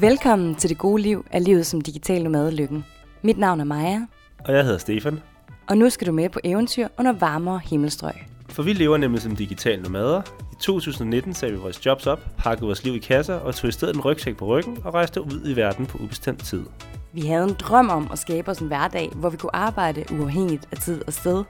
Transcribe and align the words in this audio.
Velkommen 0.00 0.54
til 0.54 0.70
det 0.70 0.78
gode 0.78 1.02
liv 1.02 1.26
af 1.30 1.44
livet 1.44 1.66
som 1.66 1.80
digital 1.80 2.22
nomade 2.22 2.50
lykken. 2.50 2.84
Mit 3.22 3.38
navn 3.38 3.60
er 3.60 3.64
Maja, 3.64 4.00
Og 4.44 4.52
jeg 4.54 4.64
hedder 4.64 4.78
Stefan. 4.78 5.20
og 5.68 5.78
nu 5.78 5.90
skal 5.90 6.06
du 6.06 6.12
med 6.12 6.28
på 6.28 6.40
eventyr 6.44 6.88
under 6.98 7.12
varmere 7.12 7.60
himmelstrøg. 7.64 8.12
For 8.48 8.62
vi 8.62 8.72
lever 8.72 8.96
nemlig 8.96 9.22
som 9.22 9.36
digitale 9.36 9.82
nomader. 9.82 10.22
I 10.52 10.54
2019 10.60 11.34
sagde 11.34 11.54
vi 11.54 11.60
vores 11.60 11.86
jobs 11.86 12.06
op, 12.06 12.20
pakkede 12.38 12.66
vores 12.66 12.84
liv 12.84 12.94
i 12.94 12.98
kasser 12.98 13.34
og 13.34 13.54
tog 13.54 13.68
i 13.68 13.72
stedet 13.72 13.94
en 13.94 14.00
rygsæk 14.00 14.36
på 14.36 14.46
ryggen 14.46 14.78
og 14.84 14.94
rejste 14.94 15.22
ud 15.22 15.40
i 15.44 15.56
verden 15.56 15.86
på 15.86 15.98
ubestemt 15.98 16.44
tid. 16.44 16.62
Vi 17.12 17.20
havde 17.20 17.44
en 17.44 17.56
drøm 17.60 17.88
om 17.90 18.08
at 18.12 18.18
skabe 18.18 18.50
os 18.50 18.58
en 18.58 18.66
hverdag, 18.66 19.10
hvor 19.14 19.30
vi 19.30 19.36
kunne 19.36 19.56
arbejde 19.56 20.04
uafhængigt 20.12 20.68
af 20.72 20.78
tid 20.78 21.02
og 21.06 21.12
sted. 21.12 21.44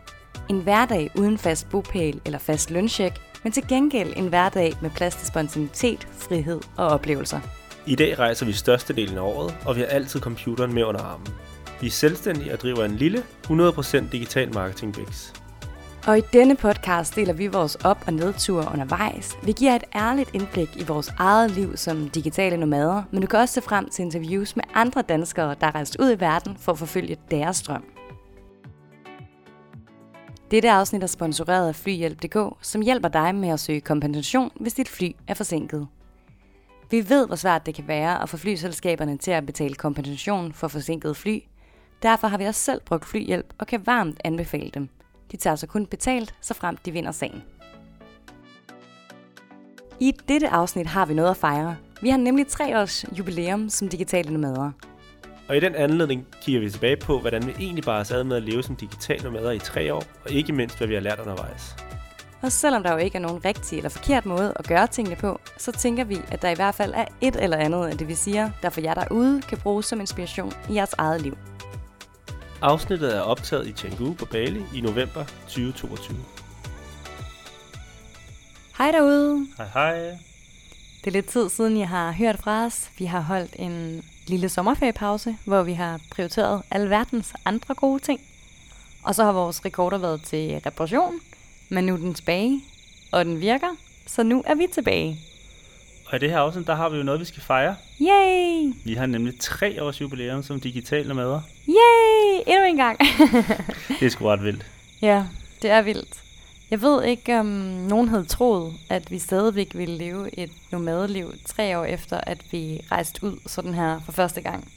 En 0.50 0.60
hverdag 0.60 1.10
uden 1.18 1.38
fast 1.38 1.68
bopæl 1.70 2.20
eller 2.24 2.38
fast 2.38 2.70
lønsjek, 2.70 3.12
men 3.42 3.52
til 3.52 3.68
gengæld 3.68 4.12
en 4.16 4.28
hverdag 4.28 4.72
med 4.82 4.90
plads 4.90 5.14
til 5.16 5.26
spontanitet, 5.26 6.08
frihed 6.12 6.60
og 6.76 6.86
oplevelser. 6.86 7.40
I 7.88 7.94
dag 7.94 8.18
rejser 8.18 8.46
vi 8.46 8.52
størstedelen 8.52 9.18
af 9.18 9.22
året, 9.22 9.54
og 9.66 9.76
vi 9.76 9.80
har 9.80 9.88
altid 9.88 10.20
computeren 10.20 10.74
med 10.74 10.84
under 10.84 11.00
armen. 11.00 11.26
Vi 11.80 11.86
er 11.86 11.90
selvstændige 11.90 12.52
og 12.52 12.60
driver 12.60 12.84
en 12.84 12.96
lille, 12.96 13.22
100% 13.46 14.10
digital 14.12 14.54
marketing 14.54 14.96
Og 16.06 16.18
i 16.18 16.20
denne 16.32 16.56
podcast 16.56 17.16
deler 17.16 17.32
vi 17.32 17.46
vores 17.46 17.74
op- 17.74 18.04
og 18.06 18.12
nedture 18.12 18.68
undervejs. 18.72 19.36
Vi 19.42 19.52
giver 19.52 19.76
et 19.76 19.84
ærligt 19.94 20.30
indblik 20.34 20.68
i 20.76 20.84
vores 20.84 21.12
eget 21.18 21.50
liv 21.50 21.76
som 21.76 22.08
digitale 22.08 22.56
nomader, 22.56 23.02
men 23.10 23.20
du 23.20 23.26
kan 23.26 23.38
også 23.38 23.54
se 23.54 23.62
frem 23.62 23.88
til 23.88 24.02
interviews 24.02 24.56
med 24.56 24.64
andre 24.74 25.02
danskere, 25.02 25.54
der 25.60 25.66
er 25.66 25.74
rejst 25.74 25.96
ud 26.00 26.12
i 26.12 26.20
verden 26.20 26.56
for 26.60 26.72
at 26.72 26.78
forfølge 26.78 27.16
deres 27.30 27.62
drøm. 27.62 27.84
Dette 30.50 30.70
afsnit 30.70 31.02
er 31.02 31.06
sponsoreret 31.06 31.68
af 31.68 31.74
Flyhjælp.dk, 31.74 32.36
som 32.62 32.80
hjælper 32.82 33.08
dig 33.08 33.34
med 33.34 33.48
at 33.48 33.60
søge 33.60 33.80
kompensation, 33.80 34.50
hvis 34.60 34.74
dit 34.74 34.88
fly 34.88 35.10
er 35.28 35.34
forsinket. 35.34 35.88
Vi 36.90 37.08
ved, 37.08 37.26
hvor 37.26 37.36
svært 37.36 37.66
det 37.66 37.74
kan 37.74 37.88
være 37.88 38.22
at 38.22 38.28
få 38.28 38.36
flyselskaberne 38.36 39.18
til 39.18 39.30
at 39.30 39.46
betale 39.46 39.74
kompensation 39.74 40.52
for 40.52 40.68
forsinket 40.68 41.16
fly. 41.16 41.38
Derfor 42.02 42.28
har 42.28 42.38
vi 42.38 42.44
også 42.44 42.60
selv 42.60 42.80
brugt 42.80 43.04
flyhjælp 43.04 43.54
og 43.58 43.66
kan 43.66 43.86
varmt 43.86 44.20
anbefale 44.24 44.70
dem. 44.74 44.88
De 45.32 45.36
tager 45.36 45.56
sig 45.56 45.68
kun 45.68 45.86
betalt, 45.86 46.34
så 46.40 46.54
frem 46.54 46.76
de 46.76 46.92
vinder 46.92 47.12
sagen. 47.12 47.42
I 50.00 50.12
dette 50.28 50.48
afsnit 50.48 50.86
har 50.86 51.06
vi 51.06 51.14
noget 51.14 51.30
at 51.30 51.36
fejre. 51.36 51.76
Vi 52.02 52.08
har 52.08 52.18
nemlig 52.18 52.46
tre 52.46 52.80
års 52.80 53.04
jubilæum 53.18 53.68
som 53.68 53.88
digitale 53.88 54.32
nomader. 54.32 54.70
Og 55.48 55.56
i 55.56 55.60
den 55.60 55.74
anledning 55.74 56.26
kigger 56.42 56.60
vi 56.60 56.70
tilbage 56.70 56.96
på, 56.96 57.20
hvordan 57.20 57.46
vi 57.46 57.52
egentlig 57.58 57.84
bare 57.84 58.04
sad 58.04 58.24
med 58.24 58.36
at 58.36 58.42
leve 58.42 58.62
som 58.62 58.76
digitale 58.76 59.22
nomader 59.24 59.50
i 59.50 59.58
tre 59.58 59.94
år, 59.94 60.04
og 60.24 60.30
ikke 60.30 60.52
mindst, 60.52 60.78
hvad 60.78 60.88
vi 60.88 60.94
har 60.94 61.00
lært 61.00 61.20
undervejs. 61.20 61.85
Og 62.42 62.52
selvom 62.52 62.82
der 62.82 62.92
jo 62.92 62.98
ikke 62.98 63.16
er 63.16 63.22
nogen 63.22 63.44
rigtig 63.44 63.76
eller 63.78 63.90
forkert 63.90 64.26
måde 64.26 64.52
at 64.56 64.66
gøre 64.66 64.86
tingene 64.86 65.16
på, 65.16 65.40
så 65.58 65.72
tænker 65.72 66.04
vi, 66.04 66.20
at 66.28 66.42
der 66.42 66.50
i 66.50 66.54
hvert 66.54 66.74
fald 66.74 66.94
er 66.94 67.04
et 67.20 67.36
eller 67.36 67.56
andet 67.56 67.86
af 67.86 67.98
det, 67.98 68.08
vi 68.08 68.14
siger, 68.14 68.50
der 68.62 68.70
for 68.70 68.80
jer 68.80 68.94
derude 68.94 69.42
kan 69.42 69.58
bruges 69.58 69.86
som 69.86 70.00
inspiration 70.00 70.52
i 70.70 70.74
jeres 70.74 70.94
eget 70.98 71.22
liv. 71.22 71.38
Afsnittet 72.62 73.16
er 73.16 73.20
optaget 73.20 73.66
i 73.66 73.72
Canggu 73.72 74.14
på 74.14 74.24
Bali 74.24 74.64
i 74.74 74.80
november 74.80 75.24
2022. 75.24 76.16
Hej 78.78 78.90
derude! 78.90 79.46
Hej 79.56 79.66
hej. 79.74 80.18
Det 81.04 81.06
er 81.06 81.10
lidt 81.10 81.26
tid 81.26 81.48
siden, 81.48 81.78
jeg 81.78 81.88
har 81.88 82.12
hørt 82.12 82.38
fra 82.38 82.64
os. 82.64 82.90
Vi 82.98 83.04
har 83.04 83.20
holdt 83.20 83.56
en 83.58 84.04
lille 84.26 84.48
sommerferiepause, 84.48 85.36
hvor 85.44 85.62
vi 85.62 85.72
har 85.72 86.00
prioriteret 86.10 86.62
alverdens 86.70 87.32
andre 87.44 87.74
gode 87.74 88.02
ting. 88.02 88.20
Og 89.02 89.14
så 89.14 89.24
har 89.24 89.32
vores 89.32 89.64
rekorder 89.64 89.98
været 89.98 90.22
til 90.22 90.60
reparation, 90.66 91.20
men 91.68 91.84
nu 91.84 91.92
er 91.92 91.96
den 91.96 92.14
tilbage, 92.14 92.60
og 93.12 93.24
den 93.24 93.40
virker, 93.40 93.76
så 94.06 94.22
nu 94.22 94.42
er 94.46 94.54
vi 94.54 94.66
tilbage. 94.72 95.20
Og 96.06 96.16
i 96.16 96.18
det 96.18 96.30
her 96.30 96.38
afsnit, 96.38 96.66
der 96.66 96.74
har 96.74 96.88
vi 96.88 96.96
jo 96.96 97.02
noget, 97.02 97.20
vi 97.20 97.24
skal 97.24 97.42
fejre. 97.42 97.76
Yay! 98.00 98.72
Vi 98.84 98.94
har 98.94 99.06
nemlig 99.06 99.40
tre 99.40 99.82
års 99.82 100.00
jubilæum 100.00 100.42
som 100.42 100.60
digitale 100.60 101.08
nomader. 101.08 101.40
Yay! 101.68 102.42
Endnu 102.46 102.64
en 102.66 102.76
gang. 102.76 102.98
Det 104.00 104.06
er 104.06 104.10
sgu 104.10 104.26
ret 104.26 104.42
vildt. 104.42 104.66
ja, 105.02 105.24
det 105.62 105.70
er 105.70 105.82
vildt. 105.82 106.22
Jeg 106.70 106.82
ved 106.82 107.04
ikke, 107.04 107.38
om 107.40 107.46
nogen 107.46 108.08
havde 108.08 108.24
troet, 108.24 108.74
at 108.88 109.10
vi 109.10 109.18
stadigvæk 109.18 109.70
ville 109.74 109.96
leve 109.98 110.38
et 110.38 110.50
nomadeliv 110.72 111.32
tre 111.46 111.78
år 111.78 111.84
efter, 111.84 112.20
at 112.22 112.38
vi 112.52 112.80
rejste 112.92 113.24
ud 113.24 113.38
sådan 113.46 113.74
her 113.74 114.00
for 114.04 114.12
første 114.12 114.40
gang. 114.40 114.68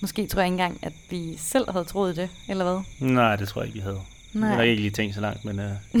Måske 0.00 0.26
tror 0.26 0.40
jeg 0.40 0.46
ikke 0.46 0.52
engang, 0.52 0.78
at 0.82 0.92
vi 1.10 1.36
selv 1.38 1.70
havde 1.72 1.84
troet 1.84 2.16
det, 2.16 2.30
eller 2.48 2.64
hvad? 2.64 3.08
Nej, 3.08 3.36
det 3.36 3.48
tror 3.48 3.60
jeg 3.62 3.66
ikke, 3.68 3.78
vi 3.78 3.82
havde. 3.82 4.00
Nej. 4.32 4.48
Jeg 4.48 4.56
har 4.56 4.62
ikke 4.62 4.82
lige 4.82 4.90
tænkt 4.90 5.14
så 5.14 5.20
langt, 5.20 5.44
men... 5.44 5.58
Uh... 5.58 6.00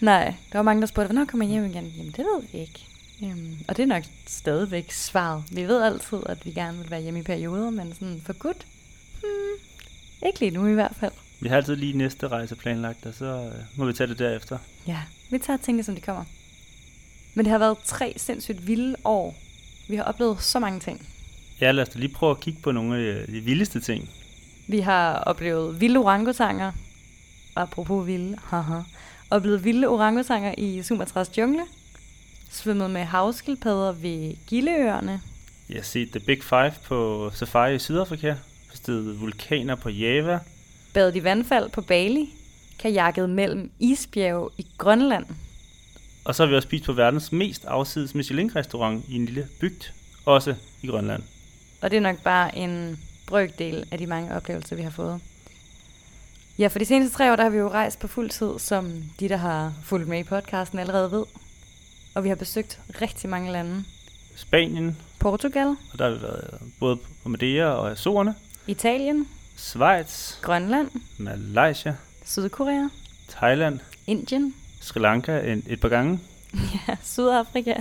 Nej, 0.00 0.34
der 0.52 0.58
var 0.58 0.62
mange, 0.62 0.80
der 0.80 0.86
spurgte, 0.86 1.06
hvornår 1.06 1.24
kommer 1.24 1.46
jeg 1.46 1.52
hjem 1.52 1.64
igen? 1.64 1.92
Jamen, 1.96 2.12
det 2.16 2.18
ved 2.18 2.42
vi 2.52 2.58
ikke. 2.58 2.84
Jamen, 3.22 3.64
og 3.68 3.76
det 3.76 3.82
er 3.82 3.86
nok 3.86 4.02
stadigvæk 4.26 4.92
svaret. 4.92 5.44
Vi 5.52 5.62
ved 5.62 5.82
altid, 5.82 6.18
at 6.26 6.46
vi 6.46 6.50
gerne 6.50 6.78
vil 6.78 6.90
være 6.90 7.00
hjemme 7.00 7.20
i 7.20 7.22
perioder, 7.22 7.70
men 7.70 7.92
sådan 7.94 8.22
for 8.24 8.32
godt? 8.32 8.66
Hmm, 9.20 10.26
ikke 10.26 10.40
lige 10.40 10.50
nu 10.50 10.66
i 10.66 10.74
hvert 10.74 10.96
fald. 11.00 11.12
Vi 11.40 11.48
har 11.48 11.56
altid 11.56 11.76
lige 11.76 11.98
næste 11.98 12.28
rejse 12.28 12.56
planlagt, 12.56 13.06
og 13.06 13.14
så 13.14 13.24
øh, 13.24 13.52
må 13.76 13.84
vi 13.84 13.92
tage 13.92 14.08
det 14.08 14.18
derefter. 14.18 14.58
Ja, 14.86 14.98
vi 15.30 15.38
tager 15.38 15.56
tingene, 15.56 15.84
som 15.84 15.94
de 15.94 16.00
kommer. 16.00 16.24
Men 17.34 17.44
det 17.44 17.50
har 17.50 17.58
været 17.58 17.78
tre 17.84 18.14
sindssygt 18.16 18.66
vilde 18.66 18.96
år. 19.04 19.36
Vi 19.88 19.96
har 19.96 20.04
oplevet 20.04 20.42
så 20.42 20.58
mange 20.58 20.80
ting. 20.80 21.08
Ja, 21.60 21.70
lad 21.70 21.82
os 21.82 21.88
da 21.88 21.98
lige 21.98 22.14
prøve 22.14 22.30
at 22.30 22.40
kigge 22.40 22.60
på 22.62 22.72
nogle 22.72 22.96
af 22.96 23.26
de 23.26 23.40
vildeste 23.40 23.80
ting. 23.80 24.10
Vi 24.68 24.80
har 24.80 25.22
oplevet 25.26 25.80
vilde 25.80 25.98
orangutanger. 25.98 26.72
Apropos 27.56 28.06
vilde, 28.06 28.38
haha. 28.44 28.80
Oplevet 29.30 29.64
vilde 29.64 29.88
orangutanger 29.88 30.54
i 30.58 30.82
Sumatras 30.82 31.38
jungle. 31.38 31.64
Svømmet 32.50 32.90
med 32.90 33.04
havskildpadder 33.04 33.92
ved 33.92 34.34
Gilleøerne. 34.46 35.20
Jeg 35.68 35.76
har 35.76 35.82
set 35.82 36.10
The 36.10 36.20
Big 36.20 36.42
Five 36.42 36.72
på 36.84 37.30
safari 37.34 37.74
i 37.74 37.78
Sydafrika. 37.78 38.34
Bestedet 38.70 39.20
vulkaner 39.20 39.74
på 39.74 39.88
Java. 39.88 40.38
Badet 40.94 41.16
i 41.16 41.24
vandfald 41.24 41.70
på 41.70 41.80
Bali. 41.80 42.28
Kajakket 42.78 43.30
mellem 43.30 43.70
isbjerge 43.78 44.50
i 44.58 44.66
Grønland. 44.78 45.26
Og 46.24 46.34
så 46.34 46.42
har 46.42 46.50
vi 46.50 46.56
også 46.56 46.68
spist 46.68 46.84
på 46.84 46.92
verdens 46.92 47.32
mest 47.32 47.64
afsides 47.64 48.14
Michelin-restaurant 48.14 49.04
i 49.08 49.16
en 49.16 49.24
lille 49.24 49.48
bygd, 49.60 49.92
også 50.24 50.54
i 50.82 50.86
Grønland. 50.86 51.22
Og 51.80 51.90
det 51.90 51.96
er 51.96 52.00
nok 52.00 52.22
bare 52.22 52.58
en 52.58 52.98
brøkdel 53.28 53.84
af 53.92 53.98
de 53.98 54.06
mange 54.06 54.34
oplevelser, 54.34 54.76
vi 54.76 54.82
har 54.82 54.90
fået. 54.90 55.20
Ja, 56.58 56.66
for 56.66 56.78
de 56.78 56.84
seneste 56.84 57.16
tre 57.16 57.32
år, 57.32 57.36
der 57.36 57.42
har 57.42 57.50
vi 57.50 57.58
jo 57.58 57.68
rejst 57.68 57.98
på 57.98 58.06
fuld 58.06 58.30
tid, 58.30 58.58
som 58.58 58.92
de, 59.20 59.28
der 59.28 59.36
har 59.36 59.72
fulgt 59.84 60.08
med 60.08 60.18
i 60.18 60.24
podcasten, 60.24 60.78
allerede 60.78 61.10
ved. 61.10 61.24
Og 62.14 62.24
vi 62.24 62.28
har 62.28 62.36
besøgt 62.36 62.80
rigtig 63.00 63.30
mange 63.30 63.52
lande. 63.52 63.84
Spanien, 64.36 64.96
Portugal, 65.18 65.66
og 65.92 65.98
der 65.98 66.04
har 66.04 66.14
vi 66.14 66.22
været 66.22 66.60
både 66.80 66.96
på 67.22 67.28
Madeira 67.28 67.70
og 67.70 67.90
Azorerne. 67.90 68.34
Italien, 68.66 69.28
Schweiz, 69.56 70.40
Grønland, 70.40 70.88
Malaysia, 71.18 71.94
Sydkorea, 72.24 72.88
Thailand, 73.28 73.80
Indien, 74.06 74.54
Sri 74.80 75.00
Lanka 75.00 75.52
en, 75.52 75.62
et 75.66 75.80
par 75.80 75.88
gange, 75.88 76.20
ja, 76.88 76.96
Sydafrika, 77.02 77.74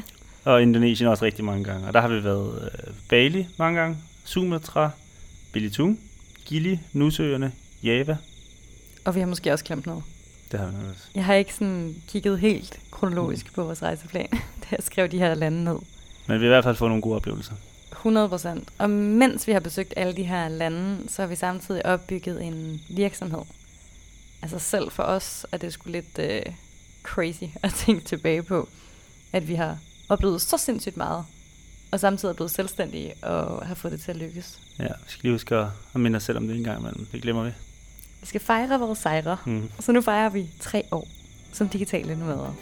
og 0.43 0.61
Indonesien 0.61 1.09
også 1.09 1.25
rigtig 1.25 1.45
mange 1.45 1.63
gange. 1.63 1.87
Og 1.87 1.93
der 1.93 2.01
har 2.01 2.07
vi 2.07 2.23
været 2.23 2.71
øh, 2.73 2.93
Bali 3.09 3.47
mange 3.57 3.79
gange, 3.79 3.97
Sumatra, 4.23 4.89
Belitung, 5.51 5.99
Gili, 6.45 6.79
Nusøerne, 6.93 7.51
Java. 7.83 8.17
og 9.05 9.15
vi 9.15 9.19
har 9.19 9.27
måske 9.27 9.53
også 9.53 9.65
glemt 9.65 9.85
noget. 9.85 10.03
Det 10.51 10.59
har 10.59 10.67
vi 10.67 10.89
også. 10.89 11.03
Jeg 11.15 11.25
har 11.25 11.33
ikke 11.33 11.53
sådan 11.53 11.95
kigget 12.07 12.39
helt 12.39 12.79
kronologisk 12.91 13.53
på 13.53 13.63
vores 13.63 13.83
rejseplan, 13.83 14.27
da 14.61 14.67
jeg 14.71 14.79
skrev 14.79 15.07
de 15.07 15.17
her 15.17 15.33
lande 15.35 15.63
ned. 15.63 15.77
Men 16.27 16.39
vi 16.39 16.45
har 16.45 16.51
i 16.51 16.55
hvert 16.55 16.63
fald 16.63 16.75
fået 16.75 16.89
nogle 16.91 17.01
gode 17.01 17.15
oplevelser. 17.15 17.53
100 17.91 18.29
procent. 18.29 18.69
Og 18.77 18.89
mens 18.89 19.47
vi 19.47 19.51
har 19.51 19.59
besøgt 19.59 19.93
alle 19.97 20.15
de 20.15 20.23
her 20.23 20.47
lande, 20.49 21.09
så 21.09 21.21
har 21.21 21.27
vi 21.29 21.35
samtidig 21.35 21.85
opbygget 21.85 22.43
en 22.43 22.81
virksomhed. 22.89 23.41
Altså 24.41 24.59
selv 24.59 24.91
for 24.91 25.03
os 25.03 25.45
er 25.51 25.57
det 25.57 25.73
sgu 25.73 25.89
lidt 25.89 26.19
øh, 26.19 26.41
crazy 27.03 27.43
at 27.63 27.73
tænke 27.85 28.05
tilbage 28.05 28.43
på, 28.43 28.69
at 29.33 29.47
vi 29.47 29.55
har 29.55 29.77
oplevet 30.09 30.41
så 30.41 30.57
sindssygt 30.57 30.97
meget, 30.97 31.25
og 31.91 31.99
samtidig 31.99 32.31
er 32.31 32.35
blevet 32.35 32.51
selvstændige 32.51 33.13
og 33.21 33.67
har 33.67 33.75
fået 33.75 33.91
det 33.91 34.01
til 34.01 34.11
at 34.11 34.17
lykkes. 34.17 34.59
Ja, 34.79 34.83
vi 34.83 34.91
skal 35.07 35.19
lige 35.21 35.31
huske 35.33 35.55
at 35.55 35.67
at 35.93 36.01
minde 36.01 36.17
os 36.17 36.23
selv 36.23 36.37
om 36.37 36.47
det 36.47 36.57
en 36.57 36.63
gang 36.63 36.79
imellem. 36.79 37.05
Det 37.11 37.21
glemmer 37.21 37.43
vi. 37.43 37.51
Vi 38.21 38.25
skal 38.27 38.41
fejre 38.41 38.79
vores 38.79 38.99
sejre, 38.99 39.37
Mm. 39.45 39.69
så 39.79 39.91
nu 39.91 40.01
fejrer 40.01 40.29
vi 40.29 40.49
tre 40.59 40.83
år 40.91 41.07
som 41.53 41.69
digitale 41.69 42.15
nomader. 42.19 42.53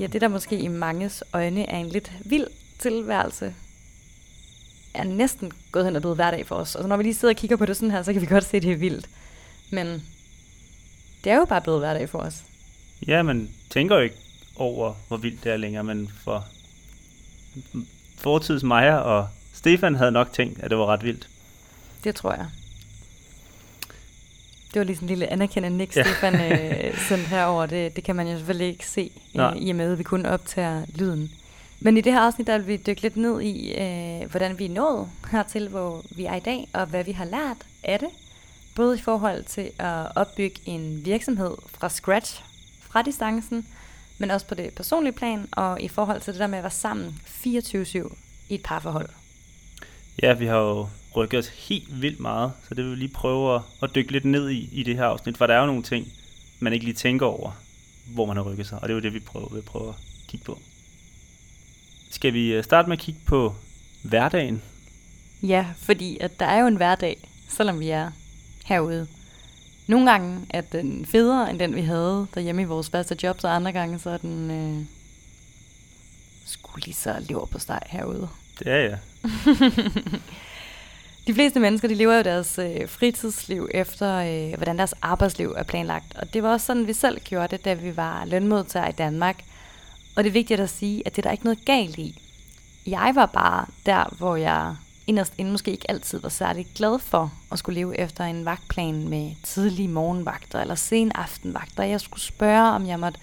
Ja, 0.00 0.06
det 0.06 0.20
der 0.20 0.28
måske 0.28 0.58
i 0.58 0.68
manges 0.68 1.24
øjne 1.32 1.70
er 1.70 1.76
en 1.78 1.88
lidt 1.88 2.12
vild 2.24 2.46
tilværelse, 2.78 3.54
er 4.94 5.04
næsten 5.04 5.52
gået 5.72 5.84
hen 5.84 5.96
og 5.96 6.02
blevet 6.02 6.16
hverdag 6.16 6.46
for 6.46 6.54
os. 6.54 6.74
Og 6.74 6.82
så 6.82 6.88
når 6.88 6.96
vi 6.96 7.02
lige 7.02 7.14
sidder 7.14 7.34
og 7.34 7.38
kigger 7.38 7.56
på 7.56 7.66
det 7.66 7.76
sådan 7.76 7.90
her, 7.90 8.02
så 8.02 8.12
kan 8.12 8.22
vi 8.22 8.26
godt 8.26 8.44
se, 8.44 8.56
at 8.56 8.62
det 8.62 8.72
er 8.72 8.76
vildt. 8.76 9.08
Men 9.70 9.86
det 11.24 11.32
er 11.32 11.36
jo 11.36 11.44
bare 11.44 11.60
blevet 11.60 11.80
hverdag 11.80 12.08
for 12.08 12.18
os. 12.18 12.42
Ja, 13.06 13.22
man 13.22 13.50
tænker 13.70 13.96
jo 13.96 14.02
ikke 14.02 14.16
over, 14.56 14.94
hvor 15.08 15.16
vildt 15.16 15.44
det 15.44 15.52
er 15.52 15.56
længere, 15.56 15.84
men 15.84 16.10
for 16.24 16.46
fortids 18.16 18.62
Maja 18.62 18.96
og 18.96 19.28
Stefan 19.52 19.94
havde 19.94 20.12
nok 20.12 20.32
tænkt, 20.32 20.60
at 20.62 20.70
det 20.70 20.78
var 20.78 20.86
ret 20.86 21.04
vildt. 21.04 21.28
Det 22.04 22.14
tror 22.14 22.32
jeg. 22.32 22.46
Det 24.74 24.80
var 24.80 24.84
lige 24.84 24.96
sådan 24.96 25.06
en 25.06 25.08
lille 25.08 25.32
anerkendende 25.32 25.78
nik, 25.78 25.96
ja. 25.96 26.02
Stefan 26.02 26.34
øh, 26.34 26.98
sendte 27.08 27.28
herover. 27.28 27.66
Det, 27.66 27.96
det 27.96 28.04
kan 28.04 28.16
man 28.16 28.28
jo 28.28 28.36
selvfølgelig 28.36 28.68
ikke 28.68 28.86
se, 28.86 29.10
øh, 29.34 29.56
i 29.56 29.70
og 29.70 29.76
med, 29.76 29.92
at 29.92 29.98
vi 29.98 30.02
kun 30.02 30.26
optager 30.26 30.86
lyden. 30.94 31.32
Men 31.80 31.96
i 31.96 32.00
det 32.00 32.12
her 32.12 32.20
afsnit, 32.20 32.46
der 32.46 32.58
vil 32.58 32.66
vi 32.66 32.76
dykke 32.76 33.02
lidt 33.02 33.16
ned 33.16 33.40
i, 33.40 33.74
øh, 33.74 34.30
hvordan 34.30 34.58
vi 34.58 34.64
er 34.64 34.70
nået 34.70 35.08
hertil, 35.30 35.68
hvor 35.68 36.04
vi 36.10 36.24
er 36.24 36.34
i 36.34 36.40
dag, 36.40 36.68
og 36.72 36.86
hvad 36.86 37.04
vi 37.04 37.12
har 37.12 37.24
lært 37.24 37.56
af 37.82 37.98
det. 37.98 38.08
Både 38.74 38.96
i 38.96 39.00
forhold 39.00 39.44
til 39.44 39.70
at 39.78 40.06
opbygge 40.16 40.60
en 40.66 41.04
virksomhed 41.04 41.56
fra 41.68 41.88
scratch, 41.88 42.42
fra 42.98 43.02
distancen, 43.02 43.66
men 44.18 44.30
også 44.30 44.46
på 44.46 44.54
det 44.54 44.74
personlige 44.74 45.12
plan, 45.12 45.48
og 45.52 45.80
i 45.80 45.88
forhold 45.88 46.20
til 46.20 46.32
det 46.32 46.40
der 46.40 46.46
med 46.46 46.58
at 46.58 46.64
være 46.64 46.70
sammen 46.70 47.20
24-7 47.26 48.16
i 48.48 48.54
et 48.54 48.62
parforhold. 48.64 49.08
Ja, 50.22 50.32
vi 50.32 50.46
har 50.46 50.56
jo 50.56 50.88
rykket 51.16 51.38
os 51.38 51.48
helt 51.48 52.02
vildt 52.02 52.20
meget, 52.20 52.52
så 52.68 52.74
det 52.74 52.84
vil 52.84 52.90
vi 52.90 52.96
lige 52.96 53.14
prøve 53.14 53.54
at, 53.54 53.60
at 53.82 53.94
dykke 53.94 54.12
lidt 54.12 54.24
ned 54.24 54.50
i, 54.50 54.68
i 54.72 54.82
det 54.82 54.96
her 54.96 55.04
afsnit, 55.04 55.38
for 55.38 55.46
der 55.46 55.54
er 55.54 55.60
jo 55.60 55.66
nogle 55.66 55.82
ting, 55.82 56.12
man 56.60 56.72
ikke 56.72 56.84
lige 56.84 56.94
tænker 56.94 57.26
over, 57.26 57.50
hvor 58.06 58.26
man 58.26 58.36
har 58.36 58.44
rykket 58.44 58.66
sig, 58.66 58.78
og 58.82 58.88
det 58.88 58.94
er 58.94 58.96
jo 58.96 59.02
det, 59.02 59.14
vi 59.14 59.20
prøver, 59.20 59.54
vil 59.54 59.62
prøve 59.62 59.88
at 59.88 59.94
kigge 60.28 60.44
på. 60.44 60.58
Skal 62.10 62.32
vi 62.32 62.52
øh, 62.52 62.64
starte 62.64 62.88
med 62.88 62.96
at 62.96 63.02
kigge 63.02 63.20
på 63.26 63.54
hverdagen? 64.02 64.62
Ja, 65.42 65.66
fordi 65.76 66.18
at 66.20 66.40
der 66.40 66.46
er 66.46 66.60
jo 66.60 66.66
en 66.66 66.76
hverdag, 66.76 67.28
selvom 67.48 67.80
vi 67.80 67.88
er 67.88 68.10
herude. 68.64 69.06
Nogle 69.88 70.10
gange 70.10 70.40
er 70.50 70.60
den 70.60 71.06
federe, 71.06 71.50
end 71.50 71.58
den 71.58 71.74
vi 71.74 71.80
havde 71.80 72.26
derhjemme 72.34 72.62
i 72.62 72.64
vores 72.64 72.90
første 72.90 73.16
job, 73.22 73.40
så 73.40 73.48
andre 73.48 73.72
gange 73.72 73.98
så 73.98 74.10
er 74.10 74.16
den 74.16 74.50
øh, 74.50 74.84
skulle 76.46 76.84
lige 76.84 76.94
så 76.94 77.16
lever 77.28 77.46
på 77.46 77.58
steg 77.58 77.80
herude. 77.86 78.28
Det 78.58 78.66
er 78.66 78.78
ja. 78.78 78.96
de 81.26 81.34
fleste 81.34 81.60
mennesker, 81.60 81.88
de 81.88 81.94
lever 81.94 82.16
jo 82.16 82.22
deres 82.22 82.58
øh, 82.58 82.88
fritidsliv 82.88 83.68
efter, 83.74 84.14
øh, 84.14 84.56
hvordan 84.56 84.78
deres 84.78 84.94
arbejdsliv 85.02 85.54
er 85.56 85.62
planlagt. 85.62 86.16
Og 86.16 86.34
det 86.34 86.42
var 86.42 86.52
også 86.52 86.66
sådan, 86.66 86.86
vi 86.86 86.92
selv 86.92 87.20
gjorde 87.20 87.56
det, 87.56 87.64
da 87.64 87.74
vi 87.74 87.96
var 87.96 88.24
lønmodtagere 88.24 88.88
i 88.88 88.92
Danmark. 88.92 89.44
Og 90.16 90.24
det 90.24 90.30
er 90.30 90.32
vigtigt 90.32 90.60
at 90.60 90.70
sige, 90.70 91.02
at 91.06 91.16
det 91.16 91.18
er 91.18 91.22
der 91.22 91.32
ikke 91.32 91.44
noget 91.44 91.64
galt 91.64 91.98
i. 91.98 92.22
Jeg 92.86 93.12
var 93.14 93.26
bare 93.26 93.66
der, 93.86 94.14
hvor 94.18 94.36
jeg 94.36 94.76
inderst 95.08 95.32
inden 95.38 95.52
måske 95.52 95.70
ikke 95.70 95.90
altid 95.90 96.18
var 96.18 96.28
særlig 96.28 96.66
glad 96.74 96.98
for 96.98 97.32
at 97.52 97.58
skulle 97.58 97.80
leve 97.80 97.98
efter 97.98 98.24
en 98.24 98.44
vagtplan 98.44 99.08
med 99.08 99.32
tidlige 99.42 99.88
morgenvagter 99.88 100.60
eller 100.60 100.74
sen 100.74 101.12
aftenvagter. 101.12 101.82
Jeg 101.82 102.00
skulle 102.00 102.20
spørge, 102.20 102.72
om 102.72 102.86
jeg 102.86 103.00
måtte 103.00 103.20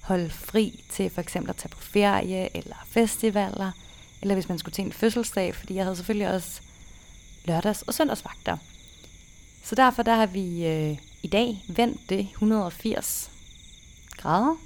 holde 0.00 0.30
fri 0.30 0.84
til 0.90 1.10
for 1.10 1.20
eksempel 1.20 1.50
at 1.50 1.56
tage 1.56 1.68
på 1.68 1.80
ferie 1.80 2.56
eller 2.56 2.76
festivaler, 2.86 3.72
eller 4.22 4.34
hvis 4.34 4.48
man 4.48 4.58
skulle 4.58 4.74
til 4.74 4.84
en 4.84 4.92
fødselsdag, 4.92 5.54
fordi 5.54 5.74
jeg 5.74 5.84
havde 5.84 5.96
selvfølgelig 5.96 6.34
også 6.34 6.60
lørdags- 7.48 7.84
og 7.86 7.94
søndagsvagter. 7.94 8.56
Så 9.64 9.74
derfor 9.74 10.02
der 10.02 10.14
har 10.14 10.26
vi 10.26 10.66
øh, 10.66 10.98
i 11.22 11.28
dag 11.28 11.64
vendt 11.68 12.00
det 12.08 12.28
180 12.32 13.30
grader, 14.16 14.56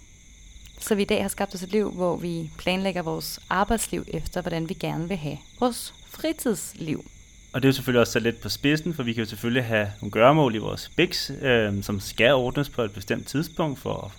så 0.83 0.95
vi 0.95 1.03
i 1.03 1.05
dag 1.05 1.23
har 1.23 1.29
skabt 1.29 1.55
os 1.55 1.63
et 1.63 1.73
liv, 1.73 1.91
hvor 1.91 2.17
vi 2.17 2.51
planlægger 2.59 3.03
vores 3.03 3.41
arbejdsliv 3.51 4.05
efter, 4.09 4.41
hvordan 4.41 4.69
vi 4.69 4.75
gerne 4.75 5.09
vil 5.09 5.17
have 5.17 5.39
vores 5.61 5.95
fritidsliv. 6.11 7.05
Og 7.53 7.63
det 7.63 7.69
er 7.69 7.69
jo 7.69 7.73
selvfølgelig 7.73 8.01
også 8.01 8.13
så 8.13 8.19
lidt 8.19 8.41
på 8.41 8.49
spidsen, 8.49 8.95
for 8.95 9.03
vi 9.03 9.13
kan 9.13 9.25
jo 9.25 9.29
selvfølgelig 9.29 9.65
have 9.65 9.93
nogle 10.01 10.11
gøremål 10.11 10.55
i 10.55 10.59
vores 10.59 10.91
BIX, 10.97 11.31
øh, 11.31 11.83
som 11.83 12.01
skal 12.01 12.33
ordnes 12.33 12.69
på 12.69 12.83
et 12.83 12.93
bestemt 12.93 13.27
tidspunkt, 13.27 13.79
for 13.79 14.13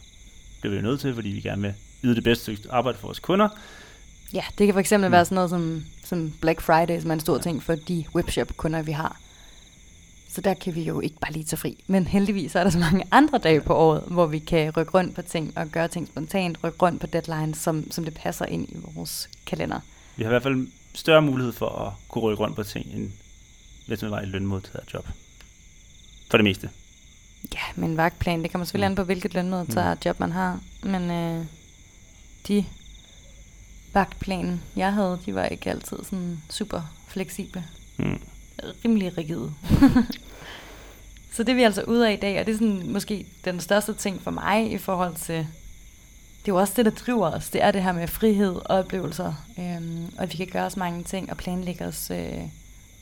det 0.64 0.72
er 0.72 0.76
vi 0.76 0.82
nødt 0.82 1.00
til, 1.00 1.16
fordi 1.16 1.30
vi 1.30 1.42
gerne 1.42 1.62
vil 1.62 1.74
yde 2.04 2.16
det 2.16 2.24
bedste 2.24 2.58
arbejde 2.70 2.98
for 2.98 3.08
vores 3.08 3.20
kunder. 3.20 3.50
Ja, 4.34 4.44
det 4.58 4.68
kan 4.68 4.74
for 4.74 4.80
eksempel 4.80 5.08
mm. 5.08 5.12
være 5.12 5.26
sådan 5.26 5.36
noget 5.36 5.50
som, 5.50 5.86
som 6.04 6.34
Black 6.42 6.62
Friday, 6.62 7.02
som 7.02 7.10
er 7.10 7.14
en 7.14 7.20
stor 7.20 7.38
ting 7.38 7.64
for 7.64 7.76
de 7.76 8.06
webshop-kunder, 8.16 8.82
vi 8.82 8.92
har. 8.92 9.20
Så 10.34 10.42
der 10.42 10.54
kan 10.54 10.76
vi 10.76 10.84
jo 10.84 11.00
ikke 11.00 11.20
bare 11.20 11.32
lige 11.32 11.44
tage 11.44 11.58
fri. 11.58 11.84
Men 11.88 12.08
heldigvis 12.08 12.56
er 12.56 12.64
der 12.64 12.70
så 12.70 12.80
mange 12.80 13.04
andre 13.12 13.38
dage 13.38 13.62
på 13.62 13.76
året, 13.76 14.04
hvor 14.08 14.26
vi 14.26 14.40
kan 14.40 14.74
rykke 14.78 14.92
rundt 14.94 15.16
på 15.16 15.22
ting 15.22 15.58
og 15.58 15.68
gøre 15.68 15.88
ting 15.88 16.08
spontant, 16.08 16.64
rykke 16.64 16.78
rundt 16.82 17.02
på 17.02 17.08
deadlines, 17.08 17.58
som, 17.58 17.92
som 17.92 18.04
det 18.04 18.14
passer 18.14 18.46
ind 18.46 18.70
i 18.70 18.76
vores 18.96 19.30
kalender. 19.46 19.80
Vi 20.16 20.24
har 20.24 20.30
i 20.30 20.34
hvert 20.34 20.44
fald 20.44 20.68
større 20.94 21.22
mulighed 21.22 21.54
for 21.54 21.70
at 21.70 21.94
kunne 22.08 22.24
rykke 22.24 22.44
rundt 22.44 22.56
på 22.56 22.64
ting, 22.64 22.86
end 22.94 23.12
hvis 23.88 24.02
man 24.02 24.12
var 24.12 24.22
i 24.22 24.26
lønmodtagerjob. 24.26 25.08
For 26.30 26.38
det 26.38 26.44
meste. 26.44 26.70
Ja, 27.54 27.60
men 27.76 27.90
en 27.90 27.98
vagtplan, 27.98 28.44
det 28.44 28.52
kommer 28.52 28.66
selvfølgelig 28.66 28.88
mm. 28.88 28.92
an 28.92 28.96
på, 28.96 29.04
hvilket 29.04 29.34
lønmodtagerjob 29.34 30.20
man 30.20 30.32
har. 30.32 30.60
Men 30.84 31.12
øh, 31.12 31.46
de 32.48 32.66
vagtplanen, 33.94 34.62
jeg 34.76 34.94
havde, 34.94 35.20
de 35.26 35.36
var 35.36 35.46
ikke 35.46 35.70
altid 35.70 35.98
sådan 36.04 36.42
super 36.50 36.82
fleksible. 37.08 37.64
Mm. 37.98 38.20
Rimelig 38.86 39.18
rigide. 39.18 39.52
så 41.34 41.44
det 41.44 41.50
er 41.50 41.56
vi 41.56 41.64
altså 41.64 41.82
ude 41.82 42.10
af 42.10 42.14
i 42.14 42.16
dag, 42.16 42.40
og 42.40 42.46
det 42.46 42.54
er 42.54 42.58
sådan 42.58 42.92
måske 42.92 43.26
den 43.46 43.60
største 43.60 43.94
ting 43.94 44.22
for 44.22 44.32
mig 44.32 44.72
i 44.72 44.78
forhold 44.78 45.16
til 45.16 45.48
det 46.46 46.52
er 46.52 46.54
jo 46.56 46.60
også 46.60 46.74
det, 46.78 46.86
der 46.86 46.92
driver 46.92 47.32
os. 47.32 47.50
Det 47.50 47.64
er 47.64 47.72
det 47.72 47.84
her 47.84 47.92
med 47.92 48.08
frihed 48.08 48.56
og 48.56 48.78
oplevelser. 48.78 49.34
Øhm, 49.60 50.06
og 50.18 50.24
at 50.24 50.32
vi 50.32 50.38
kan 50.38 50.48
gøre 50.48 50.66
os 50.66 50.78
mange 50.78 51.04
ting 51.04 51.32
og 51.32 51.38
planlægge 51.38 51.86
os 51.86 52.12
øh, 52.12 52.42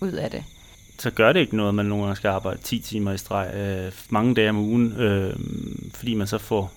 ud 0.02 0.12
af 0.12 0.32
det. 0.32 0.44
Så 1.00 1.12
gør 1.12 1.34
det 1.34 1.40
ikke 1.40 1.58
noget, 1.58 1.70
at 1.70 1.76
man 1.76 1.86
nogle 1.86 2.04
gange 2.04 2.16
skal 2.16 2.28
arbejde 2.28 2.62
10 2.62 2.80
timer 2.80 3.12
i 3.12 3.18
streg, 3.18 3.54
øh, 3.56 3.92
mange 4.10 4.36
dage 4.36 4.50
om 4.50 4.58
ugen, 4.58 4.92
øh, 4.92 5.36
fordi 5.94 6.14
man 6.14 6.28
så 6.28 6.38
får 6.38 6.72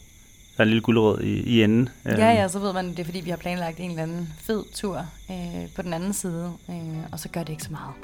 der 0.56 0.60
er 0.60 0.62
en 0.62 0.68
lille 0.68 0.82
guldråd 0.82 1.20
i, 1.20 1.42
i 1.42 1.62
enden. 1.62 1.88
Ja, 2.04 2.32
ja, 2.32 2.48
så 2.48 2.58
ved 2.58 2.72
man, 2.72 2.90
det 2.90 2.98
er 2.98 3.04
fordi, 3.04 3.20
vi 3.20 3.30
har 3.30 3.36
planlagt 3.36 3.80
en 3.80 3.90
eller 3.90 4.02
anden 4.02 4.32
fed 4.38 4.64
tur 4.74 5.06
øh, 5.30 5.68
på 5.76 5.82
den 5.82 5.92
anden 5.92 6.12
side, 6.12 6.52
øh, 6.70 6.98
og 7.12 7.20
så 7.20 7.28
gør 7.28 7.42
det 7.42 7.52
ikke 7.52 7.62
så 7.62 7.72
meget. 7.72 7.94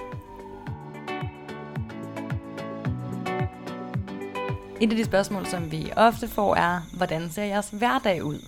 Et 4.80 4.90
af 4.90 4.96
de 4.96 5.04
spørgsmål, 5.04 5.46
som 5.46 5.72
vi 5.72 5.92
ofte 5.96 6.28
får, 6.28 6.56
er, 6.56 6.80
hvordan 6.92 7.30
ser 7.30 7.44
jeres 7.44 7.68
hverdag 7.72 8.24
ud? 8.24 8.46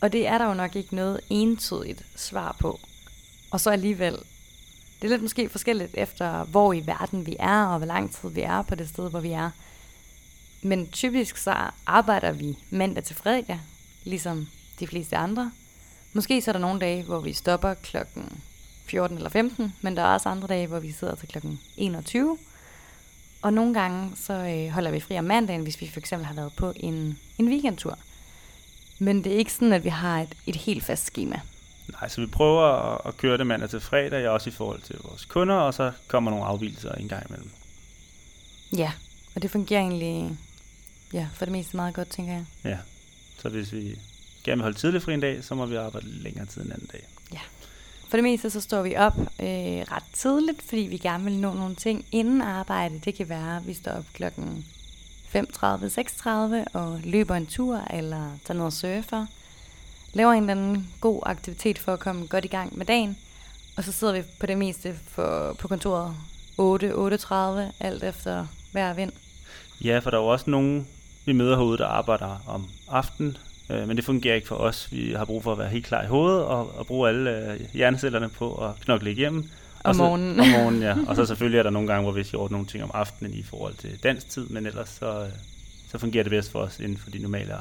Og 0.00 0.12
det 0.12 0.26
er 0.26 0.38
der 0.38 0.46
jo 0.46 0.54
nok 0.54 0.76
ikke 0.76 0.94
noget 0.94 1.20
entydigt 1.30 2.06
svar 2.16 2.56
på. 2.60 2.80
Og 3.50 3.60
så 3.60 3.70
alligevel, 3.70 4.12
det 4.12 5.04
er 5.04 5.08
lidt 5.08 5.22
måske 5.22 5.48
forskelligt 5.48 5.94
efter, 5.94 6.44
hvor 6.44 6.72
i 6.72 6.86
verden 6.86 7.26
vi 7.26 7.36
er, 7.38 7.64
og 7.64 7.78
hvor 7.78 7.86
lang 7.86 8.14
tid 8.14 8.30
vi 8.30 8.40
er 8.40 8.62
på 8.62 8.74
det 8.74 8.88
sted, 8.88 9.10
hvor 9.10 9.20
vi 9.20 9.30
er. 9.30 9.50
Men 10.62 10.86
typisk 10.86 11.36
så 11.36 11.56
arbejder 11.86 12.32
vi 12.32 12.58
mandag 12.70 13.04
til 13.04 13.16
fredag, 13.16 13.60
ligesom 14.04 14.48
de 14.80 14.86
fleste 14.86 15.16
andre. 15.16 15.52
Måske 16.12 16.42
så 16.42 16.50
er 16.50 16.52
der 16.52 16.60
nogle 16.60 16.80
dage, 16.80 17.02
hvor 17.02 17.20
vi 17.20 17.32
stopper 17.32 17.74
klokken 17.74 18.42
14 18.86 19.16
eller 19.16 19.30
15, 19.30 19.74
men 19.80 19.96
der 19.96 20.02
er 20.02 20.14
også 20.14 20.28
andre 20.28 20.48
dage, 20.48 20.66
hvor 20.66 20.78
vi 20.78 20.92
sidder 20.92 21.14
til 21.14 21.28
klokken 21.28 21.60
21. 21.76 22.38
Og 23.44 23.52
nogle 23.52 23.74
gange 23.74 24.12
så 24.16 24.32
øh, 24.32 24.72
holder 24.72 24.90
vi 24.90 25.00
fri 25.00 25.18
om 25.18 25.24
mandagen, 25.24 25.62
hvis 25.62 25.80
vi 25.80 25.88
for 25.88 26.00
eksempel 26.00 26.26
har 26.26 26.34
været 26.34 26.52
på 26.56 26.72
en, 26.76 27.18
en 27.38 27.48
weekendtur. 27.48 27.98
Men 28.98 29.24
det 29.24 29.32
er 29.32 29.36
ikke 29.36 29.52
sådan, 29.52 29.72
at 29.72 29.84
vi 29.84 29.88
har 29.88 30.20
et, 30.20 30.34
et 30.46 30.56
helt 30.56 30.84
fast 30.84 31.04
schema. 31.04 31.40
Nej, 32.00 32.08
så 32.08 32.20
vi 32.20 32.26
prøver 32.26 32.62
at, 32.62 33.00
at 33.04 33.16
køre 33.16 33.38
det 33.38 33.46
mandag 33.46 33.70
til 33.70 33.80
fredag, 33.80 34.28
også 34.28 34.50
i 34.50 34.52
forhold 34.52 34.80
til 34.80 34.96
vores 35.04 35.24
kunder, 35.24 35.54
og 35.54 35.74
så 35.74 35.92
kommer 36.08 36.30
nogle 36.30 36.46
afvielser 36.46 36.92
en 36.92 37.08
gang 37.08 37.26
imellem. 37.28 37.50
Ja, 38.76 38.92
og 39.34 39.42
det 39.42 39.50
fungerer 39.50 39.80
egentlig 39.80 40.38
ja, 41.12 41.28
for 41.34 41.44
det 41.44 41.52
meste 41.52 41.76
meget 41.76 41.94
godt, 41.94 42.08
tænker 42.08 42.32
jeg. 42.32 42.44
Ja, 42.64 42.78
så 43.38 43.48
hvis 43.48 43.72
vi 43.72 43.98
gerne 44.44 44.56
vil 44.56 44.62
holde 44.62 44.78
tidligt 44.78 45.04
fri 45.04 45.14
en 45.14 45.20
dag, 45.20 45.44
så 45.44 45.54
må 45.54 45.66
vi 45.66 45.76
arbejde 45.76 46.06
længere 46.06 46.46
tid 46.46 46.62
en 46.62 46.72
anden 46.72 46.88
dag. 46.92 47.04
For 48.14 48.16
det 48.16 48.24
meste 48.24 48.50
så 48.50 48.60
står 48.60 48.82
vi 48.82 48.96
op 48.96 49.18
øh, 49.18 49.80
ret 49.92 50.02
tidligt, 50.12 50.62
fordi 50.62 50.80
vi 50.80 50.96
gerne 50.96 51.24
vil 51.24 51.32
nå 51.32 51.52
nogle 51.52 51.74
ting 51.74 52.06
inden 52.12 52.42
arbejde. 52.42 53.00
Det 53.04 53.14
kan 53.14 53.28
være, 53.28 53.56
at 53.56 53.66
vi 53.66 53.74
står 53.74 53.90
op 53.90 54.04
klokken 54.12 54.64
5.30-6.30 55.36 56.28
og 56.72 57.00
løber 57.04 57.34
en 57.34 57.46
tur, 57.46 57.76
eller 57.90 58.30
tager 58.44 58.58
noget 58.58 58.72
surfer. 58.72 59.26
Laver 60.12 60.32
en 60.32 60.42
eller 60.42 60.52
anden 60.52 60.88
god 61.00 61.22
aktivitet 61.26 61.78
for 61.78 61.92
at 61.92 62.00
komme 62.00 62.26
godt 62.26 62.44
i 62.44 62.48
gang 62.48 62.78
med 62.78 62.86
dagen. 62.86 63.18
Og 63.76 63.84
så 63.84 63.92
sidder 63.92 64.12
vi 64.12 64.22
på 64.40 64.46
det 64.46 64.58
meste 64.58 64.94
for, 65.08 65.56
på 65.58 65.68
kontoret 65.68 66.14
8-8.30, 66.60 67.34
alt 67.80 68.02
efter 68.04 68.46
hver 68.72 68.94
vind. 68.94 69.12
Ja, 69.84 69.98
for 69.98 70.10
der 70.10 70.18
er 70.18 70.22
jo 70.22 70.28
også 70.28 70.50
nogen, 70.50 70.86
vi 71.24 71.32
møder 71.32 71.56
herude, 71.56 71.78
der 71.78 71.86
arbejder 71.86 72.42
om 72.46 72.68
aftenen, 72.88 73.36
øh, 73.70 73.88
men 73.88 73.96
det 73.96 74.04
fungerer 74.04 74.34
ikke 74.34 74.48
for 74.48 74.56
os. 74.56 74.88
Vi 74.92 75.12
har 75.16 75.24
brug 75.24 75.42
for 75.42 75.52
at 75.52 75.58
være 75.58 75.68
helt 75.68 75.86
klar 75.86 76.02
i 76.02 76.06
hovedet 76.06 76.44
og, 76.44 76.78
og 76.78 76.86
bruge 76.86 77.08
alle 77.08 77.52
øh, 77.52 77.60
hjernecellerne 77.72 78.28
på 78.28 78.54
at 78.54 78.70
knokle 78.84 79.12
igennem. 79.12 79.50
Om 79.84 79.96
morgenen. 79.96 80.40
Om 80.40 80.46
morgenen, 80.46 80.82
ja. 80.88 80.96
Og 81.06 81.16
så 81.16 81.26
selvfølgelig 81.26 81.58
er 81.58 81.62
der 81.62 81.70
nogle 81.70 81.88
gange, 81.88 82.02
hvor 82.02 82.12
vi 82.12 82.24
skal 82.24 82.38
ordne 82.38 82.54
nogle 82.54 82.66
ting 82.66 82.84
om 82.84 82.90
aftenen 82.94 83.34
i 83.34 83.42
forhold 83.42 83.74
til 83.74 83.98
dansk 84.02 84.28
tid, 84.28 84.46
men 84.46 84.66
ellers 84.66 84.88
så, 84.88 85.20
øh, 85.20 85.28
så 85.90 85.98
fungerer 85.98 86.22
det 86.22 86.30
bedst 86.30 86.52
for 86.52 86.58
os 86.58 86.80
inden 86.80 86.98
for 86.98 87.10
de 87.10 87.18
normale 87.18 87.54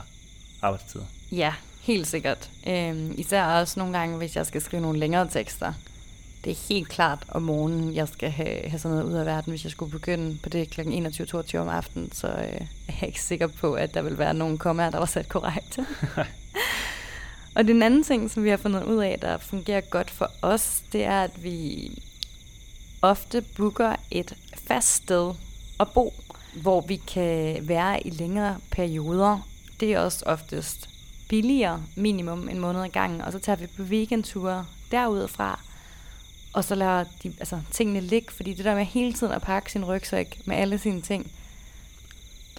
arbejdstider. 0.62 1.06
Ja, 1.32 1.54
helt 1.82 2.08
sikkert. 2.08 2.50
Øhm, 2.68 3.16
især 3.18 3.46
også 3.46 3.80
nogle 3.80 3.98
gange, 3.98 4.18
hvis 4.18 4.36
jeg 4.36 4.46
skal 4.46 4.62
skrive 4.62 4.82
nogle 4.82 5.00
længere 5.00 5.28
tekster 5.28 5.74
det 6.44 6.52
er 6.52 6.68
helt 6.70 6.90
klart 6.90 7.26
om 7.28 7.42
morgenen, 7.42 7.96
jeg 7.96 8.08
skal 8.08 8.30
have, 8.32 8.70
have 8.70 8.80
sådan 8.80 8.98
noget 8.98 9.12
ud 9.12 9.18
af 9.18 9.26
verden. 9.26 9.52
Hvis 9.52 9.64
jeg 9.64 9.72
skulle 9.72 9.92
begynde 9.92 10.38
på 10.44 10.50
det 10.50 10.70
kl. 10.70 10.82
21.22 10.82 11.58
om 11.58 11.70
aftenen, 11.70 12.12
så 12.12 12.28
øh, 12.28 12.34
er 12.88 12.94
jeg 13.02 13.08
ikke 13.08 13.22
sikker 13.22 13.48
på, 13.48 13.74
at 13.74 13.94
der 13.94 14.02
vil 14.02 14.18
være 14.18 14.34
nogen 14.34 14.58
kommer, 14.58 14.90
der 14.90 14.98
var 14.98 15.06
sat 15.06 15.30
korrekt. 15.30 15.80
og 17.56 17.68
den 17.68 17.84
anden 17.84 18.04
ting, 18.04 18.32
som 18.32 18.44
vi 18.44 18.50
har 18.50 18.58
fundet 18.58 18.84
ud 18.84 18.98
af, 18.98 19.18
der 19.22 19.38
fungerer 19.38 19.82
godt 19.82 20.10
for 20.10 20.32
os, 20.42 20.84
det 20.92 21.04
er, 21.04 21.22
at 21.24 21.44
vi 21.44 21.92
ofte 23.02 23.42
booker 23.42 23.96
et 24.12 24.36
fast 24.68 24.96
sted 24.96 25.34
at 25.80 25.88
bo. 25.94 26.14
hvor 26.62 26.82
vi 26.82 26.96
kan 26.96 27.68
være 27.68 28.08
i 28.08 28.10
længere 28.10 28.58
perioder. 28.72 29.48
Det 29.80 29.94
er 29.94 30.00
også 30.00 30.24
oftest 30.26 30.90
billigere, 31.30 31.84
minimum 31.96 32.50
en 32.50 32.60
måned 32.60 32.84
ad 32.84 32.90
gangen, 32.90 33.22
og 33.22 33.32
så 33.32 33.40
tager 33.40 33.56
vi 33.56 33.68
på 33.68 33.84
weekendture 33.84 34.66
derudfra, 34.92 35.60
og 36.54 36.64
så 36.64 36.76
lader 36.76 37.04
de, 37.24 37.34
altså, 37.40 37.60
tingene 37.72 38.02
ligge, 38.02 38.32
fordi 38.32 38.54
det 38.54 38.66
der 38.66 38.76
med 38.76 38.86
hele 38.86 39.14
tiden 39.14 39.34
at 39.34 39.42
pakke 39.42 39.72
sin 39.72 39.86
rygsæk 39.86 40.42
med 40.46 40.56
alle 40.56 40.78
sine 40.78 41.02
ting, 41.02 41.32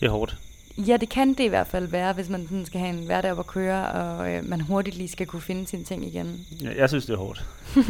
Det 0.01 0.07
er 0.07 0.11
hårdt. 0.11 0.37
Ja, 0.79 0.97
det 0.97 1.09
kan 1.09 1.29
det 1.29 1.41
i 1.41 1.47
hvert 1.47 1.67
fald 1.67 1.87
være, 1.87 2.13
hvis 2.13 2.29
man 2.29 2.43
sådan 2.49 2.67
skal 2.67 2.81
have 2.81 2.99
en 2.99 3.07
hverdag 3.07 3.33
op 3.33 3.39
at 3.39 3.47
køre, 3.47 3.89
og 3.89 4.31
øh, 4.33 4.49
man 4.49 4.61
hurtigt 4.61 4.97
lige 4.97 5.09
skal 5.09 5.27
kunne 5.27 5.43
finde 5.43 5.67
sine 5.67 5.85
ting 5.85 6.07
igen. 6.07 6.47
Jeg, 6.61 6.77
jeg 6.77 6.89
synes, 6.89 7.07
det 7.07 7.13
er 7.13 7.17
hårdt. 7.19 7.45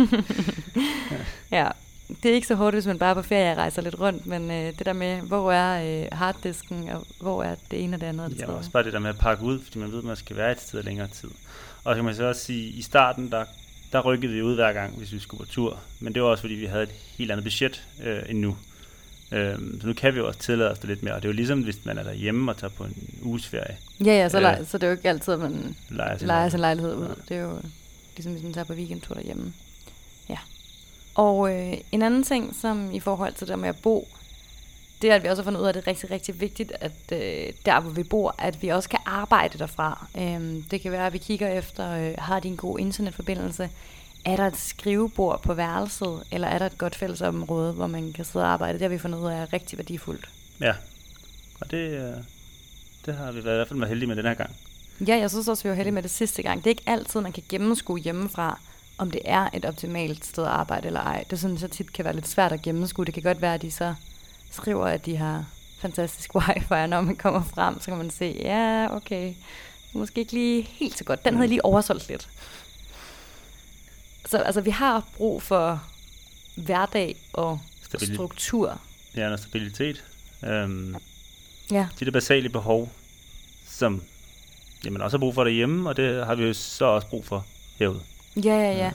Ja, 1.51 1.69
det 2.23 2.31
er 2.31 2.35
ikke 2.35 2.47
så 2.47 2.55
hårdt, 2.55 2.77
hvis 2.77 2.87
man 2.87 2.99
bare 2.99 3.11
er 3.11 3.15
på 3.15 3.23
ferie 3.23 3.55
rejser 3.55 3.83
lidt 3.83 4.01
rundt, 4.01 4.27
men 4.27 4.51
øh, 4.51 4.79
det 4.79 4.87
der 4.87 4.93
med, 4.93 5.21
hvor 5.21 5.53
er 5.53 6.03
øh, 6.03 6.09
harddisken, 6.13 6.89
og 6.89 7.07
hvor 7.21 7.43
er 7.43 7.55
det 7.71 7.85
ene 7.85 7.97
og 7.97 8.01
det 8.01 8.07
andet 8.07 8.31
det 8.31 8.41
Ja, 8.41 8.47
også 8.53 8.71
bare 8.71 8.83
det 8.83 8.93
der 8.93 8.99
med 8.99 9.11
at 9.11 9.19
pakke 9.19 9.45
ud, 9.45 9.61
fordi 9.63 9.79
man 9.79 9.93
ved, 9.93 9.99
at 9.99 10.05
man 10.05 10.17
skal 10.17 10.37
være 10.37 10.53
et 10.53 10.61
sted 10.61 10.83
længere 10.83 11.09
tid. 11.09 11.31
Og 11.85 11.93
så 11.93 11.95
kan 11.95 12.05
man 12.05 12.15
så 12.15 12.25
også 12.25 12.41
sige, 12.45 12.69
at 12.69 12.75
i 12.75 12.83
starten, 12.83 13.31
der, 13.31 13.45
der 13.95 14.01
rykkede 14.01 14.33
vi 14.33 14.43
ud 14.43 14.55
hver 14.55 14.73
gang, 14.73 14.97
hvis 14.97 15.13
vi 15.13 15.19
skulle 15.19 15.47
på 15.47 15.53
tur. 15.53 15.81
Men 16.01 16.15
det 16.15 16.23
var 16.23 16.29
også, 16.29 16.41
fordi 16.41 16.55
vi 16.55 16.67
havde 16.67 16.83
et 16.83 16.91
helt 17.19 17.31
andet 17.31 17.45
budget 17.45 17.85
øh, 18.03 18.23
end 18.29 18.39
nu. 18.39 18.57
Øhm, 19.33 19.81
så 19.81 19.87
nu 19.87 19.93
kan 19.93 20.15
vi 20.15 20.19
jo 20.19 20.27
også 20.27 20.39
tillade 20.41 20.71
os 20.71 20.79
det 20.79 20.89
lidt 20.89 21.03
mere. 21.03 21.15
Og 21.15 21.23
det 21.23 21.29
er 21.29 21.33
jo 21.33 21.37
ligesom, 21.37 21.61
hvis 21.63 21.85
man 21.85 21.99
er 21.99 22.03
derhjemme 22.03 22.51
og 22.53 22.57
tager 22.57 22.71
på 22.71 22.85
en 22.85 23.15
uges 23.23 23.47
ferie. 23.47 23.77
Ja, 24.05 24.13
ja, 24.13 24.29
så, 24.29 24.37
Ja. 24.39 24.43
lej, 24.43 24.65
så 24.65 24.79
det 24.79 24.83
er 24.87 24.91
jo 24.91 24.97
ikke 24.97 25.09
altid, 25.09 25.33
at 25.33 25.39
man 25.41 25.77
Leger 25.91 26.19
sin 26.19 26.27
leger 26.27 26.49
sin 26.49 26.61
lejlighed. 26.61 26.95
ud. 26.97 27.15
Det 27.29 27.37
er 27.37 27.41
jo 27.43 27.59
ligesom, 28.17 28.33
hvis 28.33 28.43
man 28.45 28.53
tager 28.53 28.65
på 28.65 28.73
weekendtur 28.73 29.15
derhjemme. 29.15 29.53
Ja. 30.29 30.39
Og 31.15 31.55
øh, 31.55 31.73
en 31.93 32.03
anden 32.03 32.23
ting, 32.23 32.57
som 32.61 32.95
i 32.95 33.01
forhold 33.01 33.33
til 33.33 33.49
det 33.49 33.59
med 33.59 33.69
at 33.69 33.77
bo, 33.83 34.09
det 35.05 35.11
at 35.11 35.23
vi 35.23 35.29
også 35.29 35.43
har 35.43 35.45
fundet 35.45 35.61
ud 35.61 35.65
af, 35.65 35.69
at 35.69 35.75
det 35.75 35.83
er 35.83 35.87
rigtig, 35.87 36.11
rigtig 36.11 36.41
vigtigt, 36.41 36.73
at 36.81 36.93
øh, 37.13 37.53
der, 37.67 37.81
hvor 37.81 37.91
vi 37.91 38.03
bor, 38.03 38.35
at 38.39 38.63
vi 38.63 38.69
også 38.69 38.89
kan 38.89 38.99
arbejde 39.07 39.59
derfra. 39.59 40.07
Øhm, 40.19 40.63
det 40.71 40.81
kan 40.81 40.93
være, 40.93 41.07
at 41.07 41.13
vi 41.13 41.19
kigger 41.19 41.49
efter, 41.49 41.91
øh, 41.91 42.15
har 42.19 42.41
de 42.41 42.49
en 42.49 42.57
god 42.57 42.79
internetforbindelse? 42.79 43.71
Er 44.25 44.37
der 44.37 44.47
et 44.47 44.57
skrivebord 44.57 45.43
på 45.43 45.55
værelset, 45.55 46.23
eller 46.31 46.49
er 46.49 46.59
der 46.59 46.67
et 46.67 46.79
godt 46.79 46.97
fællesområde, 46.97 47.73
hvor 47.73 47.87
man 47.87 48.13
kan 48.13 48.25
sidde 48.25 48.45
og 48.45 48.53
arbejde? 48.53 48.73
Det 48.73 48.83
har 48.83 48.89
vi 48.89 48.99
fundet 48.99 49.19
ud 49.19 49.27
af 49.27 49.43
er 49.43 49.53
rigtig 49.53 49.79
værdifuldt. 49.79 50.29
Ja, 50.61 50.75
og 51.61 51.71
det, 51.71 51.77
øh, 51.77 52.17
det 53.07 53.15
har 53.15 53.33
vi 53.33 53.45
været, 53.45 53.55
i 53.55 53.59
hvert 53.59 53.69
fald 53.69 53.79
været 53.79 53.89
heldige 53.89 54.09
med 54.09 54.17
den 54.17 54.25
her 54.25 54.35
gang. 54.35 54.51
Ja, 55.09 55.17
jeg 55.17 55.31
synes 55.31 55.49
også, 55.49 55.63
vi 55.63 55.69
var 55.69 55.75
heldige 55.75 55.95
med 55.95 56.03
det 56.03 56.11
sidste 56.11 56.43
gang. 56.43 56.59
Det 56.59 56.67
er 56.67 56.71
ikke 56.71 56.83
altid, 56.87 57.21
man 57.21 57.33
kan 57.33 57.43
gennemskue 57.49 57.99
hjemmefra, 57.99 58.61
om 58.99 59.11
det 59.11 59.21
er 59.25 59.49
et 59.55 59.65
optimalt 59.65 60.25
sted 60.25 60.45
at 60.45 60.51
arbejde 60.51 60.87
eller 60.87 61.01
ej. 61.01 61.25
Det 61.31 61.39
synes 61.39 61.63
jeg 61.63 61.71
tit 61.71 61.93
kan 61.93 62.05
være 62.05 62.15
lidt 62.15 62.29
svært 62.29 62.53
at 62.53 62.63
gennemskue. 62.63 63.05
Det 63.05 63.15
kan 63.15 63.23
godt 63.23 63.43
være, 63.43 63.55
at 63.55 63.63
de 63.63 63.71
så 63.71 63.95
skriver, 64.55 64.87
at 64.87 65.07
de 65.07 65.17
har 65.17 65.45
fantastisk 65.79 66.35
wifi, 66.35 66.65
og 66.71 66.89
når 66.89 67.01
man 67.01 67.17
kommer 67.17 67.43
frem, 67.55 67.81
så 67.81 67.85
kan 67.87 67.97
man 67.99 68.11
se, 68.11 68.37
ja, 68.45 68.87
okay, 68.97 69.35
måske 69.93 70.21
ikke 70.21 70.33
lige 70.33 70.63
helt 70.63 70.99
så 70.99 71.05
godt. 71.05 71.25
Den 71.25 71.35
havde 71.35 71.49
lige 71.49 71.65
oversolgt 71.65 72.09
lidt. 72.09 72.29
Så 74.27 74.39
altså, 74.39 74.61
vi 74.61 74.71
har 74.71 75.03
brug 75.17 75.43
for 75.43 75.83
hverdag 76.57 77.17
og 77.33 77.61
Stabilitet. 77.83 78.15
struktur. 78.17 78.81
Ja, 79.17 79.25
noget 79.25 79.41
stabilitet. 79.41 80.05
Øhm, 80.45 80.97
Ja. 81.71 81.89
de 82.01 82.05
der 82.05 82.11
basale 82.11 82.49
behov, 82.49 82.93
som 83.69 84.03
jamen, 84.85 85.01
også 85.03 85.17
har 85.17 85.21
brug 85.21 85.35
for 85.35 85.45
derhjemme, 85.45 85.89
og 85.89 85.97
det 85.97 86.27
har 86.27 86.35
vi 86.35 86.45
jo 86.45 86.53
så 86.55 86.85
også 86.85 87.07
brug 87.09 87.25
for 87.27 87.47
herude. 87.79 88.01
Ja, 88.37 88.43
ja, 88.43 88.61
ja. 88.73 88.77
Ja. 88.77 88.91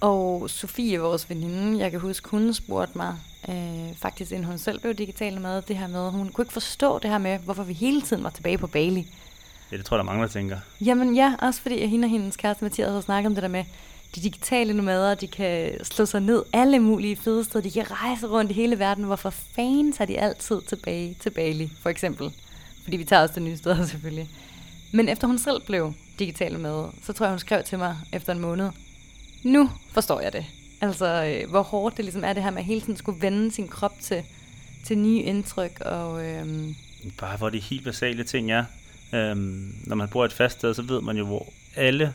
Og 0.00 0.50
Sofie, 0.50 0.98
vores 1.00 1.30
veninde, 1.30 1.78
jeg 1.78 1.90
kan 1.90 2.00
huske, 2.00 2.28
hun 2.28 2.54
spurgte 2.54 2.98
mig, 2.98 3.16
øh, 3.48 3.96
faktisk 3.96 4.32
inden 4.32 4.44
hun 4.44 4.58
selv 4.58 4.80
blev 4.80 4.94
digital 4.94 5.40
med, 5.40 5.62
det 5.62 5.76
her 5.76 5.86
med, 5.86 6.10
hun 6.10 6.28
kunne 6.28 6.42
ikke 6.42 6.52
forstå 6.52 6.98
det 6.98 7.10
her 7.10 7.18
med, 7.18 7.38
hvorfor 7.38 7.62
vi 7.62 7.72
hele 7.72 8.02
tiden 8.02 8.24
var 8.24 8.30
tilbage 8.30 8.58
på 8.58 8.66
Bali. 8.66 9.06
Ja, 9.72 9.76
det 9.76 9.84
tror 9.84 9.96
jeg, 9.96 9.98
der 9.98 10.10
er 10.10 10.12
mange, 10.12 10.22
der 10.22 10.32
tænker. 10.32 10.58
Jamen 10.80 11.16
ja, 11.16 11.34
også 11.38 11.60
fordi 11.60 11.86
hende 11.86 12.06
og 12.06 12.10
hendes 12.10 12.36
kæreste 12.36 12.64
Mathias 12.64 12.90
har 12.90 13.00
snakket 13.00 13.26
om 13.26 13.34
det 13.34 13.42
der 13.42 13.48
med, 13.48 13.64
de 14.14 14.20
digitale 14.20 14.74
nomader, 14.74 15.14
de 15.14 15.26
kan 15.26 15.84
slå 15.84 16.06
sig 16.06 16.20
ned 16.20 16.42
alle 16.52 16.78
mulige 16.78 17.16
fede 17.16 17.44
steder, 17.44 17.62
de 17.62 17.70
kan 17.70 17.90
rejse 17.90 18.26
rundt 18.26 18.50
i 18.50 18.54
hele 18.54 18.78
verden. 18.78 19.04
Hvorfor 19.04 19.30
fanden 19.30 19.92
tager 19.92 20.06
de 20.06 20.18
altid 20.18 20.60
tilbage 20.68 21.16
til 21.20 21.30
Bali, 21.30 21.72
for 21.82 21.90
eksempel? 21.90 22.30
Fordi 22.84 22.96
vi 22.96 23.04
tager 23.04 23.22
også 23.22 23.34
det 23.34 23.42
nye 23.42 23.56
steder 23.56 23.86
selvfølgelig. 23.92 24.28
Men 24.92 25.08
efter 25.08 25.26
hun 25.26 25.38
selv 25.38 25.62
blev 25.66 25.92
digital 26.18 26.52
nomade, 26.52 26.92
så 27.02 27.12
tror 27.12 27.26
jeg, 27.26 27.32
hun 27.32 27.38
skrev 27.38 27.62
til 27.62 27.78
mig 27.78 27.96
efter 28.12 28.32
en 28.32 28.40
måned, 28.40 28.70
nu 29.44 29.70
forstår 29.92 30.20
jeg 30.20 30.32
det. 30.32 30.44
Altså, 30.86 31.24
øh, 31.24 31.50
hvor 31.50 31.62
hårdt 31.62 31.96
det 31.96 32.04
ligesom 32.04 32.24
er 32.24 32.32
det 32.32 32.42
her 32.42 32.50
med 32.50 32.58
at 32.58 32.64
hele 32.64 32.80
tiden 32.80 32.96
skulle 32.96 33.22
vende 33.22 33.52
sin 33.52 33.68
krop 33.68 34.00
til, 34.00 34.22
til 34.86 34.98
nye 34.98 35.20
indtryk. 35.22 35.80
Og, 35.80 36.24
øhm, 36.26 36.74
Bare 37.20 37.36
hvor 37.36 37.50
de 37.50 37.58
helt 37.58 37.84
basale 37.84 38.24
ting 38.24 38.50
er. 38.52 38.64
Øhm, 39.12 39.74
når 39.86 39.96
man 39.96 40.08
bor 40.08 40.24
et 40.24 40.32
fast 40.32 40.58
sted, 40.58 40.74
så 40.74 40.82
ved 40.82 41.00
man 41.00 41.16
jo, 41.16 41.24
hvor 41.26 41.46
alle 41.76 42.12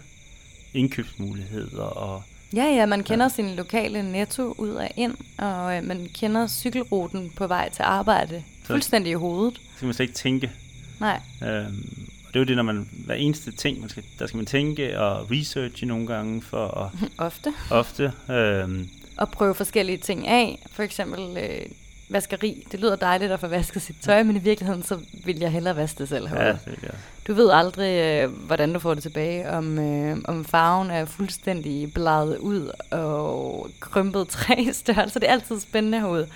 indkøbsmuligheder 0.73 1.83
og 1.83 2.23
Ja, 2.55 2.63
ja, 2.63 2.85
man 2.85 3.03
kender 3.03 3.25
ja. 3.25 3.29
sin 3.29 3.55
lokale 3.55 4.11
netto 4.11 4.55
ud 4.57 4.69
og 4.69 4.89
ind, 4.95 5.15
og 5.37 5.77
øh, 5.77 5.83
man 5.83 6.09
kender 6.13 6.47
cykelruten 6.47 7.29
på 7.35 7.47
vej 7.47 7.69
til 7.69 7.83
arbejde 7.83 8.43
Så- 8.61 8.67
fuldstændig 8.67 9.11
i 9.11 9.13
hovedet. 9.13 9.53
så 9.73 9.79
kan 9.79 9.87
man 9.87 9.93
slet 9.93 10.03
ikke 10.07 10.17
tænke. 10.17 10.51
Nej, 10.99 11.19
Øhm, 11.43 12.09
og 12.29 12.33
det 12.33 12.39
er 12.39 12.43
jo 12.43 12.45
det, 12.47 12.55
når 12.55 12.63
man 12.63 12.89
hver 13.05 13.15
eneste 13.15 13.51
ting, 13.51 13.79
man 13.79 13.89
skal, 13.89 14.03
der 14.19 14.27
skal 14.27 14.37
man 14.37 14.45
tænke 14.45 14.99
og 14.99 15.31
researche 15.31 15.87
nogle 15.87 16.07
gange 16.07 16.41
for 16.41 16.67
at 16.67 16.91
ofte. 17.27 17.53
ofte. 17.71 18.13
Øhm, 18.29 18.89
Og 19.17 19.29
prøve 19.29 19.55
forskellige 19.55 19.97
ting 19.97 20.27
af. 20.27 20.65
For 20.71 20.83
eksempel 20.83 21.37
øh, 21.37 21.61
vaskeri. 22.09 22.67
Det 22.71 22.79
lyder 22.79 22.95
dejligt 22.95 23.31
at 23.31 23.39
få 23.39 23.47
vasket 23.47 23.81
sit 23.81 23.95
tøj, 24.01 24.23
men 24.23 24.35
i 24.35 24.39
virkeligheden 24.39 24.83
så 24.83 24.99
vil 25.25 25.39
jeg 25.39 25.51
hellere 25.51 25.75
vaske 25.75 25.97
det 25.99 26.09
selv 26.09 26.27
herude. 26.27 26.45
ja, 26.45 26.51
det, 26.71 26.79
ja. 26.83 26.87
Du 27.27 27.33
ved 27.33 27.49
aldrig, 27.53 27.99
øh, 27.99 28.31
hvordan 28.31 28.73
du 28.73 28.79
får 28.79 28.93
det 28.93 29.03
tilbage, 29.03 29.49
om, 29.49 29.79
øh, 29.79 30.17
om 30.25 30.45
farven 30.45 30.91
er 30.91 31.05
fuldstændig 31.05 31.93
bladet 31.93 32.37
ud 32.37 32.71
og 32.91 33.69
krympet 33.79 34.27
tre 34.37 34.69
størrelser. 34.73 35.19
Det 35.19 35.29
er 35.29 35.33
altid 35.33 35.59
spændende 35.59 35.99
herude. 35.99 36.27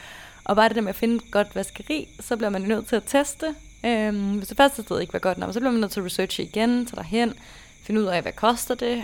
Og 0.43 0.55
bare 0.55 0.67
det 0.69 0.75
der 0.75 0.81
med 0.81 0.89
at 0.89 0.95
finde 0.95 1.15
et 1.15 1.31
godt 1.31 1.55
vaskeri, 1.55 2.07
så 2.19 2.35
bliver 2.37 2.49
man 2.49 2.61
nødt 2.61 2.87
til 2.87 2.95
at 2.95 3.03
teste. 3.07 3.55
Øhm, 3.85 4.37
hvis 4.37 4.47
det 4.47 4.57
første 4.57 4.83
sted 4.83 4.99
ikke 4.99 5.13
var 5.13 5.19
godt 5.19 5.37
nok, 5.37 5.53
så 5.53 5.59
bliver 5.59 5.71
man 5.71 5.81
nødt 5.81 5.91
til 5.91 5.99
at 5.99 6.05
researche 6.05 6.43
igen, 6.43 6.85
tage 6.85 6.95
derhen, 6.95 7.33
finde 7.83 8.01
ud 8.01 8.05
af, 8.05 8.21
hvad 8.21 8.31
koster 8.31 8.75
det, 8.75 9.03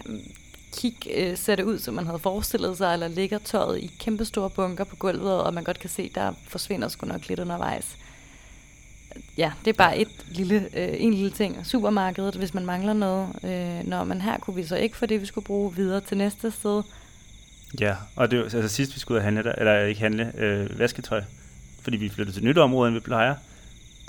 kig, 0.78 0.96
øh, 1.16 1.38
ser 1.38 1.56
det 1.56 1.64
ud, 1.64 1.80
som 1.80 1.94
man 1.94 2.06
havde 2.06 2.20
forestillet 2.20 2.78
sig, 2.78 2.94
eller 2.94 3.08
ligger 3.08 3.38
tøjet 3.38 3.80
i 3.80 3.92
kæmpe 4.00 4.26
store 4.26 4.50
bunker 4.50 4.84
på 4.84 4.96
gulvet, 4.96 5.42
og 5.44 5.54
man 5.54 5.64
godt 5.64 5.80
kan 5.80 5.90
se, 5.90 6.12
der 6.16 6.34
forsvinder 6.48 6.88
sgu 6.88 7.08
nok 7.08 7.28
lidt 7.28 7.40
undervejs. 7.40 7.98
Ja, 9.38 9.52
det 9.66 9.70
er 9.70 9.78
bare 9.78 9.98
et 9.98 10.26
lille, 10.28 10.70
øh, 10.74 10.96
en 10.98 11.14
lille 11.14 11.32
ting. 11.32 11.66
Supermarkedet, 11.66 12.36
hvis 12.36 12.54
man 12.54 12.66
mangler 12.66 12.94
noget. 12.94 13.28
Øh, 13.44 13.88
når 13.88 14.04
man 14.04 14.22
her 14.22 14.38
kunne 14.38 14.56
vi 14.56 14.64
så 14.64 14.76
ikke 14.76 14.98
få 14.98 15.06
det, 15.06 15.22
vi 15.22 15.26
skulle 15.26 15.46
bruge 15.46 15.76
videre 15.76 16.02
til 16.02 16.18
næste 16.18 16.52
sted. 16.52 16.84
ja, 17.80 17.96
og 18.16 18.32
det 18.32 18.40
var, 18.40 18.44
altså 18.44 18.68
sidst 18.68 18.96
vi 18.96 19.00
skulle 19.00 19.16
ud 19.16 19.20
og 19.20 19.24
handle, 19.24 19.44
der, 19.44 19.52
eller 19.52 19.82
ikke 19.82 20.02
handle, 20.02 20.32
øh, 20.38 20.80
vasketøj, 20.80 21.24
fordi 21.82 21.98
vi 21.98 22.10
flyttede 22.10 22.36
til 22.36 22.44
et 22.44 22.48
nyt 22.48 22.58
område, 22.58 22.88
end 22.88 22.96
vi 22.96 23.00
plejer, 23.00 23.36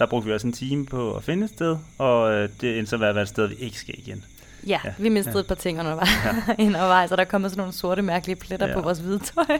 der 0.01 0.07
brugte 0.07 0.27
vi 0.29 0.33
også 0.35 0.47
en 0.47 0.53
time 0.53 0.87
på 0.87 1.15
at 1.15 1.25
finde 1.25 1.45
et 1.45 1.51
sted, 1.51 1.77
og 1.99 2.33
øh, 2.33 2.49
det 2.61 2.79
endte 2.79 2.91
så 2.91 2.97
at 2.97 3.01
være 3.15 3.23
et 3.23 3.29
sted, 3.29 3.47
vi 3.47 3.55
ikke 3.55 3.79
skal 3.79 3.95
igen. 3.99 4.25
Ja, 4.67 4.81
Ja, 4.85 4.93
vi 4.99 5.09
mistede 5.09 5.37
ja. 5.37 5.41
et 5.41 5.47
par 5.47 5.55
ting 5.55 5.79
undervejs, 5.81 6.09
ja. 6.25 6.55
undervejs, 6.67 7.11
og 7.13 7.19
der 7.19 7.25
kommer 7.25 7.49
sådan 7.49 7.59
nogle 7.61 7.73
sorte, 7.73 8.03
mærkelige 8.03 8.37
pletter 8.37 8.67
Ja. 8.69 8.75
på 8.75 8.81
vores 8.81 8.99
hvide 8.99 9.19
tøj. 9.19 9.59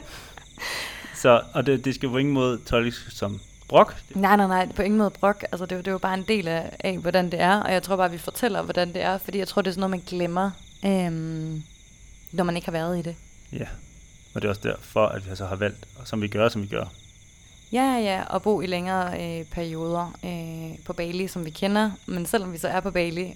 Så, 1.15 1.41
og 1.53 1.65
det, 1.65 1.85
det 1.85 1.95
skal 1.95 2.09
på 2.09 2.17
ingen 2.17 2.33
måde 2.33 2.59
tolkes 2.65 3.05
som 3.09 3.39
brok. 3.67 3.95
Nej, 4.15 4.35
nej, 4.35 4.47
nej, 4.47 4.71
på 4.75 4.81
ingen 4.81 4.97
måde 4.97 5.09
brok. 5.09 5.43
Altså, 5.51 5.65
det, 5.65 5.77
det 5.77 5.87
er 5.87 5.91
jo 5.91 5.97
bare 5.97 6.13
en 6.13 6.25
del 6.27 6.47
af, 6.47 6.75
af, 6.79 6.97
hvordan 6.97 7.31
det 7.31 7.39
er, 7.41 7.55
og 7.59 7.73
jeg 7.73 7.83
tror 7.83 7.95
bare, 7.95 8.11
vi 8.11 8.17
fortæller, 8.17 8.61
hvordan 8.61 8.93
det 8.93 9.01
er, 9.01 9.17
fordi 9.17 9.37
jeg 9.37 9.47
tror, 9.47 9.61
det 9.61 9.69
er 9.69 9.73
sådan 9.73 9.79
noget, 9.79 9.91
man 9.91 10.03
glemmer, 10.07 10.51
øhm, 10.85 11.63
når 12.31 12.43
man 12.43 12.55
ikke 12.55 12.65
har 12.67 12.71
været 12.71 12.99
i 12.99 13.01
det. 13.01 13.15
Ja, 13.53 13.65
og 14.33 14.41
det 14.41 14.47
er 14.47 14.49
også 14.49 14.61
derfor, 14.63 15.05
at 15.05 15.29
vi 15.31 15.35
så 15.35 15.45
har 15.45 15.55
valgt, 15.55 15.85
og 15.99 16.07
som 16.07 16.21
vi 16.21 16.27
gør, 16.27 16.49
som 16.49 16.61
vi 16.61 16.67
gør. 16.67 16.85
Ja, 17.71 17.97
ja, 17.97 18.23
og 18.23 18.41
bo 18.41 18.61
i 18.61 18.65
længere 18.65 19.39
øh, 19.39 19.45
perioder 19.45 20.11
øh, 20.25 20.79
på 20.85 20.93
Bali, 20.93 21.27
som 21.27 21.45
vi 21.45 21.49
kender. 21.49 21.91
Men 22.05 22.25
selvom 22.25 22.53
vi 22.53 22.57
så 22.57 22.67
er 22.67 22.79
på 22.79 22.91
Bali, 22.91 23.33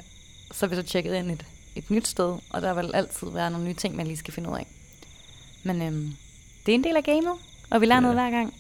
så 0.52 0.66
er 0.66 0.70
vi 0.70 0.76
så 0.76 0.84
tjekket 0.84 1.16
ind 1.16 1.32
et, 1.32 1.46
et 1.76 1.92
nyt 1.92 2.08
sted, 2.08 2.38
og 2.50 2.62
der 2.62 2.74
vil 2.74 2.92
altid 2.96 3.28
være 3.32 3.52
nogle 3.52 3.66
nye 3.68 3.74
ting, 3.74 3.96
man 3.96 4.08
lige 4.08 4.18
skal 4.18 4.34
finde 4.34 4.50
ud 4.50 4.56
af. 4.58 4.68
Men 5.64 5.82
øhm, 5.82 6.16
det 6.66 6.72
er 6.72 6.76
en 6.76 6.84
del 6.84 6.96
af 6.96 7.04
gamet, 7.04 7.34
og 7.70 7.82
vi 7.82 7.86
lærer 7.86 7.98
Ja. 7.98 8.02
noget 8.02 8.16
hver 8.16 8.30
gang. 8.32 8.54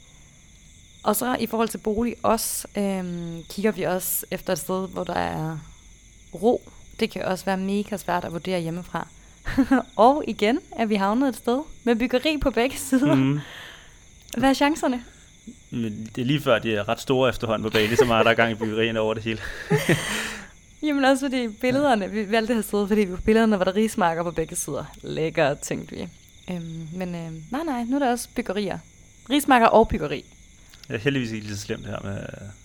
Og 1.04 1.16
så 1.16 1.36
i 1.40 1.46
forhold 1.48 1.70
til 1.70 1.78
bolig 1.78 2.16
også, 2.24 2.68
øhm, 2.78 3.44
kigger 3.50 3.72
vi 3.72 3.84
også 3.84 4.26
efter 4.32 4.54
et 4.54 4.60
sted, 4.60 4.88
hvor 4.88 5.04
der 5.04 5.14
er 5.14 5.58
ro. 6.34 6.70
Det 7.00 7.10
kan 7.12 7.26
også 7.26 7.46
være 7.46 7.58
mega 7.58 7.98
svært 7.98 8.26
at 8.26 8.32
vurdere 8.32 8.60
hjemmefra. 8.60 9.08
og 9.96 10.24
igen 10.28 10.60
er 10.72 10.86
vi 10.86 10.96
havnet 10.96 11.30
et 11.30 11.36
sted 11.36 11.62
med 11.84 11.96
byggeri 11.96 12.38
på 12.38 12.52
begge 12.52 12.78
sider. 12.78 13.16
Mm. 13.16 13.40
Hvad 14.38 14.50
er 14.50 14.54
chancerne? 14.54 15.04
Det 15.72 16.18
er 16.18 16.26
lige 16.26 16.42
før, 16.42 16.60
de 16.60 16.76
er 16.76 16.90
ret 16.90 17.00
store 17.00 17.30
efterhånden 17.30 17.64
på 17.64 17.70
Bali, 17.70 17.96
så 17.96 18.06
meget 18.06 18.26
der 18.26 18.32
er 18.32 18.36
gang 18.36 18.52
i 18.52 18.56
byggerierne 18.56 19.00
over 19.00 19.14
det 19.14 19.24
hele. 19.24 19.40
Jamen 20.84 21.06
også 21.06 21.26
fordi 21.26 21.48
billederne, 21.48 22.12
vi 22.12 22.32
valgte 22.32 22.54
at 22.54 22.56
have 22.56 22.64
siddet, 22.64 22.88
fordi 22.88 23.06
på 23.06 23.22
billederne 23.22 23.60
var 23.60 23.66
der 23.66 23.76
rismarker 23.76 24.24
på 24.24 24.32
begge 24.32 24.56
sider. 24.56 24.86
Lækkert, 25.02 25.60
tænkte 25.60 25.96
vi. 25.96 26.08
Øhm, 26.52 26.88
men 26.94 27.16
øhm, 27.16 27.44
nej, 27.52 27.64
nej, 27.64 27.84
nu 27.84 27.96
er 27.96 28.00
der 28.00 28.12
også 28.12 28.30
byggerier. 28.36 28.80
Rismarker 29.30 29.68
og 29.68 29.88
byggeri. 29.88 30.26
Det 30.88 30.96
er 30.96 31.00
heldigvis 31.00 31.32
ikke 31.32 31.46
lige 31.46 31.58
så 31.58 31.62
slemt 31.62 31.88
her 31.88 32.00
med... 32.04 32.18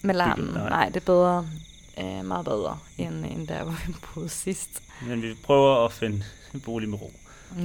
Med 0.03 0.15
larmen? 0.15 0.47
Nej. 0.47 0.69
nej, 0.69 0.89
det 0.89 0.97
er 0.97 1.01
bedre. 1.01 1.49
Øh, 1.99 2.25
meget 2.25 2.45
bedre, 2.45 2.79
end, 2.99 3.25
end 3.25 3.49
der, 3.49 3.63
hvor 3.63 3.77
vi 3.87 3.95
boede 4.15 4.29
sidst. 4.29 4.83
Men 5.07 5.23
vi 5.23 5.35
prøver 5.43 5.85
at 5.85 5.93
finde 5.93 6.23
en 6.55 6.61
bolig 6.61 6.89
med 6.89 7.03
ro. 7.03 7.13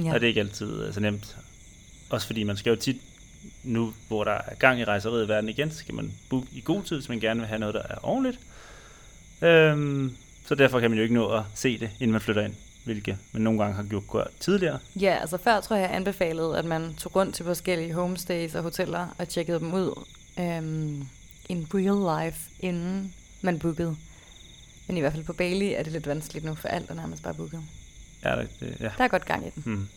Ja. 0.04 0.14
Og 0.14 0.20
det 0.20 0.22
er 0.22 0.28
ikke 0.28 0.40
altid 0.40 0.92
så 0.92 1.00
nemt. 1.00 1.36
Også 2.10 2.26
fordi 2.26 2.42
man 2.42 2.56
skal 2.56 2.70
jo 2.70 2.76
tit, 2.76 2.96
nu 3.62 3.92
hvor 4.08 4.24
der 4.24 4.32
er 4.32 4.54
gang 4.54 4.80
i 4.80 4.84
rejseriet 4.84 5.24
i 5.24 5.28
verden 5.28 5.50
igen, 5.50 5.70
så 5.70 5.76
skal 5.76 5.94
man 5.94 6.12
booke 6.30 6.46
i 6.52 6.62
god 6.64 6.82
tid, 6.82 6.96
hvis 6.96 7.08
man 7.08 7.20
gerne 7.20 7.40
vil 7.40 7.48
have 7.48 7.58
noget, 7.58 7.74
der 7.74 7.82
er 7.82 7.96
ordentligt. 8.02 8.40
Øhm, 9.42 10.16
så 10.46 10.54
derfor 10.54 10.80
kan 10.80 10.90
man 10.90 10.96
jo 10.96 11.02
ikke 11.02 11.14
nå 11.14 11.28
at 11.28 11.42
se 11.54 11.78
det, 11.78 11.90
inden 12.00 12.12
man 12.12 12.20
flytter 12.20 12.42
ind, 12.42 12.54
hvilket 12.84 13.18
man 13.32 13.42
nogle 13.42 13.62
gange 13.62 13.76
har 13.76 13.82
gjort 13.82 14.06
godt 14.06 14.40
tidligere. 14.40 14.78
Ja, 15.00 15.18
altså 15.20 15.36
før 15.36 15.60
tror 15.60 15.76
jeg, 15.76 15.82
jeg 15.82 15.96
anbefalede, 15.96 16.58
at 16.58 16.64
man 16.64 16.94
tog 16.94 17.16
rundt 17.16 17.34
til 17.34 17.44
forskellige 17.44 17.92
homestays 17.92 18.54
og 18.54 18.62
hoteller 18.62 19.14
og 19.18 19.28
tjekkede 19.28 19.60
dem 19.60 19.74
ud 19.74 20.04
øhm, 20.38 21.08
in 21.48 21.66
real 21.74 22.24
life, 22.24 22.40
inden 22.60 23.14
man 23.40 23.58
bookede. 23.58 23.96
Men 24.86 24.96
i 24.96 25.00
hvert 25.00 25.12
fald 25.12 25.24
på 25.24 25.32
Bali 25.32 25.74
er 25.74 25.82
det 25.82 25.92
lidt 25.92 26.06
vanskeligt 26.06 26.44
nu, 26.44 26.54
for 26.54 26.68
alt 26.68 26.90
er 26.90 26.94
nærmest 26.94 27.22
bare 27.22 27.34
booket. 27.34 27.62
Ja, 28.24 28.36
det, 28.36 28.48
det, 28.60 28.76
ja. 28.80 28.90
Der 28.98 29.04
er 29.04 29.08
godt 29.08 29.24
gang 29.24 29.46
i 29.46 29.50
den. 29.50 29.62
Hmm. 29.62 29.88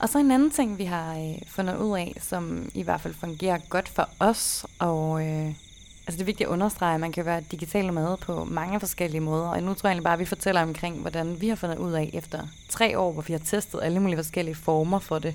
Og 0.00 0.08
så 0.08 0.18
en 0.18 0.30
anden 0.30 0.50
ting, 0.50 0.78
vi 0.78 0.84
har 0.84 1.18
øh, 1.18 1.34
fundet 1.46 1.76
ud 1.76 1.98
af, 1.98 2.16
som 2.20 2.70
i 2.74 2.82
hvert 2.82 3.00
fald 3.00 3.14
fungerer 3.14 3.58
godt 3.68 3.88
for 3.88 4.08
os, 4.18 4.66
og 4.78 5.26
øh, 5.26 5.46
altså 5.46 6.12
det 6.16 6.20
er 6.20 6.24
vigtigt 6.24 6.46
at 6.46 6.52
understrege, 6.52 6.94
at 6.94 7.00
man 7.00 7.12
kan 7.12 7.24
være 7.24 7.42
digital 7.50 7.86
nomade 7.86 8.16
på 8.20 8.44
mange 8.44 8.80
forskellige 8.80 9.20
måder, 9.20 9.48
og 9.48 9.62
nu 9.62 9.74
tror 9.74 9.88
jeg 9.88 9.92
egentlig 9.92 10.04
bare, 10.04 10.12
at 10.12 10.18
vi 10.18 10.24
fortæller 10.24 10.62
omkring, 10.62 11.00
hvordan 11.00 11.40
vi 11.40 11.48
har 11.48 11.56
fundet 11.56 11.78
ud 11.78 11.92
af 11.92 12.10
efter 12.12 12.46
tre 12.68 12.98
år, 12.98 13.12
hvor 13.12 13.22
vi 13.22 13.32
har 13.32 13.40
testet 13.40 13.80
alle 13.82 14.00
mulige 14.00 14.16
forskellige 14.16 14.54
former 14.54 14.98
for 14.98 15.18
det, 15.18 15.34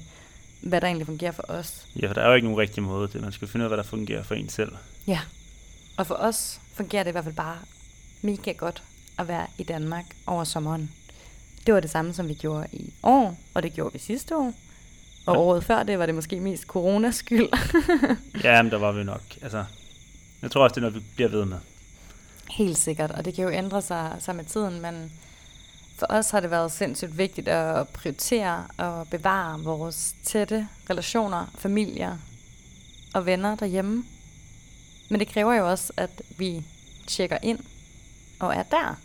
hvad 0.61 0.81
der 0.81 0.87
egentlig 0.87 1.05
fungerer 1.05 1.31
for 1.31 1.43
os. 1.47 1.87
Ja, 1.95 2.07
for 2.07 2.13
der 2.13 2.21
er 2.21 2.27
jo 2.27 2.33
ikke 2.33 2.47
nogen 2.47 2.59
rigtig 2.59 2.83
måde. 2.83 3.07
Det. 3.07 3.21
Man 3.21 3.31
skal 3.31 3.47
finde 3.47 3.63
ud 3.63 3.65
af, 3.65 3.69
hvad 3.69 3.77
der 3.77 3.89
fungerer 3.89 4.23
for 4.23 4.35
en 4.35 4.49
selv. 4.49 4.71
Ja, 5.07 5.19
og 5.97 6.07
for 6.07 6.15
os 6.15 6.61
fungerer 6.73 7.03
det 7.03 7.09
i 7.09 7.11
hvert 7.11 7.23
fald 7.23 7.35
bare 7.35 7.57
mega 8.21 8.51
godt 8.51 8.83
at 9.19 9.27
være 9.27 9.47
i 9.57 9.63
Danmark 9.63 10.05
over 10.27 10.43
sommeren. 10.43 10.91
Det 11.65 11.73
var 11.73 11.79
det 11.79 11.89
samme, 11.89 12.13
som 12.13 12.27
vi 12.27 12.33
gjorde 12.33 12.67
i 12.71 12.93
år, 13.03 13.37
og 13.53 13.63
det 13.63 13.73
gjorde 13.73 13.93
vi 13.93 13.99
sidste 13.99 14.35
år. 14.35 14.53
Og 15.25 15.35
Ja. 15.35 15.39
året 15.39 15.63
før 15.63 15.83
det 15.83 15.99
var 15.99 16.05
det 16.05 16.15
måske 16.15 16.39
mest 16.39 16.63
coronas 16.63 17.15
skyld. 17.15 17.47
Ja, 18.43 18.61
men 18.61 18.71
der 18.71 18.77
var 18.77 18.91
vi 18.91 19.03
nok. 19.03 19.21
Altså, 19.41 19.65
jeg 20.41 20.51
tror 20.51 20.63
også, 20.63 20.73
det 20.73 20.77
er 20.77 20.81
noget, 20.89 20.95
vi 20.95 21.03
bliver 21.15 21.29
ved 21.29 21.45
med. 21.45 21.57
Helt 22.49 22.77
sikkert, 22.77 23.11
og 23.11 23.25
det 23.25 23.33
kan 23.33 23.43
jo 23.43 23.49
ændre 23.49 23.81
sig, 23.81 24.15
sig 24.19 24.35
med 24.35 24.45
tiden, 24.45 24.81
men 24.81 25.11
for 25.97 26.05
os 26.09 26.29
har 26.29 26.39
det 26.39 26.51
været 26.51 26.71
sindssygt 26.71 27.17
vigtigt 27.17 27.47
at 27.47 27.87
prioritere 27.89 28.63
og 28.77 29.07
bevare 29.07 29.59
vores 29.59 30.15
tætte 30.23 30.67
relationer, 30.89 31.45
familier 31.57 32.17
og 33.13 33.25
venner 33.25 33.55
derhjemme. 33.55 34.03
Men 35.09 35.19
det 35.19 35.27
kræver 35.27 35.53
jo 35.53 35.69
også, 35.69 35.93
at 35.97 36.21
vi 36.37 36.63
tjekker 37.07 37.37
ind 37.43 37.59
og 38.39 38.55
er 38.55 38.63
der. 38.63 38.95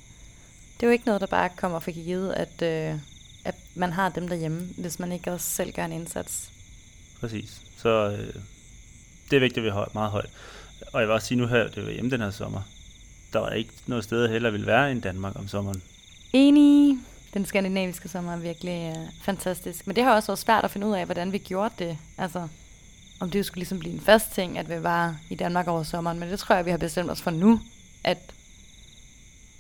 Det 0.80 0.87
er 0.87 0.90
jo 0.90 0.92
ikke 0.92 1.06
noget, 1.06 1.20
der 1.20 1.26
bare 1.26 1.49
kommer 1.56 1.78
for 1.78 1.90
givet, 1.90 2.32
at, 2.32 2.62
øh, 2.62 2.99
at 3.44 3.54
man 3.75 3.92
har 3.92 4.08
dem 4.08 4.28
derhjemme, 4.28 4.68
hvis 4.78 4.99
man 4.99 5.12
ikke 5.12 5.32
også 5.32 5.50
selv 5.50 5.72
gør 5.72 5.84
en 5.84 5.92
indsats. 5.92 6.50
Præcis. 7.20 7.60
Så 7.76 7.88
øh, 7.88 8.34
det 9.30 9.37
er 9.37 9.40
vigtigt, 9.40 9.58
at 9.58 9.64
vi 9.64 9.70
har 9.70 9.90
meget 9.94 10.10
højt. 10.10 10.30
Og 10.92 11.00
jeg 11.00 11.08
vil 11.08 11.14
også 11.14 11.26
sige 11.26 11.38
nu 11.38 11.46
her, 11.46 11.68
det 11.68 11.87
var 11.87 11.90
hjemme 11.90 12.10
den 12.10 12.20
her 12.20 12.30
sommer. 12.30 12.62
Der 13.32 13.38
var 13.38 13.50
ikke 13.50 13.72
noget 13.87 14.04
sted, 14.04 14.22
jeg 14.22 14.30
hellere 14.30 14.52
ville 14.52 14.66
være 14.66 14.92
end 14.92 15.02
Danmark 15.02 15.38
om 15.38 15.49
sommeren. 15.49 15.82
Enig. 16.32 16.99
Den 17.34 17.46
skandinaviske 17.46 18.08
sommer 18.08 18.32
er 18.32 18.37
virkelig 18.37 18.94
øh, 18.96 19.08
fantastisk. 19.22 19.87
Men 19.87 19.96
det 19.96 20.04
har 20.04 20.14
også 20.14 20.26
været 20.26 20.38
svært 20.38 20.64
at 20.64 20.70
finde 20.70 20.87
ud 20.87 20.92
af, 20.92 21.04
hvordan 21.04 21.32
vi 21.32 21.38
gjorde 21.38 21.75
det. 21.78 21.99
Altså, 22.18 22.49
om 23.20 23.30
det 23.30 23.46
skulle 23.46 23.60
ligesom 23.60 23.78
blive 23.78 23.94
en 23.94 24.00
fast 24.00 24.32
ting, 24.32 24.58
at 24.58 24.68
vi 24.68 24.82
var 24.82 25.16
i 25.30 25.34
Danmark 25.34 25.68
over 25.68 25.82
sommeren. 25.82 26.18
Men 26.18 26.28
det 26.28 26.38
tror 26.38 26.54
jeg, 26.54 26.64
vi 26.64 26.70
har 26.70 26.78
bestemt 26.78 27.10
os 27.10 27.22
for 27.22 27.30
nu, 27.30 27.60
at, 28.04 28.19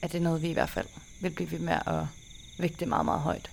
at 0.02 0.12
det 0.12 0.18
er 0.18 0.22
noget, 0.22 0.42
vi 0.42 0.48
i 0.48 0.52
hvert 0.52 0.70
fald 0.70 0.86
vil 1.20 1.30
blive 1.30 1.50
ved 1.50 1.58
med 1.58 1.72
at 1.86 2.06
vægte 2.58 2.86
meget, 2.86 3.04
meget 3.04 3.20
højt. 3.20 3.50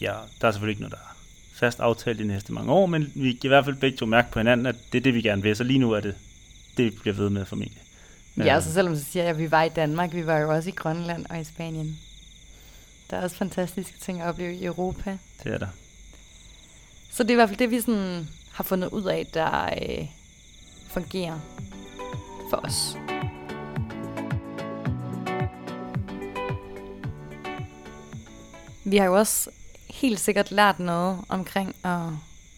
Ja, 0.00 0.14
der 0.40 0.48
er 0.48 0.52
selvfølgelig 0.52 0.72
ikke 0.72 0.82
noget, 0.82 0.92
der 0.92 0.98
er 0.98 1.16
fast 1.52 1.80
aftalt 1.80 2.18
de 2.18 2.24
næste 2.24 2.52
mange 2.52 2.72
år, 2.72 2.86
men 2.86 3.12
vi 3.14 3.32
kan 3.32 3.40
i 3.44 3.48
hvert 3.48 3.64
fald 3.64 3.76
begge 3.76 3.98
to 3.98 4.06
mærke 4.06 4.30
på 4.32 4.38
hinanden, 4.40 4.66
at 4.66 4.74
det 4.92 4.98
er 4.98 5.02
det, 5.02 5.14
vi 5.14 5.22
gerne 5.22 5.42
vil. 5.42 5.56
Så 5.56 5.64
lige 5.64 5.78
nu 5.78 5.92
er 5.92 6.00
det 6.00 6.14
det, 6.76 6.84
vi 6.84 6.90
bliver 6.90 7.14
ved 7.14 7.30
med 7.30 7.44
formentlig. 7.46 7.82
Ja, 8.36 8.44
Øh, 8.44 8.54
altså 8.54 8.72
selvom 8.72 8.96
så 8.96 9.04
siger 9.04 9.22
jeg, 9.22 9.30
at 9.30 9.38
vi 9.38 9.50
var 9.50 9.62
i 9.62 9.68
Danmark, 9.68 10.14
vi 10.14 10.26
var 10.26 10.38
jo 10.38 10.50
også 10.54 10.68
i 10.68 10.72
Grønland 10.72 11.26
og 11.30 11.40
i 11.40 11.44
Spanien. 11.44 11.98
Der 13.10 13.16
er 13.16 13.22
også 13.22 13.36
fantastiske 13.36 13.98
ting 14.00 14.20
at 14.20 14.28
opleve 14.28 14.54
i 14.54 14.64
Europa. 14.64 15.18
Det 15.44 15.54
er 15.54 15.58
der. 15.58 15.66
Så 17.10 17.22
det 17.22 17.30
er 17.30 17.34
i 17.34 17.36
hvert 17.36 17.48
fald 17.48 17.58
det, 17.58 17.70
vi 17.70 17.80
sådan 17.80 18.28
har 18.52 18.64
fundet 18.64 18.88
ud 18.88 19.04
af, 19.04 19.26
der 19.34 19.66
øh, 19.66 20.06
fungerer 20.88 21.38
for 22.50 22.56
os. 22.56 22.96
Vi 28.90 28.96
har 28.96 29.06
jo 29.06 29.18
også 29.18 29.50
helt 29.90 30.20
sikkert 30.20 30.50
lært 30.50 30.78
noget 30.78 31.18
omkring 31.28 31.74
at 31.84 32.00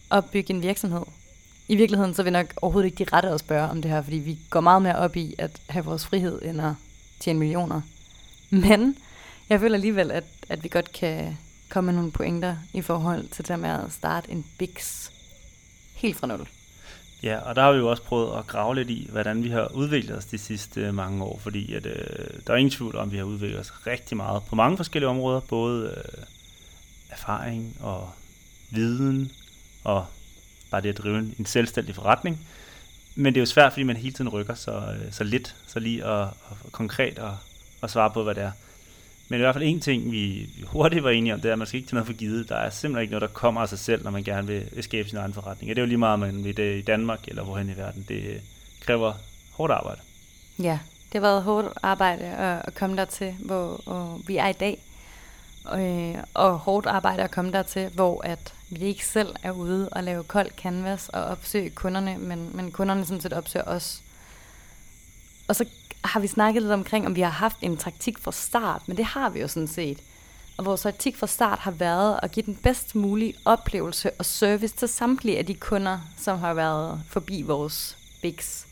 opbygge 0.09 0.53
en 0.53 0.61
virksomhed. 0.61 1.01
I 1.67 1.75
virkeligheden 1.75 2.13
så 2.13 2.21
er 2.21 2.23
vi 2.23 2.29
nok 2.29 2.53
overhovedet 2.61 2.85
ikke 2.85 3.05
de 3.05 3.15
rette 3.15 3.29
at 3.29 3.39
spørge 3.39 3.69
om 3.69 3.81
det 3.81 3.91
her, 3.91 4.01
fordi 4.01 4.17
vi 4.17 4.39
går 4.49 4.61
meget 4.61 4.81
mere 4.81 4.95
op 4.95 5.15
i 5.15 5.35
at 5.37 5.61
have 5.69 5.85
vores 5.85 6.05
frihed 6.05 6.41
end 6.41 6.61
at 6.61 6.73
tjene 7.19 7.39
millioner. 7.39 7.81
Men 8.49 8.97
jeg 9.49 9.59
føler 9.59 9.75
alligevel, 9.75 10.11
at, 10.11 10.23
at 10.49 10.63
vi 10.63 10.69
godt 10.69 10.91
kan 10.91 11.37
komme 11.69 11.85
med 11.85 11.95
nogle 11.95 12.11
pointer 12.11 12.55
i 12.73 12.81
forhold 12.81 13.27
til 13.27 13.47
det 13.47 13.59
med 13.59 13.69
at 13.69 13.91
starte 13.91 14.31
en 14.31 14.45
biks 14.57 15.11
helt 15.93 16.17
fra 16.17 16.27
nul. 16.27 16.47
Ja, 17.23 17.37
og 17.39 17.55
der 17.55 17.61
har 17.61 17.71
vi 17.71 17.77
jo 17.77 17.89
også 17.89 18.03
prøvet 18.03 18.37
at 18.37 18.47
grave 18.47 18.75
lidt 18.75 18.89
i, 18.89 19.07
hvordan 19.11 19.43
vi 19.43 19.49
har 19.49 19.71
udviklet 19.73 20.17
os 20.17 20.25
de 20.25 20.37
sidste 20.37 20.81
øh, 20.81 20.93
mange 20.93 21.23
år, 21.23 21.39
fordi 21.39 21.73
at, 21.73 21.85
øh, 21.85 22.39
der 22.47 22.53
er 22.53 22.57
ingen 22.57 22.71
tvivl 22.71 22.95
om, 22.95 23.07
at 23.07 23.11
vi 23.11 23.17
har 23.17 23.23
udviklet 23.23 23.59
os 23.59 23.87
rigtig 23.87 24.17
meget 24.17 24.43
på 24.43 24.55
mange 24.55 24.77
forskellige 24.77 25.09
områder, 25.09 25.39
både 25.39 25.87
øh, 25.97 26.23
erfaring 27.09 27.77
og 27.81 28.09
viden 28.69 29.31
og 29.83 30.05
bare 30.71 30.81
det 30.81 30.89
at 30.89 30.97
drive 30.97 31.19
en, 31.19 31.35
en 31.39 31.45
selvstændig 31.45 31.95
forretning. 31.95 32.47
Men 33.15 33.33
det 33.33 33.39
er 33.39 33.41
jo 33.41 33.45
svært, 33.45 33.73
fordi 33.73 33.83
man 33.83 33.97
hele 33.97 34.13
tiden 34.13 34.29
rykker 34.29 34.53
så, 34.53 34.71
øh, 34.71 35.11
så 35.11 35.23
lidt, 35.23 35.55
så 35.67 35.79
lige 35.79 36.05
og, 36.05 36.21
og 36.49 36.71
konkret 36.71 37.19
og, 37.19 37.37
at 37.83 37.91
svare 37.91 38.11
på, 38.11 38.23
hvad 38.23 38.35
det 38.35 38.43
er. 38.43 38.51
Men 39.29 39.39
i 39.39 39.41
hvert 39.41 39.55
fald 39.55 39.63
en 39.63 39.79
ting, 39.79 40.11
vi, 40.11 40.49
hurtigt 40.63 41.03
var 41.03 41.09
enige 41.09 41.33
om, 41.33 41.41
det 41.41 41.49
er, 41.49 41.53
at 41.53 41.57
man 41.57 41.67
skal 41.67 41.77
ikke 41.77 41.89
tage 41.89 41.95
noget 41.95 42.07
for 42.07 42.13
givet. 42.13 42.49
Der 42.49 42.55
er 42.55 42.69
simpelthen 42.69 43.01
ikke 43.01 43.11
noget, 43.11 43.21
der 43.21 43.27
kommer 43.27 43.61
af 43.61 43.69
sig 43.69 43.79
selv, 43.79 44.03
når 44.03 44.11
man 44.11 44.23
gerne 44.23 44.47
vil 44.47 44.83
skabe 44.83 45.09
sin 45.09 45.17
egen 45.17 45.33
forretning. 45.33 45.71
Og 45.71 45.75
det 45.75 45.81
er 45.81 45.85
jo 45.85 45.87
lige 45.87 45.97
meget, 45.97 46.13
om 46.13 46.19
man 46.19 46.43
vil 46.43 46.57
det 46.57 46.77
i 46.77 46.81
Danmark 46.81 47.27
eller 47.27 47.43
hvorhen 47.43 47.69
i 47.69 47.77
verden. 47.77 48.05
Det 48.07 48.23
øh, 48.23 48.39
kræver 48.79 49.13
hårdt 49.51 49.73
arbejde. 49.73 50.01
Ja, 50.59 50.79
det 51.13 51.21
har 51.21 51.27
været 51.27 51.43
hårdt 51.43 51.67
arbejde 51.83 52.25
at, 52.25 52.75
komme 52.75 52.97
dertil, 52.97 53.33
hvor, 53.39 54.21
vi 54.27 54.37
er 54.37 54.47
i 54.47 54.53
dag. 54.53 54.77
Og, 55.65 55.81
øh, 55.81 56.15
og 56.33 56.57
hårdt 56.59 56.85
arbejde 56.85 57.23
at 57.23 57.31
komme 57.31 57.51
dertil, 57.51 57.89
hvor 57.89 58.21
at 58.21 58.53
vi 58.69 58.85
ikke 58.85 59.05
selv 59.05 59.35
er 59.43 59.51
ude 59.51 59.89
og 59.89 60.03
lave 60.03 60.23
kold 60.23 60.49
canvas 60.57 61.09
og 61.09 61.23
opsøge 61.23 61.69
kunderne, 61.69 62.17
men, 62.17 62.49
men 62.53 62.71
kunderne 62.71 63.05
sådan 63.05 63.21
set 63.21 63.33
opsøger 63.33 63.65
os. 63.65 64.01
Og 65.47 65.55
så 65.55 65.65
har 66.03 66.19
vi 66.19 66.27
snakket 66.27 66.61
lidt 66.61 66.71
omkring, 66.71 67.05
om 67.05 67.15
vi 67.15 67.21
har 67.21 67.29
haft 67.29 67.57
en 67.61 67.77
taktik 67.77 68.17
fra 68.19 68.31
start, 68.31 68.87
men 68.87 68.97
det 68.97 69.05
har 69.05 69.29
vi 69.29 69.39
jo 69.39 69.47
sådan 69.47 69.67
set. 69.67 69.99
Og 70.57 70.65
vores 70.65 70.81
taktik 70.81 71.17
fra 71.17 71.27
start 71.27 71.59
har 71.59 71.71
været 71.71 72.19
at 72.23 72.31
give 72.31 72.45
den 72.45 72.55
bedst 72.55 72.95
mulige 72.95 73.33
oplevelse 73.45 74.11
og 74.11 74.25
service 74.25 74.75
til 74.75 74.87
samtlige 74.87 75.37
af 75.37 75.45
de 75.45 75.53
kunder, 75.53 75.99
som 76.17 76.39
har 76.39 76.53
været 76.53 77.01
forbi 77.09 77.41
vores 77.41 77.97
bigs. 78.21 78.67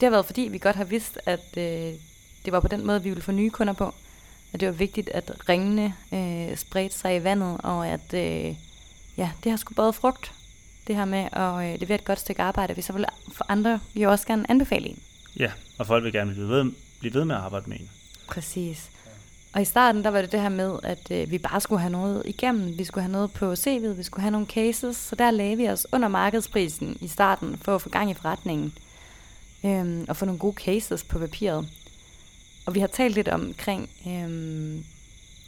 Det 0.00 0.06
har 0.06 0.10
været 0.10 0.26
fordi, 0.26 0.40
vi 0.40 0.58
godt 0.58 0.76
har 0.76 0.84
vidst, 0.84 1.18
at 1.26 1.56
øh, 1.56 1.94
det 2.44 2.52
var 2.52 2.60
på 2.60 2.68
den 2.68 2.86
måde, 2.86 3.02
vi 3.02 3.08
ville 3.08 3.22
få 3.22 3.32
nye 3.32 3.50
kunder 3.50 3.72
på. 3.72 3.94
At 4.52 4.60
det 4.60 4.68
var 4.68 4.74
vigtigt, 4.74 5.08
at 5.08 5.48
ringene 5.48 5.94
øh, 6.12 6.56
spredte 6.56 6.98
sig 6.98 7.16
i 7.16 7.24
vandet, 7.24 7.60
og 7.62 7.88
at 7.88 8.14
øh, 8.14 8.54
ja, 9.16 9.30
det 9.44 9.50
har 9.52 9.56
sgu 9.56 9.74
både 9.74 9.92
frugt. 9.92 10.32
Det 10.86 10.96
her 10.96 11.04
med 11.04 11.28
at 11.32 11.72
øh, 11.72 11.80
levere 11.80 11.94
et 11.94 12.04
godt 12.04 12.20
stykke 12.20 12.42
arbejde, 12.42 12.76
vi 12.76 12.82
så 12.82 12.92
vil 12.92 13.04
for 13.32 13.46
andre 13.48 13.80
vi 13.94 14.02
jo 14.02 14.10
også 14.10 14.26
gerne 14.26 14.50
anbefale 14.50 14.88
en. 14.88 15.02
Ja, 15.36 15.52
og 15.78 15.86
folk 15.86 16.04
vil 16.04 16.12
gerne 16.12 16.32
blive 16.32 16.48
ved, 16.48 16.72
blive 17.00 17.14
ved 17.14 17.24
med 17.24 17.34
at 17.34 17.40
arbejde 17.40 17.70
med 17.70 17.80
en. 17.80 17.90
Præcis. 18.28 18.90
Og 19.52 19.62
i 19.62 19.64
starten, 19.64 20.04
der 20.04 20.10
var 20.10 20.20
det 20.20 20.32
det 20.32 20.40
her 20.40 20.48
med, 20.48 20.78
at 20.82 21.10
øh, 21.10 21.30
vi 21.30 21.38
bare 21.38 21.60
skulle 21.60 21.80
have 21.80 21.92
noget 21.92 22.22
igennem. 22.26 22.78
Vi 22.78 22.84
skulle 22.84 23.02
have 23.02 23.12
noget 23.12 23.32
på 23.32 23.52
CV'et, 23.52 23.88
vi 23.88 24.02
skulle 24.02 24.22
have 24.22 24.30
nogle 24.30 24.46
cases. 24.46 24.96
Så 24.96 25.16
der 25.16 25.30
lagde 25.30 25.56
vi 25.56 25.68
os 25.68 25.86
under 25.92 26.08
markedsprisen 26.08 26.98
i 27.00 27.08
starten 27.08 27.58
for 27.62 27.74
at 27.74 27.82
få 27.82 27.88
gang 27.88 28.10
i 28.10 28.14
forretningen. 28.14 28.72
Øhm, 29.64 30.04
og 30.08 30.16
få 30.16 30.24
nogle 30.24 30.38
gode 30.38 30.56
cases 30.56 31.04
på 31.04 31.18
papiret. 31.18 31.68
Og 32.66 32.74
vi 32.74 32.80
har 32.80 32.86
talt 32.86 33.14
lidt 33.14 33.28
omkring 33.28 33.90
øhm, 34.06 34.84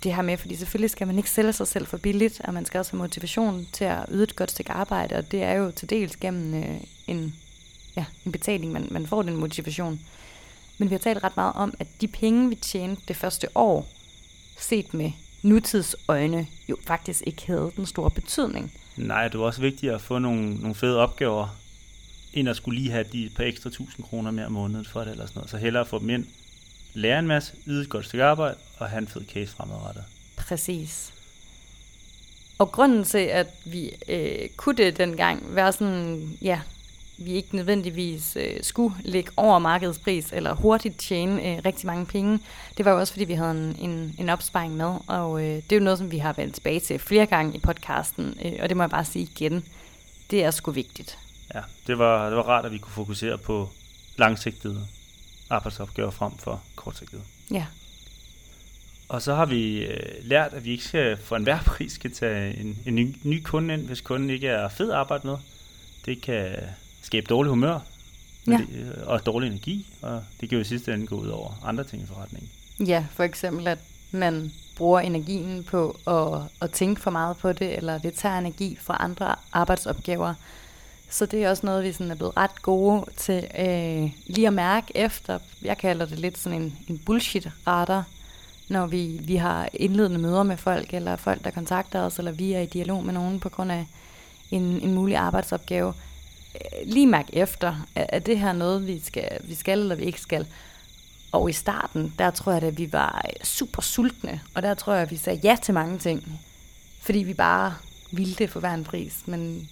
det 0.03 0.15
her 0.15 0.23
med, 0.23 0.37
fordi 0.37 0.57
selvfølgelig 0.57 0.91
skal 0.91 1.07
man 1.07 1.17
ikke 1.17 1.31
sælge 1.31 1.53
sig 1.53 1.67
selv 1.67 1.87
for 1.87 1.97
billigt, 1.97 2.41
og 2.45 2.55
man 2.55 2.65
skal 2.65 2.79
også 2.79 2.93
have 2.93 2.99
motivation 2.99 3.67
til 3.73 3.85
at 3.85 4.07
yde 4.11 4.23
et 4.23 4.37
godt 4.37 4.51
stykke 4.51 4.73
arbejde, 4.73 5.17
og 5.17 5.33
det 5.33 5.43
er 5.43 5.53
jo 5.53 5.71
til 5.71 5.91
dels 5.91 6.17
gennem 6.17 6.55
øh, 6.55 6.81
en, 7.07 7.35
ja, 7.97 8.05
en 8.27 8.33
betaling, 8.33 8.73
man, 8.73 8.89
man 8.91 9.07
får 9.07 9.23
den 9.23 9.37
motivation. 9.37 10.01
Men 10.79 10.91
vi 10.91 10.95
har 10.95 10.99
talt 10.99 11.25
ret 11.25 11.37
meget 11.37 11.53
om, 11.55 11.75
at 11.79 11.87
de 12.01 12.09
penge, 12.09 12.49
vi 12.49 12.55
tjente 12.55 13.03
det 13.09 13.17
første 13.17 13.47
år, 13.55 13.89
set 14.59 14.95
med 14.95 15.13
nutidsøjne, 15.43 16.47
jo 16.69 16.77
faktisk 16.87 17.23
ikke 17.27 17.47
havde 17.47 17.73
den 17.77 17.87
store 17.87 18.11
betydning. 18.11 18.73
Nej, 18.97 19.29
det 19.29 19.35
er 19.35 19.43
også 19.43 19.61
vigtigt 19.61 19.93
at 19.93 20.01
få 20.01 20.19
nogle, 20.19 20.55
nogle 20.55 20.75
fede 20.75 20.99
opgaver 20.99 21.57
end 22.33 22.49
at 22.49 22.57
skulle 22.57 22.81
lige 22.81 22.91
have 22.91 23.05
de 23.13 23.31
par 23.37 23.45
ekstra 23.45 23.71
tusind 23.71 24.05
kroner 24.05 24.31
mere 24.31 24.47
om 24.47 24.53
måneden 24.53 24.85
for 24.85 25.01
det 25.01 25.11
eller 25.11 25.27
sådan 25.27 25.39
noget. 25.39 25.51
Så 25.51 25.57
hellere 25.57 25.87
få 25.87 25.99
dem 25.99 26.11
ind, 26.11 26.27
lære 26.95 27.19
en 27.19 27.27
masse, 27.27 27.53
yde 27.67 27.83
et 27.83 27.89
godt 27.89 28.07
stykke 28.07 28.25
arbejde 28.25 28.57
og 28.79 28.89
have 28.89 28.99
en 28.99 29.09
fed 29.09 29.25
case 29.33 29.53
fremadrettet. 29.53 30.05
Præcis. 30.37 31.13
Og 32.59 32.73
grunden 32.73 33.05
til, 33.05 33.19
at 33.19 33.47
vi 33.65 33.91
øh, 34.09 34.49
kunne 34.57 34.77
det 34.77 34.99
dengang, 34.99 35.55
være 35.55 35.73
sådan, 35.73 36.39
ja, 36.43 36.61
vi 37.19 37.33
ikke 37.33 37.57
nødvendigvis 37.57 38.37
øh, 38.41 38.63
skulle 38.63 38.95
ligge 39.05 39.31
over 39.37 39.59
markedspris 39.59 40.33
eller 40.33 40.55
hurtigt 40.55 40.99
tjene 40.99 41.49
øh, 41.49 41.63
rigtig 41.65 41.87
mange 41.87 42.07
penge, 42.07 42.41
det 42.77 42.85
var 42.85 42.93
jo 42.93 42.99
også, 42.99 43.13
fordi 43.13 43.25
vi 43.25 43.33
havde 43.33 43.51
en, 43.51 43.91
en, 43.91 44.15
en 44.19 44.29
opsparing 44.29 44.77
med, 44.77 44.95
og 45.07 45.41
øh, 45.41 45.55
det 45.57 45.73
er 45.73 45.77
jo 45.77 45.83
noget, 45.83 45.99
som 45.99 46.11
vi 46.11 46.19
har 46.19 46.33
vendt 46.33 46.55
tilbage 46.55 46.81
til 46.81 46.99
flere 46.99 47.27
gange 47.27 47.57
i 47.57 47.59
podcasten, 47.59 48.39
øh, 48.45 48.53
og 48.63 48.69
det 48.69 48.77
må 48.77 48.83
jeg 48.83 48.91
bare 48.91 49.05
sige 49.05 49.23
igen, 49.23 49.65
det 50.31 50.45
er 50.45 50.51
sgu 50.51 50.71
vigtigt. 50.71 51.19
Ja, 51.55 51.61
det 51.87 51.99
var, 51.99 52.29
det 52.29 52.37
var 52.37 52.43
rart, 52.43 52.65
at 52.65 52.73
vi 52.73 52.79
kunne 52.79 52.93
fokusere 52.93 53.39
på 53.39 53.69
langsigtede 54.17 54.87
arbejdsopgaver 55.51 56.11
frem 56.11 56.33
for 56.39 56.63
kortsigtede. 56.77 57.23
Ja. 57.51 57.67
Og 59.09 59.23
så 59.23 59.35
har 59.35 59.47
vi 59.47 59.85
øh, 59.85 60.15
lært, 60.23 60.53
at 60.53 60.65
vi 60.65 60.71
ikke 60.71 60.85
skal 60.85 61.17
for 61.17 61.37
enhver 61.37 61.63
pris 61.67 61.93
skal 61.93 62.13
tage 62.13 62.61
en, 62.61 62.79
en 62.87 62.95
ny, 62.95 63.17
ny 63.23 63.43
kunde 63.43 63.75
ind, 63.75 63.87
hvis 63.87 64.01
kunden 64.01 64.31
ikke 64.31 64.49
er 64.49 64.69
fed 64.69 64.91
at 64.91 64.97
arbejde 64.97 65.27
med. 65.27 65.37
Det 66.07 66.23
kan 66.23 66.57
skabe 67.09 67.27
dårlig 67.27 67.51
humør 67.51 67.79
Ja. 68.47 68.53
det, 68.53 68.67
øh, 68.79 69.07
og 69.07 69.27
dårlig 69.27 69.47
energi, 69.47 69.87
og 70.03 70.25
det 70.41 70.49
kan 70.49 70.57
jo 70.57 70.63
i 70.63 70.65
sidste 70.65 70.95
ende 70.95 71.07
gå 71.07 71.17
ud 71.17 71.29
over 71.29 71.61
andre 71.65 71.85
ting 71.85 72.03
i 72.03 72.07
forretningen. 72.07 72.51
Ja, 72.87 73.05
for 73.11 73.23
eksempel 73.25 73.69
at 73.69 73.79
man 74.11 74.53
bruger 74.77 75.01
energien 75.01 75.65
på 75.65 75.97
at, 76.07 76.43
at 76.63 76.71
tænke 76.71 77.01
for 77.01 77.11
meget 77.11 77.37
på 77.37 77.53
det, 77.53 77.77
eller 77.77 77.99
det 77.99 78.15
tager 78.15 78.39
energi 78.39 78.79
fra 78.81 78.97
andre 79.01 79.35
arbejdsopgaver. 79.53 80.35
Så 81.11 81.27
det 81.27 81.45
er 81.45 81.51
også 81.51 81.67
noget, 81.67 81.85
vi 81.85 81.93
sådan 81.93 82.11
er 82.11 82.15
blevet 82.15 82.37
ret 82.37 82.63
gode 82.63 83.05
til 83.17 83.47
øh, 83.59 84.11
lige 84.27 84.47
at 84.47 84.53
mærke 84.53 84.87
efter. 84.95 85.39
Jeg 85.63 85.79
kalder 85.79 86.07
det 86.07 86.19
lidt 86.19 86.39
sådan 86.39 86.63
en, 86.63 86.77
en 86.89 86.99
bullshit-radar, 86.99 88.05
når 88.69 88.87
vi, 88.87 89.21
vi 89.23 89.37
har 89.37 89.69
indledende 89.73 90.19
møder 90.19 90.43
med 90.43 90.57
folk, 90.57 90.95
eller 90.95 91.17
folk, 91.17 91.45
der 91.45 91.51
kontakter 91.51 92.01
os, 92.01 92.19
eller 92.19 92.33
vi 92.33 92.53
er 92.53 92.61
i 92.61 92.67
dialog 92.67 93.05
med 93.05 93.15
nogen 93.15 93.41
på 93.41 93.49
grund 93.49 93.73
af 93.73 93.87
en, 94.51 94.63
en 94.63 94.95
mulig 94.95 95.17
arbejdsopgave. 95.17 95.95
Lige 96.85 97.07
mærke 97.07 97.37
efter, 97.37 97.87
er, 97.95 98.19
det 98.19 98.39
her 98.39 98.53
noget, 98.53 98.87
vi 98.87 99.01
skal, 99.01 99.29
vi 99.45 99.55
skal 99.55 99.79
eller 99.79 99.95
vi 99.95 100.05
ikke 100.05 100.21
skal? 100.21 100.47
Og 101.33 101.51
i 101.51 101.53
starten, 101.53 102.15
der 102.19 102.31
tror 102.31 102.53
jeg, 102.53 102.63
at 102.63 102.79
vi 102.79 102.93
var 102.93 103.25
super 103.43 103.83
sultne, 103.83 104.41
og 104.55 104.63
der 104.63 104.75
tror 104.75 104.93
jeg, 104.93 105.03
at 105.03 105.11
vi 105.11 105.17
sagde 105.17 105.41
ja 105.45 105.57
til 105.63 105.75
mange 105.75 105.99
ting, 105.99 106.41
fordi 107.01 107.19
vi 107.19 107.35
bare 107.35 107.75
ville 108.11 108.35
det 108.35 108.51
for 108.51 108.61
hver 108.61 108.75
en 108.75 108.85
pris. 108.85 109.23
Men 109.27 109.69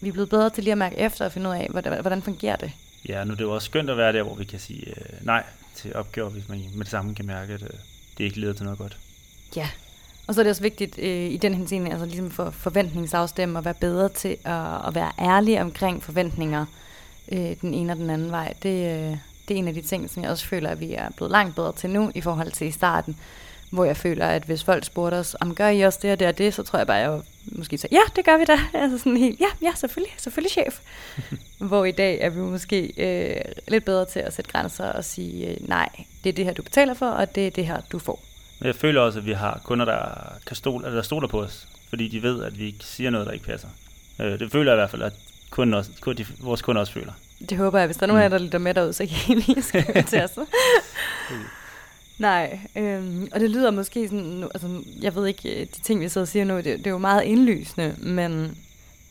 vi 0.00 0.08
er 0.08 0.12
blevet 0.12 0.30
bedre 0.30 0.50
til 0.50 0.64
lige 0.64 0.72
at 0.72 0.78
mærke 0.78 0.98
efter 0.98 1.24
og 1.24 1.32
finde 1.32 1.50
ud 1.50 1.54
af, 1.54 1.68
hvordan, 1.70 2.00
hvordan 2.00 2.22
fungerer 2.22 2.56
det. 2.56 2.72
Ja, 3.08 3.24
nu 3.24 3.32
er 3.32 3.36
det 3.36 3.44
jo 3.44 3.54
også 3.54 3.66
skønt 3.66 3.90
at 3.90 3.96
være 3.96 4.12
der, 4.12 4.22
hvor 4.22 4.34
vi 4.34 4.44
kan 4.44 4.58
sige 4.58 4.88
øh, 4.88 5.26
nej 5.26 5.44
til 5.74 5.96
opgaver, 5.96 6.30
hvis 6.30 6.48
man 6.48 6.64
med 6.74 6.84
det 6.84 6.90
samme 6.90 7.14
kan 7.14 7.26
mærke, 7.26 7.52
at 7.52 7.62
øh, 7.62 7.68
det 8.18 8.24
ikke 8.24 8.40
leder 8.40 8.52
til 8.52 8.64
noget 8.64 8.78
godt. 8.78 8.98
Ja. 9.56 9.68
Og 10.26 10.34
så 10.34 10.40
er 10.40 10.42
det 10.42 10.50
også 10.50 10.62
vigtigt 10.62 10.98
øh, 10.98 11.30
i 11.30 11.36
den 11.36 11.54
henseende, 11.54 11.90
altså 11.90 12.06
ligesom 12.06 12.30
for 12.30 12.50
forventningsafstemme, 12.50 13.58
at 13.58 13.64
være 13.64 13.74
bedre 13.74 14.08
til 14.08 14.36
at, 14.44 14.86
at 14.86 14.94
være 14.94 15.12
ærlig 15.18 15.60
omkring 15.60 16.02
forventninger 16.02 16.66
øh, 17.32 17.56
den 17.60 17.74
ene 17.74 17.92
og 17.92 17.96
den 17.96 18.10
anden 18.10 18.30
vej. 18.30 18.54
Det, 18.62 18.68
øh, 18.68 19.16
det 19.48 19.54
er 19.54 19.58
en 19.58 19.68
af 19.68 19.74
de 19.74 19.82
ting, 19.82 20.10
som 20.10 20.22
jeg 20.22 20.30
også 20.30 20.46
føler, 20.46 20.70
at 20.70 20.80
vi 20.80 20.94
er 20.94 21.10
blevet 21.16 21.30
langt 21.30 21.54
bedre 21.54 21.72
til 21.72 21.90
nu, 21.90 22.12
i 22.14 22.20
forhold 22.20 22.52
til 22.52 22.66
i 22.66 22.70
starten, 22.70 23.16
hvor 23.70 23.84
jeg 23.84 23.96
føler, 23.96 24.26
at 24.26 24.42
hvis 24.42 24.64
folk 24.64 24.84
spurgte 24.84 25.14
os, 25.14 25.36
om 25.40 25.54
gør 25.54 25.68
I 25.68 25.80
også 25.80 25.98
det 26.02 26.12
og 26.12 26.20
det 26.20 26.28
og 26.28 26.38
det, 26.38 26.54
så 26.54 26.62
tror 26.62 26.78
jeg 26.78 26.86
bare, 26.86 27.02
at 27.02 27.10
jeg 27.10 27.20
måske 27.46 27.78
sagde, 27.78 27.96
ja, 27.96 28.02
det 28.16 28.24
gør 28.24 28.38
vi 28.38 28.44
da. 28.44 28.58
Altså 28.82 28.98
sådan 28.98 29.16
helt, 29.16 29.40
ja, 29.40 29.46
ja, 29.62 29.72
selvfølgelig, 29.74 30.14
selvfølgelig 30.18 30.50
chef. 30.50 30.80
hvor 31.68 31.84
i 31.84 31.92
dag 31.92 32.18
er 32.20 32.30
vi 32.30 32.40
måske 32.40 32.92
øh, 32.96 33.40
lidt 33.68 33.84
bedre 33.84 34.04
til 34.04 34.20
at 34.20 34.34
sætte 34.34 34.50
grænser 34.50 34.92
og 34.92 35.04
sige, 35.04 35.48
øh, 35.48 35.68
nej, 35.68 35.88
det 36.24 36.28
er 36.30 36.34
det 36.34 36.44
her, 36.44 36.52
du 36.52 36.62
betaler 36.62 36.94
for, 36.94 37.06
og 37.06 37.34
det 37.34 37.46
er 37.46 37.50
det 37.50 37.66
her, 37.66 37.80
du 37.92 37.98
får. 37.98 38.33
Men 38.64 38.68
jeg 38.68 38.76
føler 38.76 39.00
også, 39.00 39.18
at 39.18 39.26
vi 39.26 39.32
har 39.32 39.60
kunder, 39.64 39.84
der, 39.84 40.32
kan 40.46 40.56
stole, 40.56 40.96
der 40.96 41.02
stoler 41.02 41.28
på 41.28 41.42
os, 41.42 41.68
fordi 41.88 42.08
de 42.08 42.22
ved, 42.22 42.44
at 42.44 42.58
vi 42.58 42.64
ikke 42.64 42.84
siger 42.84 43.10
noget, 43.10 43.26
der 43.26 43.32
ikke 43.32 43.44
passer. 43.44 43.68
Øh, 44.20 44.38
det 44.38 44.52
føler 44.52 44.72
jeg 44.72 44.76
i 44.76 44.80
hvert 44.80 44.90
fald, 44.90 45.02
at 45.02 45.12
kunden 45.50 45.74
også, 45.74 45.90
kun 46.00 46.16
de, 46.16 46.26
vores 46.40 46.62
kunder 46.62 46.80
også 46.80 46.92
føler. 46.92 47.12
Det 47.48 47.58
håber 47.58 47.78
jeg. 47.78 47.86
Hvis 47.86 47.96
der 47.96 48.02
er 48.02 48.06
nogen 48.06 48.22
af 48.22 48.30
jer, 48.30 48.38
der 48.38 48.44
lytter 48.44 48.58
med 48.58 48.74
derude, 48.74 48.92
så 48.92 49.06
kan 49.06 49.36
I 49.36 49.40
lige 49.40 49.62
skrive 49.62 50.02
til 50.02 50.22
os. 50.22 50.38
Nej, 52.18 52.58
øhm, 52.76 53.28
og 53.32 53.40
det 53.40 53.50
lyder 53.50 53.70
måske 53.70 54.08
sådan, 54.08 54.42
altså 54.42 54.82
jeg 55.00 55.14
ved 55.14 55.26
ikke, 55.26 55.60
øh, 55.60 55.66
de 55.76 55.80
ting 55.82 56.00
vi 56.00 56.08
sidder 56.08 56.24
og 56.24 56.28
siger 56.28 56.44
nu, 56.44 56.56
det, 56.56 56.64
det 56.64 56.86
er 56.86 56.90
jo 56.90 56.98
meget 56.98 57.22
indlysende, 57.22 57.94
men 57.98 58.58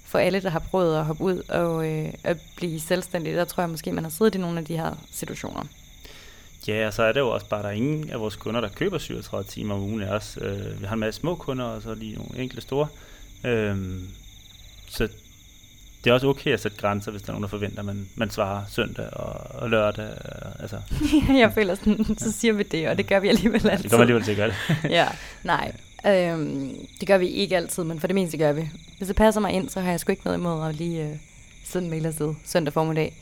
for 0.06 0.20
alle, 0.20 0.42
der 0.42 0.50
har 0.50 0.60
prøvet 0.60 0.98
at 0.98 1.06
hoppe 1.06 1.24
ud 1.24 1.42
og 1.50 1.92
øh, 1.92 2.13
at 2.24 2.38
blive 2.56 2.80
selvstændige, 2.80 3.36
der 3.36 3.46
tror 3.46 3.63
jeg 3.63 3.70
måske, 3.70 3.92
man 3.92 4.04
har 4.04 4.12
siddet 4.12 4.36
i 4.36 4.38
nogle 4.38 4.60
af 4.60 4.66
de 4.66 4.78
her 4.78 4.96
situationer. 5.12 5.63
Ja, 6.67 6.88
og 6.88 6.93
så 6.93 7.04
er 7.04 7.12
det 7.12 7.19
jo 7.19 7.30
også 7.30 7.45
bare, 7.45 7.60
at 7.60 7.63
der 7.63 7.69
er 7.69 7.73
ingen 7.76 8.10
af 8.10 8.19
vores 8.19 8.36
kunder, 8.36 8.62
der 8.62 8.69
køber 8.69 8.97
37 8.97 9.43
timer 9.49 9.76
om 9.76 9.82
ugen 9.82 10.02
af 10.02 10.15
os. 10.15 10.38
Øh, 10.41 10.82
vi 10.82 10.86
har 10.86 10.93
en 10.93 10.99
masse 10.99 11.19
små 11.19 11.36
kunder, 11.36 11.65
og 11.65 11.82
så 11.82 11.93
lige 11.93 12.15
nogle 12.15 12.43
enkelte 12.43 12.62
store. 12.62 12.88
Øh, 13.43 13.78
så 14.89 15.08
det 16.04 16.10
er 16.10 16.13
også 16.13 16.28
okay 16.28 16.52
at 16.52 16.60
sætte 16.60 16.78
grænser, 16.78 17.12
hvis 17.12 17.21
der 17.21 17.30
er 17.30 17.32
nogen, 17.32 17.43
der 17.43 17.49
forventer, 17.49 17.80
at 17.80 17.86
man, 17.86 18.08
man 18.15 18.30
svarer 18.30 18.62
søndag 18.69 19.13
og, 19.13 19.62
og 19.62 19.69
lørdag. 19.69 20.06
øh, 20.06 20.52
Altså, 20.60 20.78
jeg 21.41 21.52
føler 21.54 21.76
sådan, 21.76 22.06
så 22.17 22.32
siger 22.32 22.54
vi 22.54 22.63
det, 22.63 22.88
og 22.89 22.97
det 22.97 23.08
gør 23.08 23.19
vi 23.19 23.28
alligevel 23.30 23.69
altid. 23.69 23.84
det 23.84 23.91
kommer 23.91 24.02
alligevel 24.04 24.23
til 24.23 24.32
at 24.32 24.38
gøre 24.38 24.47
det. 24.47 24.56
ja, 24.89 25.08
nej. 25.43 25.71
Øhm, 26.08 26.76
det 26.99 27.08
gør 27.08 27.17
vi 27.17 27.28
ikke 27.28 27.58
altid, 27.58 27.84
men 27.84 27.99
for 27.99 28.08
det 28.08 28.15
meste 28.15 28.38
gør 28.38 28.52
vi. 28.52 28.69
Hvis 28.97 29.08
det 29.08 29.15
passer 29.15 29.41
mig 29.41 29.52
ind, 29.52 29.69
så 29.69 29.80
har 29.82 29.89
jeg 29.89 29.99
sgu 29.99 30.12
ikke 30.12 30.21
noget 30.26 30.38
imod 30.38 30.67
at 30.69 30.76
lige 30.76 31.04
øh, 31.76 31.84
en 31.84 31.89
mail 31.89 32.06
afsted 32.06 32.34
søndag 32.45 32.73
formiddag. 32.73 33.13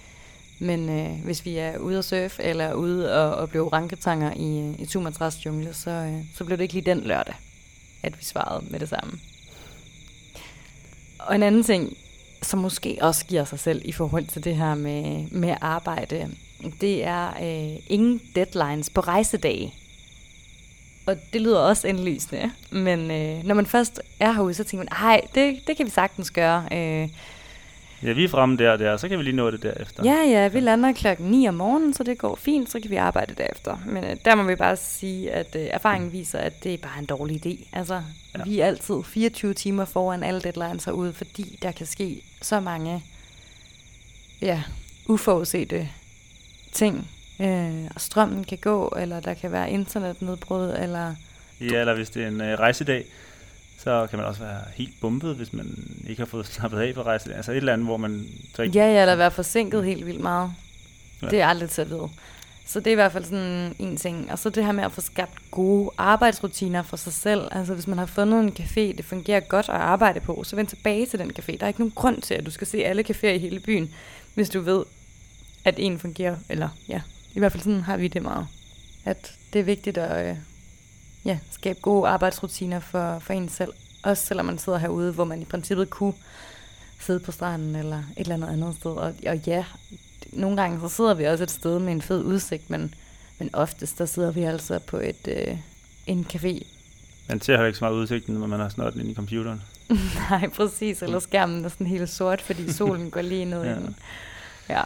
Men 0.62 0.90
øh, 0.90 1.24
hvis 1.24 1.46
vi 1.46 1.58
er 1.58 1.78
ude 1.78 1.98
at 1.98 2.06
surfe, 2.06 2.44
eller 2.44 2.74
ude 2.74 3.14
og, 3.14 3.36
og 3.36 3.50
blive 3.50 3.70
ranketanger 3.74 4.34
i, 4.36 4.76
i 4.80 4.86
Sumatras 4.86 5.46
jungle, 5.46 5.74
så, 5.74 5.90
øh, 5.90 6.26
så 6.36 6.44
blev 6.44 6.58
det 6.58 6.64
ikke 6.64 6.74
lige 6.74 6.86
den 6.86 7.00
lørdag, 7.00 7.36
at 8.04 8.20
vi 8.20 8.24
svarede 8.24 8.66
med 8.70 8.80
det 8.80 8.90
samme. 8.90 9.20
Og 11.20 11.36
en 11.36 11.44
anden 11.44 11.64
ting, 11.64 11.98
som 12.42 12.60
måske 12.60 12.98
også 13.02 13.26
giver 13.26 13.44
sig 13.44 13.60
selv 13.60 13.82
i 13.86 13.92
forhold 13.92 14.26
til 14.26 14.44
det 14.44 14.56
her 14.56 14.76
med, 14.76 15.28
med 15.32 15.56
arbejde, 15.62 16.30
det 16.82 17.04
er 17.04 17.28
øh, 17.28 17.80
ingen 17.88 18.22
deadlines 18.36 18.90
på 18.90 19.02
rejsedage. 19.02 19.74
Og 21.06 21.16
det 21.34 21.42
lyder 21.42 21.60
også 21.60 21.88
indlysende, 21.88 22.52
men 22.72 23.12
øh, 23.12 23.44
når 23.44 23.56
man 23.56 23.66
først 23.66 24.02
er 24.20 24.32
herude, 24.32 24.54
så 24.54 24.64
tænker 24.64 24.78
man, 24.78 25.02
nej, 25.02 25.22
det, 25.36 25.68
det 25.68 25.78
kan 25.78 25.86
vi 25.86 25.92
sagtens 25.92 26.32
gøre. 26.32 26.68
Øh, 26.72 27.10
Ja, 28.04 28.12
vi 28.14 28.24
er 28.24 28.30
fremme 28.30 28.58
der 28.58 28.72
og 28.72 28.80
der, 28.80 28.98
så 28.98 29.08
kan 29.10 29.18
vi 29.20 29.24
lige 29.24 29.36
nå 29.36 29.52
det 29.52 29.64
derefter. 29.64 30.04
Ja, 30.04 30.24
ja, 30.30 30.48
vi 30.48 30.60
lander 30.60 30.94
klokken 30.94 31.32
9 31.32 31.48
om 31.48 31.54
morgenen, 31.54 31.94
så 31.94 32.04
det 32.04 32.18
går 32.18 32.36
fint, 32.36 32.70
så 32.72 32.80
kan 32.80 32.92
vi 32.92 32.96
arbejde 32.96 33.34
derefter. 33.38 33.78
Men 33.86 34.04
øh, 34.04 34.16
der 34.26 34.36
må 34.36 34.44
vi 34.44 34.56
bare 34.56 34.76
sige, 34.78 35.32
at 35.32 35.56
øh, 35.56 35.62
erfaringen 35.72 36.12
viser, 36.12 36.40
at 36.40 36.64
det 36.64 36.74
er 36.74 36.78
bare 36.78 37.00
en 37.00 37.06
dårlig 37.06 37.46
idé. 37.46 37.68
Altså, 37.74 37.94
Ja. 37.94 38.40
ja. 38.40 38.44
vi 38.44 38.60
er 38.60 38.66
altid 38.66 38.96
24 39.06 39.54
timer 39.54 39.86
foran 39.86 40.24
alle 40.24 40.42
deadlines 40.42 40.86
herude, 40.86 41.14
fordi 41.14 41.60
der 41.62 41.72
kan 41.72 41.86
ske 41.86 42.22
så 42.42 42.60
mange 42.60 43.04
ja, 44.42 44.64
uforudsete 45.08 45.90
ting. 46.72 47.08
Øh, 47.42 47.84
og 47.96 48.02
strømmen 48.02 48.44
kan 48.44 48.58
gå, 48.58 48.94
eller 49.00 49.20
der 49.20 49.34
kan 49.34 49.52
være 49.52 49.72
internetnedbrud, 49.72 50.76
eller... 50.80 51.16
Ja, 51.62 51.80
eller 51.80 51.96
hvis 51.96 52.10
det 52.10 52.24
er 52.24 52.28
en 52.28 52.42
øh, 52.42 52.60
rejsedag, 52.60 53.06
så 53.84 54.08
kan 54.10 54.20
man 54.20 54.28
også 54.28 54.44
være 54.44 54.62
helt 54.76 54.94
bumpet, 55.02 55.36
hvis 55.36 55.54
man 55.54 55.98
ikke 56.08 56.22
har 56.22 56.26
fået 56.26 56.46
slappet 56.56 56.80
af 56.80 56.94
på 56.94 57.02
rejsedagen. 57.02 57.38
Altså 57.38 57.52
et 57.52 57.58
eller 57.58 57.74
andet, 57.74 57.88
hvor 57.88 57.98
man 57.98 58.28
så 58.56 58.62
ikke... 58.62 58.80
Ja, 58.80 58.94
ja, 58.94 59.02
eller 59.02 59.16
være 59.16 59.32
forsinket 59.32 59.86
helt 59.86 60.06
vildt 60.06 60.22
meget. 60.22 60.52
Ja. 61.22 61.26
Ja. 61.26 61.32
Det 61.32 61.42
er 61.42 61.48
aldrig 61.48 61.70
til 61.70 61.82
at 61.82 61.90
vide. 61.90 62.10
Så 62.66 62.80
det 62.80 62.88
er 62.88 62.92
i 62.92 62.96
hvert 62.96 63.12
fald 63.12 63.24
sådan 63.24 63.76
en 63.80 63.98
ting. 63.98 64.32
Og 64.32 64.40
så 64.40 64.50
det 64.50 64.66
her 64.66 64.72
med 64.72 64.84
at 64.84 64.92
få 64.92 65.02
skabt 65.02 65.52
gode 65.52 65.92
arbejdsrutiner 65.98 66.84
for 66.84 66.98
sig 66.98 67.14
selv. 67.14 67.48
Altså 67.52 67.74
hvis 67.74 67.88
man 67.88 67.98
har 67.98 68.06
fundet 68.06 68.44
en 68.44 68.56
café, 68.60 68.98
det 68.98 69.06
fungerer 69.06 69.40
godt 69.40 69.70
at 69.70 69.76
arbejde 69.76 70.20
på, 70.20 70.44
så 70.44 70.56
vend 70.56 70.68
tilbage 70.68 71.06
til 71.06 71.20
den 71.20 71.32
café. 71.40 71.58
Der 71.58 71.64
er 71.64 71.68
ikke 71.68 71.80
nogen 71.80 71.94
grund 71.96 72.22
til, 72.22 72.34
at 72.34 72.46
du 72.46 72.52
skal 72.52 72.68
se 72.68 72.78
alle 72.78 73.04
caféer 73.10 73.28
i 73.28 73.38
hele 73.38 73.60
byen, 73.60 73.94
hvis 74.34 74.50
du 74.50 74.62
ved, 74.62 74.84
at 75.66 75.76
en 75.78 76.00
fungerer. 76.00 76.36
Eller 76.50 76.70
ja, 76.88 77.02
i 77.36 77.40
hvert 77.40 77.52
fald 77.52 77.64
sådan 77.64 77.82
har 77.82 77.98
vi 77.98 78.08
det 78.08 78.22
meget. 78.22 78.48
At 79.06 79.32
det 79.54 79.60
er 79.60 79.64
vigtigt 79.64 79.98
at 79.98 80.30
øh, 80.30 80.36
ja, 81.26 81.38
skabe 81.52 81.80
gode 81.82 82.10
arbejdsrutiner 82.10 82.80
for, 82.80 83.20
for 83.20 83.34
en 83.34 83.50
selv. 83.50 83.74
Også 84.04 84.26
selvom 84.26 84.46
man 84.46 84.58
sidder 84.58 84.78
herude, 84.78 85.12
hvor 85.12 85.24
man 85.24 85.42
i 85.42 85.46
princippet 85.46 85.90
kunne 85.90 86.14
sidde 87.00 87.20
på 87.20 87.32
stranden 87.32 87.76
eller 87.76 87.98
et 87.98 88.04
eller 88.18 88.36
andet 88.36 88.48
andet 88.48 88.76
sted. 88.76 88.92
Og, 88.92 89.14
og 89.28 89.38
ja, 89.38 89.66
nogle 90.34 90.62
gange 90.62 90.80
så 90.80 90.96
sidder 90.96 91.14
vi 91.14 91.24
også 91.24 91.44
et 91.44 91.52
sted 91.52 91.80
med 91.80 91.92
en 91.92 92.02
fed 92.02 92.24
udsigt, 92.24 92.70
men, 92.70 92.94
men 93.40 93.50
oftest 93.54 93.98
der 93.98 94.06
sidder 94.06 94.32
vi 94.32 94.44
altså 94.44 94.80
på 94.80 94.98
et, 94.98 95.28
øh, 95.28 95.58
en 96.08 96.26
café. 96.34 96.66
Man 97.28 97.42
ser 97.42 97.54
heller 97.54 97.68
ikke 97.68 97.80
så 97.80 97.86
meget 97.86 97.96
udsigten, 97.96 98.36
når 98.36 98.48
man 98.48 98.60
har 98.60 98.70
snart 98.70 98.96
ind 98.96 99.10
i 99.10 99.14
computeren. 99.14 99.62
Nej, 100.30 100.50
præcis. 100.50 101.02
Eller 101.02 101.20
skærmen 101.20 101.66
er 101.66 101.70
sådan 101.70 101.88
helt 101.88 102.10
sort, 102.10 102.42
fordi 102.42 102.72
solen 102.72 103.12
går 103.12 103.22
lige 103.22 103.46
ned 103.46 103.64
Ja. 103.64 103.76
Ja. 104.70 104.84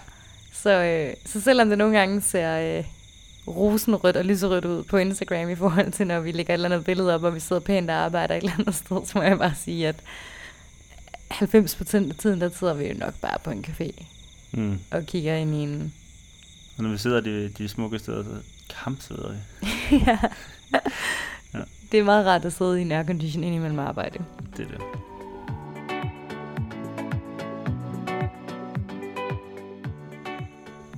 Så, 0.54 0.84
øh, 0.84 1.14
så 1.26 1.42
selvom 1.42 1.70
det 1.70 1.78
nogle 1.78 1.98
gange 1.98 2.22
ser 2.22 2.78
øh, 2.78 2.86
rosenrødt 3.48 4.18
og 4.18 4.26
lyserødt 4.26 4.66
ud 4.66 4.84
på 4.84 4.98
Instagram 4.98 5.50
i 5.50 5.56
forhold 5.56 5.92
til, 5.92 6.08
når 6.08 6.20
vi 6.20 6.32
lægger 6.32 6.54
et 6.54 6.58
eller 6.58 6.70
andet 6.70 6.86
billede 6.86 7.16
op, 7.16 7.24
og 7.24 7.36
vi 7.36 7.40
sidder 7.40 7.60
pænt 7.60 7.90
og 7.90 7.96
arbejder 7.96 8.36
et 8.36 8.44
eller 8.44 8.54
andet 8.60 8.76
sted, 8.76 9.06
så 9.06 9.12
må 9.16 9.22
jeg 9.22 9.38
bare 9.38 9.56
sige, 9.56 9.88
at 9.88 9.96
90% 11.32 12.10
af 12.10 12.16
tiden, 12.18 12.42
der 12.42 12.50
sidder 12.50 12.74
vi 12.74 12.88
jo 12.88 12.94
nok 12.98 13.14
bare 13.22 13.38
på 13.44 13.52
en 13.52 13.66
café. 13.68 14.06
Mm. 14.52 14.80
og 14.92 15.06
kigger 15.06 15.36
ind 15.36 15.56
i 15.56 15.58
en... 15.58 15.94
Og 16.78 16.84
når 16.84 16.90
vi 16.90 16.98
sidder 16.98 17.22
de, 17.22 17.50
de 17.50 17.68
smukke 17.68 18.00
steder, 18.00 18.24
så 18.24 18.30
kampsveder 18.84 19.32
vi. 19.32 19.38
ja. 20.08 20.20
Ja. 21.54 21.60
Det 21.92 22.00
er 22.00 22.04
meget 22.04 22.26
rart 22.26 22.46
at 22.46 22.54
sidde 22.54 22.80
i 22.80 22.82
en 22.82 22.92
aircondition 22.92 23.44
ind 23.44 23.56
imellem 23.56 23.80
arbejde. 23.80 24.20
Det 24.58 24.66
er 24.66 24.70
det. 24.70 24.82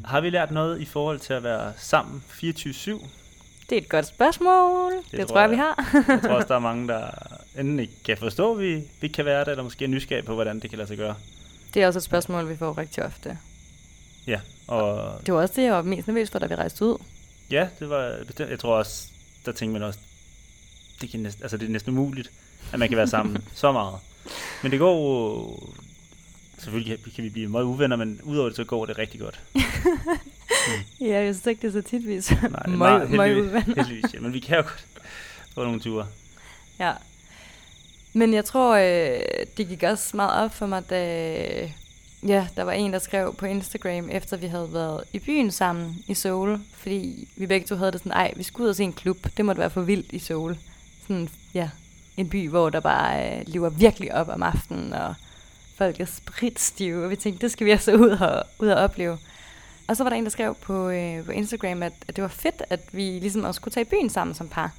Har 0.08 0.22
vi 0.22 0.30
lært 0.30 0.52
noget 0.52 0.82
i 0.82 0.86
forhold 0.86 1.20
til 1.20 1.34
at 1.34 1.44
være 1.44 1.74
sammen 1.78 2.24
24-7? 2.30 2.42
Det 3.70 3.78
er 3.78 3.82
et 3.82 3.90
godt 3.90 4.06
spørgsmål. 4.06 4.92
Det, 4.94 5.12
det 5.12 5.20
tror 5.20 5.26
tror 5.28 5.40
jeg, 5.42 5.50
vi 5.52 5.56
har. 5.56 5.90
Jeg 6.14 6.22
tror 6.22 6.34
også, 6.34 6.48
der 6.48 6.56
er 6.56 6.60
mange, 6.60 6.88
der 6.88 7.10
enten 7.58 7.80
ikke 7.80 7.94
kan 8.06 8.18
forstå, 8.18 8.54
at 8.54 8.60
vi, 8.60 8.82
vi 9.02 9.08
kan 9.08 9.26
være 9.26 9.40
det, 9.40 9.48
eller 9.52 9.64
måske 9.64 9.86
er 9.86 9.90
nysgerrige 9.90 10.26
på, 10.26 10.34
hvordan 10.34 10.60
det 10.60 10.70
kan 10.70 10.78
lade 10.78 10.88
sig 10.88 10.98
gøre. 10.98 11.16
det 11.74 11.84
er 11.84 11.88
også 11.88 12.00
et 12.00 12.04
spørgsmål, 12.04 12.50
vi 12.50 12.58
får 12.58 12.78
rigtig 12.78 13.04
ofte. 13.06 13.38
Ja, 14.28 14.40
og 14.68 15.12
Det 15.26 15.34
var 15.34 15.42
også 15.42 15.54
det, 15.56 15.64
jeg 15.64 15.74
var 15.74 15.82
mest 15.82 16.08
nervøs 16.08 16.30
for, 16.32 16.40
da 16.40 16.46
vi 16.46 16.56
rejste 16.56 16.86
ud. 16.86 16.98
ja, 17.52 17.68
det 17.80 17.90
var 17.90 18.16
bestemt. 18.28 18.50
Jeg 18.50 18.60
tror 18.60 18.76
også, 18.76 19.08
der 19.46 19.52
tænkte 19.52 19.80
man 19.80 19.88
også, 19.88 20.00
det, 21.02 21.10
kan 21.10 21.20
næsten, 21.20 21.44
altså 21.44 21.58
det 21.58 21.66
er 21.66 21.72
næsten 21.72 21.98
umuligt, 21.98 22.32
at 22.74 22.80
man 22.80 22.88
kan 22.90 22.98
være 22.98 23.08
sammen 23.08 23.44
så 23.54 23.72
meget. 23.72 23.96
Men 24.64 24.72
det 24.72 24.80
går 24.80 24.98
selvfølgelig 26.58 27.00
kan- 27.16 27.24
vi 27.24 27.30
blive 27.30 27.48
meget 27.48 27.64
uvenner, 27.64 27.96
men 27.96 28.20
udover 28.24 28.50
det, 28.50 28.56
så 28.56 28.64
går 28.64 28.86
det 28.86 28.98
rigtig 28.98 29.20
godt. 29.20 29.40
Ja, 31.02 31.22
jeg 31.24 31.36
synes 31.36 31.48
ikke, 31.48 31.62
det 31.62 31.68
er 31.68 31.82
så 31.82 31.90
tit, 31.90 32.08
vi 32.08 32.14
er 32.16 32.50
Nej, 32.50 32.62
er 32.66 32.70
meget 33.16 33.36
uvenner. 33.38 33.60
heldigvis, 33.60 34.14
ja, 34.14 34.20
men 34.20 34.34
vi 34.34 34.40
kan 34.40 34.58
jo 34.58 34.62
godt 34.62 34.86
få 35.54 35.64
nogle 35.64 35.80
ture. 35.80 36.08
Ja. 36.80 36.94
Men 38.14 38.34
jeg 38.34 38.46
tror, 38.46 38.76
øh, 38.76 39.20
det 39.58 39.68
gik 39.68 39.84
også 39.84 40.16
meget 40.18 40.44
op 40.46 40.54
for 40.56 40.66
mig, 40.66 40.90
da 40.90 41.70
ja, 42.28 42.48
der 42.56 42.64
var 42.64 42.72
en, 42.72 42.94
der 42.94 43.00
skrev 43.00 43.36
på 43.36 43.46
Instagram, 43.46 44.10
efter 44.10 44.38
vi 44.38 44.48
havde 44.48 44.70
været 44.74 45.04
i 45.14 45.20
byen 45.20 45.52
sammen 45.52 46.04
i 46.08 46.14
Seoul, 46.14 46.60
fordi 46.74 47.28
vi 47.36 47.46
begge 47.48 47.68
to 47.68 47.76
havde 47.76 47.92
det 47.92 48.00
sådan, 48.00 48.12
ej, 48.12 48.34
vi 48.36 48.44
skulle 48.44 48.66
ud 48.66 48.70
og 48.70 48.76
se 48.76 48.84
en 48.84 48.94
klub, 48.94 49.18
det 49.38 49.46
måtte 49.46 49.60
være 49.60 49.70
for 49.70 49.82
vildt 49.82 50.12
i 50.12 50.20
Seoul. 50.20 50.58
Sådan, 51.08 51.30
ja, 51.54 51.70
en 52.18 52.30
by, 52.30 52.50
hvor 52.50 52.70
der 52.70 52.80
bare 52.80 53.38
øh, 53.40 53.44
lever 53.48 53.70
virkelig 53.70 54.14
op 54.14 54.28
om 54.30 54.44
aftenen, 54.44 54.94
og 54.94 55.16
folk 55.78 56.00
er 56.00 56.06
spritstive, 56.06 57.04
og 57.04 57.10
vi 57.10 57.16
tænkte, 57.16 57.42
det 57.42 57.52
skal 57.52 57.66
vi 57.66 57.72
altså 57.72 57.94
ud 57.96 58.10
og, 58.10 58.44
ud 58.60 58.68
og 58.68 58.78
opleve. 58.78 59.18
Og 59.88 59.98
så 59.98 60.04
var 60.04 60.10
der 60.10 60.18
en, 60.18 60.24
der 60.24 60.30
skrev 60.30 60.56
på, 60.56 60.90
øh, 60.90 61.26
på 61.26 61.32
Instagram, 61.32 61.84
at, 61.84 61.94
at 62.08 62.16
det 62.16 62.22
var 62.22 62.28
fedt, 62.28 62.64
at 62.70 62.80
vi 62.92 63.02
ligesom 63.02 63.44
også 63.44 63.62
kunne 63.62 63.72
tage 63.72 63.86
i 63.86 63.90
byen 63.90 64.10
sammen 64.10 64.34
som 64.34 64.48
par. 64.48 64.72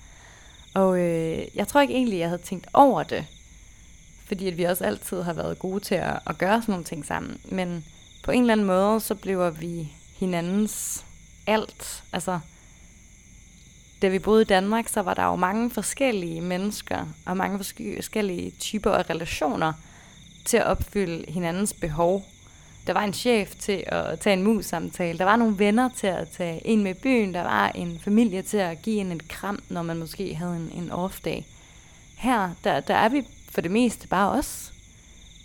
Og 0.75 0.99
øh, 0.99 1.45
jeg 1.55 1.69
tror 1.69 1.81
ikke 1.81 1.95
egentlig, 1.95 2.19
jeg 2.19 2.29
havde 2.29 2.43
tænkt 2.43 2.67
over 2.73 3.03
det. 3.03 3.27
Fordi 4.27 4.49
at 4.49 4.57
vi 4.57 4.65
også 4.65 4.85
altid 4.85 5.23
har 5.23 5.33
været 5.33 5.59
gode 5.59 5.81
til 5.81 5.95
at, 5.95 6.19
at 6.27 6.39
gøre 6.39 6.63
sådan 6.63 6.73
nogle 6.73 6.85
ting 6.85 7.07
sammen. 7.07 7.41
Men 7.45 7.85
på 8.25 8.31
en 8.31 8.41
eller 8.41 8.53
anden 8.53 8.67
måde, 8.67 9.01
så 9.01 9.15
bliver 9.15 9.51
vi 9.51 9.93
hinandens 10.17 11.05
alt. 11.47 12.05
Altså, 12.13 12.41
da 14.03 14.09
vi 14.09 14.19
boede 14.19 14.43
i 14.43 14.45
Danmark, 14.45 14.89
så 14.89 15.03
var 15.03 15.15
der 15.15 15.25
jo 15.25 15.37
mange 15.37 15.71
forskellige 15.71 16.41
mennesker, 16.41 17.07
og 17.27 17.37
mange 17.37 17.59
forskellige 17.59 18.51
typer 18.51 18.91
af 18.91 19.11
relationer 19.11 19.73
til 20.45 20.57
at 20.57 20.67
opfylde 20.67 21.33
hinandens 21.33 21.73
behov. 21.73 22.25
Der 22.87 22.93
var 22.93 23.05
en 23.05 23.13
chef 23.13 23.55
til 23.59 23.85
at 23.87 24.21
tage 24.21 24.37
en 24.37 24.43
mus-samtale. 24.43 25.19
Der 25.19 25.25
var 25.25 25.37
nogle 25.37 25.59
venner 25.59 25.89
til 25.97 26.07
at 26.07 26.29
tage 26.29 26.67
en 26.67 26.83
med 26.83 26.95
byen. 26.95 27.35
Der 27.35 27.43
var 27.43 27.69
en 27.69 28.01
familie 28.05 28.43
til 28.43 28.57
at 28.57 28.83
give 28.83 29.01
en 29.01 29.13
et 29.13 29.29
kram, 29.29 29.59
når 29.69 29.83
man 29.83 29.97
måske 29.97 30.35
havde 30.35 30.57
en, 30.57 30.83
en 30.83 30.91
off-dag. 30.91 31.47
Her, 32.17 32.51
der, 32.65 32.81
der 32.81 32.95
er 32.95 33.09
vi 33.09 33.23
for 33.51 33.61
det 33.61 33.71
meste 33.71 34.09
bare 34.09 34.31
os. 34.31 34.73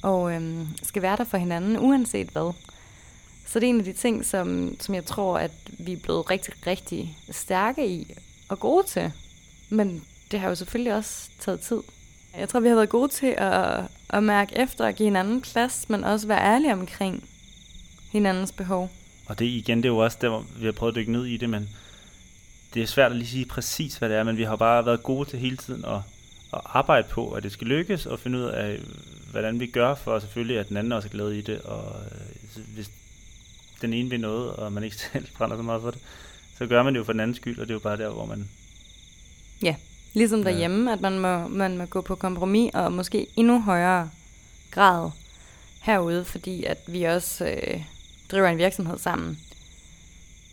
Og 0.01 0.33
øhm, 0.33 0.67
skal 0.83 1.01
være 1.01 1.17
der 1.17 1.23
for 1.23 1.37
hinanden, 1.37 1.79
uanset 1.79 2.27
hvad. 2.27 2.53
Så 3.45 3.59
det 3.59 3.65
er 3.65 3.69
en 3.69 3.79
af 3.79 3.85
de 3.85 3.93
ting, 3.93 4.25
som, 4.25 4.75
som 4.79 4.95
jeg 4.95 5.05
tror, 5.05 5.37
at 5.37 5.51
vi 5.65 5.93
er 5.93 5.97
blevet 5.97 6.29
rigtig, 6.29 6.53
rigtig 6.67 7.17
stærke 7.31 7.87
i 7.87 8.15
og 8.49 8.59
gode 8.59 8.87
til. 8.87 9.11
Men 9.69 10.03
det 10.31 10.39
har 10.39 10.49
jo 10.49 10.55
selvfølgelig 10.55 10.93
også 10.93 11.29
taget 11.39 11.59
tid. 11.59 11.81
Jeg 12.37 12.49
tror, 12.49 12.59
vi 12.59 12.67
har 12.67 12.75
været 12.75 12.89
gode 12.89 13.11
til 13.11 13.35
at, 13.37 13.83
at 14.09 14.23
mærke 14.23 14.57
efter 14.57 14.85
og 14.85 14.93
give 14.93 15.07
hinanden 15.07 15.41
plads, 15.41 15.89
men 15.89 16.03
også 16.03 16.27
være 16.27 16.53
ærlige 16.53 16.73
omkring 16.73 17.29
hinandens 18.11 18.51
behov. 18.51 18.91
Og 19.25 19.39
det 19.39 19.45
igen, 19.45 19.77
det 19.77 19.85
er 19.85 19.89
jo 19.89 19.97
også 19.97 20.17
der, 20.21 20.29
hvor 20.29 20.45
vi 20.57 20.65
har 20.65 20.71
prøvet 20.71 20.91
at 20.91 20.95
dykke 20.95 21.11
ned 21.11 21.25
i 21.25 21.37
det, 21.37 21.49
men 21.49 21.69
det 22.73 22.81
er 22.81 22.87
svært 22.87 23.11
at 23.11 23.17
lige 23.17 23.27
sige 23.27 23.45
præcis, 23.45 23.95
hvad 23.95 24.09
det 24.09 24.17
er, 24.17 24.23
men 24.23 24.37
vi 24.37 24.43
har 24.43 24.55
bare 24.55 24.85
været 24.85 25.03
gode 25.03 25.29
til 25.29 25.39
hele 25.39 25.57
tiden 25.57 25.85
at, 25.85 25.99
at 26.53 26.61
arbejde 26.65 27.07
på, 27.07 27.31
at 27.31 27.43
det 27.43 27.51
skal 27.51 27.67
lykkes, 27.67 28.05
og 28.05 28.19
finde 28.19 28.37
ud 28.37 28.43
af, 28.43 28.79
hvordan 29.31 29.59
vi 29.59 29.67
gør 29.67 29.95
for 29.95 30.19
selvfølgelig, 30.19 30.59
at 30.59 30.69
den 30.69 30.77
anden 30.77 30.91
også 30.91 31.07
er 31.07 31.11
glad 31.11 31.31
i 31.31 31.41
det, 31.41 31.61
og 31.61 31.95
øh, 32.05 32.63
hvis 32.73 32.91
den 33.81 33.93
ene 33.93 34.09
vil 34.09 34.19
noget, 34.19 34.51
og 34.51 34.71
man 34.71 34.83
ikke 34.83 34.95
selv 34.95 35.27
brænder 35.37 35.57
så 35.57 35.63
meget 35.63 35.81
for 35.81 35.91
det, 35.91 35.99
så 36.57 36.65
gør 36.65 36.83
man 36.83 36.93
det 36.93 36.99
jo 36.99 37.03
for 37.03 37.13
den 37.13 37.19
andens 37.19 37.37
skyld, 37.37 37.59
og 37.59 37.67
det 37.67 37.71
er 37.71 37.75
jo 37.75 37.79
bare 37.79 37.97
der, 37.97 38.09
hvor 38.09 38.25
man... 38.25 38.49
Ligesom 40.13 40.39
Ja. 40.41 40.49
derhjemme, 40.51 40.93
at 40.93 41.01
man 41.01 41.19
må, 41.19 41.47
man 41.47 41.77
må 41.77 41.85
gå 41.85 42.01
på 42.01 42.15
kompromis, 42.15 42.71
og 42.73 42.91
måske 42.91 43.27
endnu 43.35 43.61
højere 43.61 44.09
grad 44.71 45.11
herude, 45.81 46.25
fordi 46.25 46.63
at 46.63 46.77
vi 46.87 47.03
også 47.03 47.45
øh, 47.45 47.83
driver 48.31 48.47
en 48.47 48.57
virksomhed 48.57 48.97
sammen. 48.97 49.39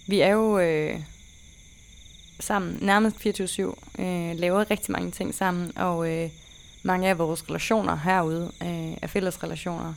Vi 0.06 0.20
er 0.20 0.28
jo 0.28 0.58
øh, 0.58 1.00
sammen 2.40 2.78
nærmest 2.82 3.16
24-7, 3.16 4.02
øh, 4.02 4.38
laver 4.38 4.70
rigtig 4.70 4.92
mange 4.92 5.10
ting 5.10 5.34
sammen, 5.34 5.78
og 5.78 6.10
øh, 6.10 6.30
mange 6.82 7.08
af 7.08 7.18
vores 7.18 7.48
relationer 7.48 7.96
herude 7.96 8.52
øh, 8.62 8.96
er 9.02 9.06
fælles 9.06 9.42
relationer. 9.42 9.94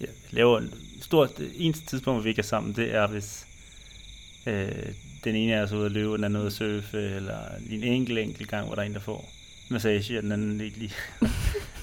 Ja, 0.00 0.06
vi 0.06 0.36
laver 0.36 0.58
en 0.58 0.74
stort... 1.00 1.30
Eneste 1.56 1.86
tidspunkt, 1.86 2.16
hvor 2.16 2.22
vi 2.22 2.28
ikke 2.28 2.40
er 2.40 2.44
sammen, 2.44 2.76
det 2.76 2.94
er, 2.94 3.06
hvis 3.06 3.46
øh, 4.46 4.72
den 5.26 5.36
ene 5.36 5.52
er 5.52 5.66
så 5.66 5.76
ude 5.76 5.86
at 5.86 5.92
løbe, 5.92 6.16
den 6.16 6.24
anden 6.24 6.36
er 6.36 6.40
ude 6.40 6.46
at 6.46 6.52
surfe, 6.52 6.98
eller 6.98 7.38
en 7.70 7.82
enkelt, 7.82 8.18
enkelt 8.18 8.48
gang, 8.48 8.66
hvor 8.66 8.74
der 8.74 8.82
er 8.82 8.86
en, 8.86 8.94
der 8.94 9.00
får 9.00 9.28
massage, 9.68 10.18
og 10.18 10.22
den 10.22 10.32
anden 10.32 10.60
ikke 10.60 10.78
lige. 10.78 10.92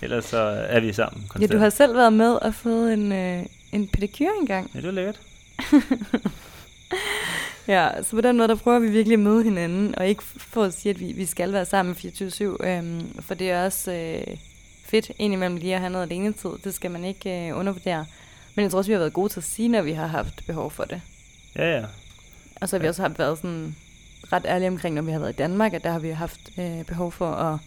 Ellers 0.04 0.26
så 0.26 0.38
er 0.70 0.80
vi 0.80 0.94
sammen 0.94 1.22
Ja, 1.22 1.28
konstant. 1.28 1.52
du 1.52 1.58
har 1.58 1.70
selv 1.70 1.96
været 1.96 2.14
med 2.14 2.32
og 2.32 2.56
fået 2.56 2.94
en, 2.94 3.12
øh, 3.12 3.46
en 3.72 3.88
pedikyr 3.88 4.30
engang. 4.42 4.72
Ja, 4.74 4.80
det 4.80 4.86
var 4.86 4.92
lækkert. 4.94 5.20
Ja, 7.68 7.90
så 8.04 8.12
på 8.16 8.22
den 8.22 8.38
måde, 8.38 8.48
der 8.48 8.56
prøver 8.56 8.80
vi 8.80 8.90
virkelig 8.90 9.14
at 9.14 9.20
møde 9.20 9.44
hinanden, 9.44 9.96
og 9.98 10.08
ikke 10.08 10.24
for 10.24 10.64
at 10.64 10.74
sige, 10.74 10.90
at 10.90 11.00
vi, 11.00 11.12
vi 11.12 11.26
skal 11.26 11.54
være 11.54 11.66
sammen 11.66 11.96
24-7, 11.96 12.44
øhm, 12.68 13.22
for 13.22 13.34
det 13.34 13.52
er 13.52 13.66
også 13.66 13.92
øh, 13.92 14.38
fedt 14.86 15.12
indimellem 15.20 15.58
lige 15.58 15.74
at 15.74 15.80
have 15.80 15.90
noget 15.90 16.06
alenetid. 16.06 16.50
Det 16.64 16.74
skal 16.74 16.92
man 16.92 17.06
ikke 17.06 17.48
øh, 17.48 17.58
undervurdere. 17.58 18.06
Men 18.56 18.64
jeg 18.64 18.72
tror 18.72 18.78
også, 18.78 18.90
vi 18.90 18.94
har 18.94 19.00
været 19.00 19.14
gode 19.14 19.30
til 19.30 19.40
at 19.40 19.44
sige, 19.44 19.68
når 19.70 19.82
vi 19.82 19.92
har 19.92 20.08
haft 20.08 20.46
behov 20.48 20.72
for 20.72 20.84
det. 20.84 21.02
Ja, 21.56 21.76
ja. 21.80 21.86
Og 22.64 22.70
så 22.70 22.76
har 22.76 22.80
vi 22.80 22.86
Ja. 22.86 22.90
også 22.90 23.02
haft 23.02 23.20
været 23.20 23.38
sådan 23.38 23.76
ret 24.34 24.46
ærlige 24.48 24.68
omkring, 24.68 24.96
når 24.96 25.02
vi 25.02 25.12
har 25.12 25.20
været 25.20 25.34
i 25.34 25.36
Danmark, 25.36 25.74
at 25.74 25.84
der 25.84 25.92
har 25.92 26.00
vi 26.00 26.10
haft 26.10 26.40
øh, 26.58 26.84
behov 26.86 27.12
for 27.12 27.32
at, 27.32 27.60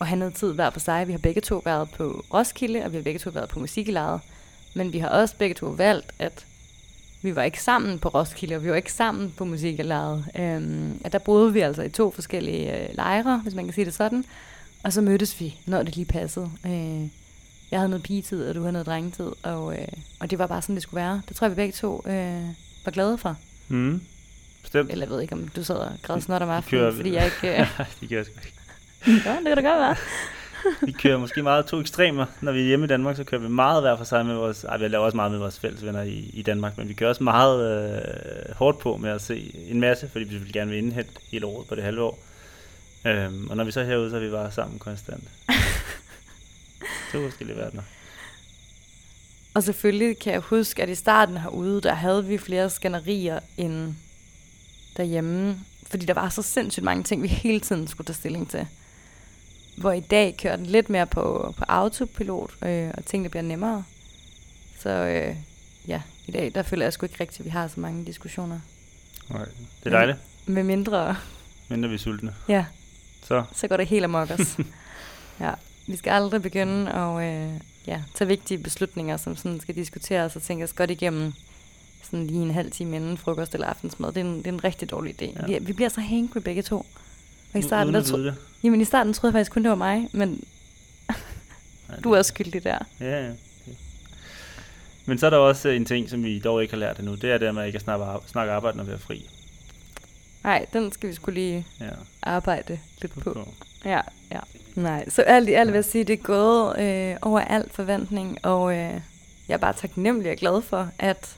at 0.00 0.06
have 0.06 0.18
noget 0.18 0.34
tid 0.34 0.52
hver 0.52 0.70
for 0.70 0.80
sig. 0.80 1.06
Vi 1.06 1.12
har 1.12 1.18
begge 1.18 1.40
to 1.40 1.62
været 1.64 1.90
på 1.90 2.24
Roskilde, 2.34 2.84
og 2.84 2.92
vi 2.92 2.96
har 2.96 3.02
begge 3.02 3.18
to 3.18 3.30
været 3.30 3.48
på 3.48 3.58
musiklejet. 3.60 4.20
Men 4.74 4.92
vi 4.92 4.98
har 4.98 5.08
også 5.08 5.36
begge 5.38 5.54
to 5.54 5.66
valgt, 5.66 6.12
at 6.18 6.46
vi 7.22 7.36
var 7.36 7.42
ikke 7.42 7.62
sammen 7.62 7.98
på 7.98 8.08
Roskilde, 8.08 8.56
og 8.56 8.64
vi 8.64 8.70
var 8.70 8.76
ikke 8.76 8.92
sammen 8.92 9.34
på 9.36 9.44
musiklejet. 9.44 10.24
Øhm, 10.38 11.00
at 11.04 11.12
der 11.12 11.18
boede 11.18 11.52
vi 11.52 11.60
altså 11.60 11.82
i 11.82 11.88
to 11.88 12.10
forskellige 12.10 12.82
øh, 12.82 12.88
lejre, 12.94 13.40
hvis 13.42 13.54
man 13.54 13.64
kan 13.64 13.74
sige 13.74 13.84
det 13.84 13.94
sådan. 13.94 14.24
Og 14.84 14.92
så 14.92 15.00
mødtes 15.00 15.40
vi, 15.40 15.58
når 15.66 15.82
det 15.82 15.96
lige 15.96 16.04
passede. 16.06 16.50
Øh, 16.66 17.08
jeg 17.70 17.78
havde 17.80 17.88
noget 17.88 18.02
pigetid, 18.02 18.48
og 18.48 18.54
du 18.54 18.60
havde 18.60 18.72
noget 18.72 18.86
drengetid, 18.86 19.30
og, 19.42 19.78
øh, 19.80 19.88
og 20.20 20.30
det 20.30 20.38
var 20.38 20.46
bare 20.46 20.62
sådan, 20.62 20.74
det 20.74 20.82
skulle 20.82 21.00
være. 21.02 21.22
Det 21.28 21.36
tror 21.36 21.44
jeg, 21.46 21.50
vi 21.50 21.54
begge 21.56 21.72
to 21.72 22.02
øh, 22.06 22.42
var 22.84 22.90
glade 22.92 23.18
for. 23.18 23.36
Mm. 23.68 24.00
Bestemt. 24.64 24.90
Eller 24.90 25.04
jeg 25.06 25.10
ved 25.10 25.20
ikke, 25.22 25.32
om 25.34 25.48
du 25.48 25.64
sad 25.64 25.76
og 25.76 25.92
græd 26.02 26.20
snot 26.20 26.42
om 26.42 26.48
aftenen, 26.50 26.80
kører- 26.82 26.94
fordi 26.94 27.12
jeg 27.14 27.24
ikke... 27.24 27.60
Øh... 27.60 27.80
det 28.00 28.08
gør 28.08 28.16
jeg 28.16 28.26
sgu 28.26 28.34
ikke. 28.44 29.28
ja, 29.28 29.36
det 29.36 29.44
kan 29.46 29.56
da 29.56 29.70
godt 29.70 29.80
være. 29.80 29.96
Vi 30.82 30.92
kører 30.92 31.18
måske 31.18 31.42
meget 31.42 31.66
to 31.66 31.80
ekstremer. 31.80 32.26
Når 32.40 32.52
vi 32.52 32.60
er 32.60 32.64
hjemme 32.64 32.84
i 32.84 32.88
Danmark, 32.88 33.16
så 33.16 33.24
kører 33.24 33.40
vi 33.40 33.48
meget 33.48 33.82
hver 33.82 33.96
for 33.96 34.04
sig 34.04 34.26
med 34.26 34.34
vores... 34.34 34.64
Ej, 34.64 34.76
vi 34.76 34.88
laver 34.88 35.04
også 35.04 35.16
meget 35.16 35.30
med 35.30 35.38
vores 35.38 35.58
fælles 35.60 35.84
venner 35.84 36.02
i, 36.02 36.30
i 36.34 36.42
Danmark, 36.42 36.78
men 36.78 36.88
vi 36.88 36.94
kører 36.94 37.10
også 37.10 37.22
meget 37.22 37.92
øh, 37.96 38.54
hårdt 38.56 38.78
på 38.78 38.96
med 38.96 39.10
at 39.10 39.22
se 39.22 39.54
en 39.68 39.80
masse, 39.80 40.08
fordi 40.08 40.24
vi 40.24 40.30
selvfølgelig 40.30 40.54
gerne 40.54 40.70
vil 40.70 40.78
indhente 40.78 41.10
hele 41.32 41.46
året 41.46 41.66
på 41.68 41.74
det 41.74 41.84
halve 41.84 42.02
år. 42.02 42.18
Øhm, 43.06 43.50
og 43.50 43.56
når 43.56 43.64
vi 43.64 43.70
så 43.72 43.80
er 43.80 43.84
herude, 43.84 44.10
så 44.10 44.16
er 44.16 44.20
vi 44.20 44.30
bare 44.30 44.52
sammen 44.52 44.78
konstant. 44.78 45.24
to 47.12 47.22
forskellige 47.24 47.56
verdener. 47.58 47.82
Og 49.54 49.62
selvfølgelig 49.62 50.18
kan 50.18 50.32
jeg 50.32 50.40
huske, 50.40 50.82
at 50.82 50.88
i 50.88 50.94
starten 50.94 51.36
herude, 51.36 51.80
der 51.80 51.94
havde 51.94 52.24
vi 52.24 52.38
flere 52.38 52.70
skænderier 52.70 53.40
end 53.56 53.94
derhjemme. 54.96 55.60
Fordi 55.86 56.06
der 56.06 56.14
var 56.14 56.28
så 56.28 56.42
sindssygt 56.42 56.84
mange 56.84 57.02
ting, 57.02 57.22
vi 57.22 57.28
hele 57.28 57.60
tiden 57.60 57.88
skulle 57.88 58.06
tage 58.06 58.14
stilling 58.16 58.50
til. 58.50 58.66
Hvor 59.76 59.92
i 59.92 60.00
dag 60.00 60.36
kører 60.42 60.56
den 60.56 60.66
lidt 60.66 60.90
mere 60.90 61.06
på, 61.06 61.54
på 61.58 61.64
autopilot, 61.68 62.50
øh, 62.62 62.90
og 62.94 63.04
tingene 63.04 63.28
bliver 63.28 63.42
nemmere. 63.42 63.84
Så 64.80 64.88
øh, 64.90 65.36
ja, 65.88 66.02
i 66.26 66.30
dag 66.32 66.52
der 66.54 66.62
føler 66.62 66.84
jeg 66.84 66.92
sgu 66.92 67.06
ikke 67.06 67.20
rigtigt, 67.20 67.40
at 67.40 67.44
vi 67.44 67.50
har 67.50 67.68
så 67.68 67.80
mange 67.80 68.06
diskussioner. 68.06 68.60
Okay. 69.30 69.44
Det 69.84 69.86
er 69.86 69.90
dejligt, 69.90 70.18
Med 70.46 70.62
mindre, 70.62 71.16
mindre 71.68 71.88
vi 71.88 71.94
er 71.94 71.98
sultne. 71.98 72.34
ja, 72.48 72.64
Så 73.22 73.44
så 73.52 73.68
går 73.68 73.76
det 73.76 73.86
helt 73.86 74.04
amok 74.04 74.30
os. 74.30 74.58
ja, 75.40 75.50
vi 75.86 75.96
skal 75.96 76.10
aldrig 76.10 76.42
begynde 76.42 76.92
at 76.92 77.22
øh, 77.52 77.60
ja, 77.86 78.02
tage 78.14 78.28
vigtige 78.28 78.58
beslutninger, 78.58 79.16
som 79.16 79.36
sådan 79.36 79.60
skal 79.60 79.74
diskuteres 79.74 80.36
og 80.36 80.42
tænkes 80.42 80.72
godt 80.72 80.90
igennem, 80.90 81.34
sådan 82.04 82.26
lige 82.26 82.42
en 82.42 82.50
halv 82.50 82.70
time 82.70 82.96
inden 82.96 83.16
frokost 83.18 83.54
eller 83.54 83.66
aftensmad. 83.66 84.08
Det 84.12 84.16
er 84.20 84.24
en, 84.24 84.38
det 84.38 84.46
er 84.46 84.52
en 84.52 84.64
rigtig 84.64 84.90
dårlig 84.90 85.22
idé. 85.22 85.40
Ja. 85.48 85.58
Vi, 85.58 85.64
vi 85.66 85.72
bliver 85.72 85.88
så 85.88 86.00
hangry 86.00 86.38
begge 86.38 86.62
to. 86.62 86.86
Og 87.52 87.58
i 87.58 87.62
starten, 87.62 87.94
at 87.94 88.04
der 88.04 88.10
tro, 88.10 88.18
det. 88.18 88.34
jamen, 88.62 88.80
i 88.80 88.84
starten 88.84 89.12
troede 89.12 89.32
jeg 89.34 89.38
faktisk 89.40 89.52
kun, 89.52 89.62
det 89.62 89.68
var 89.70 89.76
mig, 89.76 90.08
men 90.12 90.44
du 92.04 92.12
er 92.12 92.18
også 92.18 92.28
skyldig 92.28 92.64
der. 92.64 92.78
Ja, 93.00 93.26
ja. 93.26 93.30
Men 95.06 95.18
så 95.18 95.26
er 95.26 95.30
der 95.30 95.36
også 95.36 95.68
en 95.68 95.84
ting, 95.84 96.10
som 96.10 96.24
vi 96.24 96.38
dog 96.38 96.62
ikke 96.62 96.72
har 96.72 96.78
lært 96.78 96.98
endnu. 96.98 97.14
Det 97.14 97.30
er 97.30 97.38
det 97.38 97.54
med 97.54 97.66
ikke 97.66 97.76
at 97.76 97.82
snakke, 97.82 98.04
snakke 98.26 98.52
arbejde, 98.52 98.76
når 98.76 98.84
vi 98.84 98.92
er 98.92 98.98
fri. 98.98 99.30
Nej, 100.44 100.66
den 100.72 100.92
skal 100.92 101.08
vi 101.08 101.14
skulle 101.14 101.40
lige 101.40 101.66
Ja. 101.80 101.88
arbejde 102.22 102.78
lidt 103.02 103.12
på. 103.14 103.20
på. 103.20 103.48
Ja, 103.84 104.00
ja. 104.32 104.38
Nej, 104.74 105.08
så 105.08 105.22
alt 105.22 105.48
i 105.48 105.52
alt 105.52 105.72
vil 105.72 105.76
jeg 105.76 105.84
sige, 105.84 106.04
det 106.04 106.12
er 106.12 106.16
gået 106.22 106.78
øh, 106.80 107.16
over 107.22 107.40
al 107.40 107.70
forventning, 107.70 108.38
og 108.44 108.72
øh, 108.72 109.00
jeg 109.48 109.54
er 109.54 109.58
bare 109.58 109.72
taknemmelig 109.72 110.30
og 110.30 110.36
glad 110.36 110.62
for, 110.62 110.88
at, 110.98 111.36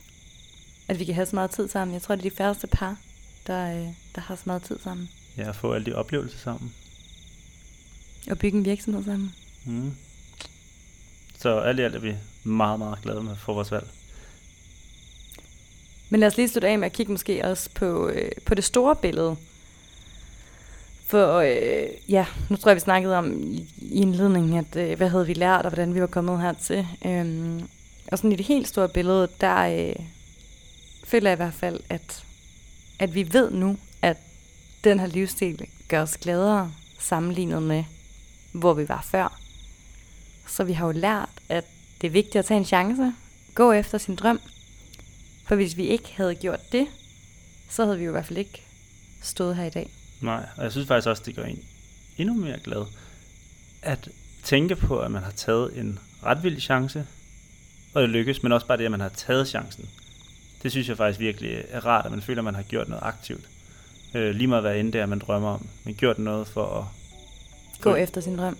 at 0.87 0.99
vi 0.99 1.05
kan 1.05 1.15
have 1.15 1.25
så 1.25 1.35
meget 1.35 1.51
tid 1.51 1.67
sammen. 1.67 1.93
Jeg 1.93 2.01
tror, 2.01 2.15
det 2.15 2.25
er 2.25 2.29
de 2.29 2.35
færreste 2.35 2.67
par, 2.67 2.97
der, 3.47 3.77
øh, 3.77 3.87
der 4.15 4.21
har 4.21 4.35
så 4.35 4.43
meget 4.45 4.63
tid 4.63 4.79
sammen. 4.83 5.09
Ja, 5.37 5.49
at 5.49 5.55
få 5.55 5.73
alle 5.73 5.85
de 5.85 5.95
oplevelser 5.95 6.37
sammen. 6.37 6.73
Og 8.29 8.37
bygge 8.37 8.57
en 8.57 8.65
virksomhed 8.65 9.03
sammen. 9.03 9.35
Mm. 9.65 9.95
Så 11.39 11.59
alt 11.59 11.79
i 11.79 11.81
alt 11.81 11.95
er 11.95 11.99
vi 11.99 12.15
meget, 12.43 12.79
meget 12.79 13.01
glade 13.01 13.23
med 13.23 13.35
for 13.35 13.53
vores 13.53 13.71
valg. 13.71 13.87
Men 16.09 16.19
lad 16.19 16.27
os 16.27 16.37
lige 16.37 16.49
slutte 16.49 16.67
af 16.67 16.79
med 16.79 16.85
at 16.85 16.93
kigge 16.93 17.11
måske 17.11 17.45
også 17.45 17.69
på, 17.75 18.09
øh, 18.09 18.31
på 18.45 18.55
det 18.55 18.63
store 18.63 18.95
billede. 18.95 19.35
For 21.05 21.35
øh, 21.35 22.11
ja, 22.11 22.25
nu 22.49 22.55
tror 22.55 22.71
jeg, 22.71 22.75
vi 22.75 22.79
snakkede 22.79 23.17
om 23.17 23.43
i, 23.43 23.69
i 23.77 24.01
indledningen, 24.01 24.57
at 24.57 24.75
øh, 24.75 24.97
hvad 24.97 25.09
havde 25.09 25.27
vi 25.27 25.33
lært, 25.33 25.65
og 25.65 25.69
hvordan 25.69 25.95
vi 25.95 26.01
var 26.01 26.07
kommet 26.07 26.41
hertil. 26.41 26.87
Øhm, 27.05 27.69
og 28.11 28.17
sådan 28.17 28.31
i 28.31 28.35
det 28.35 28.45
helt 28.45 28.67
store 28.67 28.89
billede, 28.89 29.27
der 29.41 29.87
øh, 29.87 29.95
føler 31.07 31.29
jeg 31.29 31.35
i 31.35 31.43
hvert 31.43 31.53
fald, 31.53 31.79
at, 31.89 32.23
at 32.99 33.15
vi 33.15 33.33
ved 33.33 33.51
nu, 33.51 33.77
at 34.01 34.17
den 34.83 34.99
her 34.99 35.07
livsstil 35.07 35.67
gør 35.87 36.01
os 36.01 36.17
gladere 36.17 36.73
sammenlignet 36.99 37.63
med, 37.63 37.83
hvor 38.51 38.73
vi 38.73 38.89
var 38.89 39.01
før. 39.11 39.39
Så 40.47 40.63
vi 40.63 40.73
har 40.73 40.85
jo 40.85 40.91
lært, 40.91 41.29
at 41.49 41.65
det 42.01 42.07
er 42.07 42.11
vigtigt 42.11 42.35
at 42.35 42.45
tage 42.45 42.57
en 42.57 42.65
chance, 42.65 43.13
gå 43.55 43.71
efter 43.71 43.97
sin 43.97 44.15
drøm, 44.15 44.39
for 45.45 45.55
hvis 45.55 45.77
vi 45.77 45.87
ikke 45.87 46.13
havde 46.15 46.35
gjort 46.35 46.71
det, 46.71 46.87
så 47.69 47.85
havde 47.85 47.97
vi 47.97 48.03
jo 48.03 48.11
i 48.11 48.11
hvert 48.11 48.25
fald 48.25 48.39
ikke 48.39 48.63
stået 49.21 49.55
her 49.55 49.63
i 49.63 49.69
dag. 49.69 49.89
Nej, 50.21 50.45
og 50.57 50.63
jeg 50.63 50.71
synes 50.71 50.87
faktisk 50.87 51.07
også, 51.07 51.23
det 51.25 51.35
gør 51.35 51.43
en 51.43 51.63
endnu 52.17 52.33
mere 52.33 52.59
glad. 52.59 52.85
At 53.81 54.09
tænke 54.43 54.75
på, 54.75 54.99
at 54.99 55.11
man 55.11 55.23
har 55.23 55.31
taget 55.31 55.77
en 55.77 55.99
ret 56.23 56.43
vild 56.43 56.59
chance, 56.59 57.07
og 57.93 58.01
det 58.01 58.09
lykkes, 58.09 58.43
men 58.43 58.51
også 58.51 58.67
bare 58.67 58.77
det, 58.77 58.85
at 58.85 58.91
man 58.91 58.99
har 58.99 59.09
taget 59.09 59.47
chancen. 59.47 59.89
Det 60.63 60.71
synes 60.71 60.89
jeg 60.89 60.97
faktisk 60.97 61.19
virkelig 61.19 61.63
er 61.69 61.85
rart, 61.85 62.05
at 62.05 62.11
man 62.11 62.21
føler, 62.21 62.39
at 62.39 62.45
man 62.45 62.55
har 62.55 62.63
gjort 62.63 62.89
noget 62.89 63.03
aktivt. 63.03 63.49
Øh, 64.15 64.35
lige 64.35 64.47
meget 64.47 64.63
hvad 64.63 64.75
end 64.75 64.93
det 64.93 65.01
er, 65.01 65.05
man 65.05 65.19
drømmer 65.19 65.49
om. 65.49 65.67
Men 65.85 65.95
gjort 65.95 66.19
noget 66.19 66.47
for 66.47 66.65
at... 66.65 66.83
Gå 67.81 67.95
efter 67.95 68.21
sin 68.21 68.37
drøm. 68.37 68.57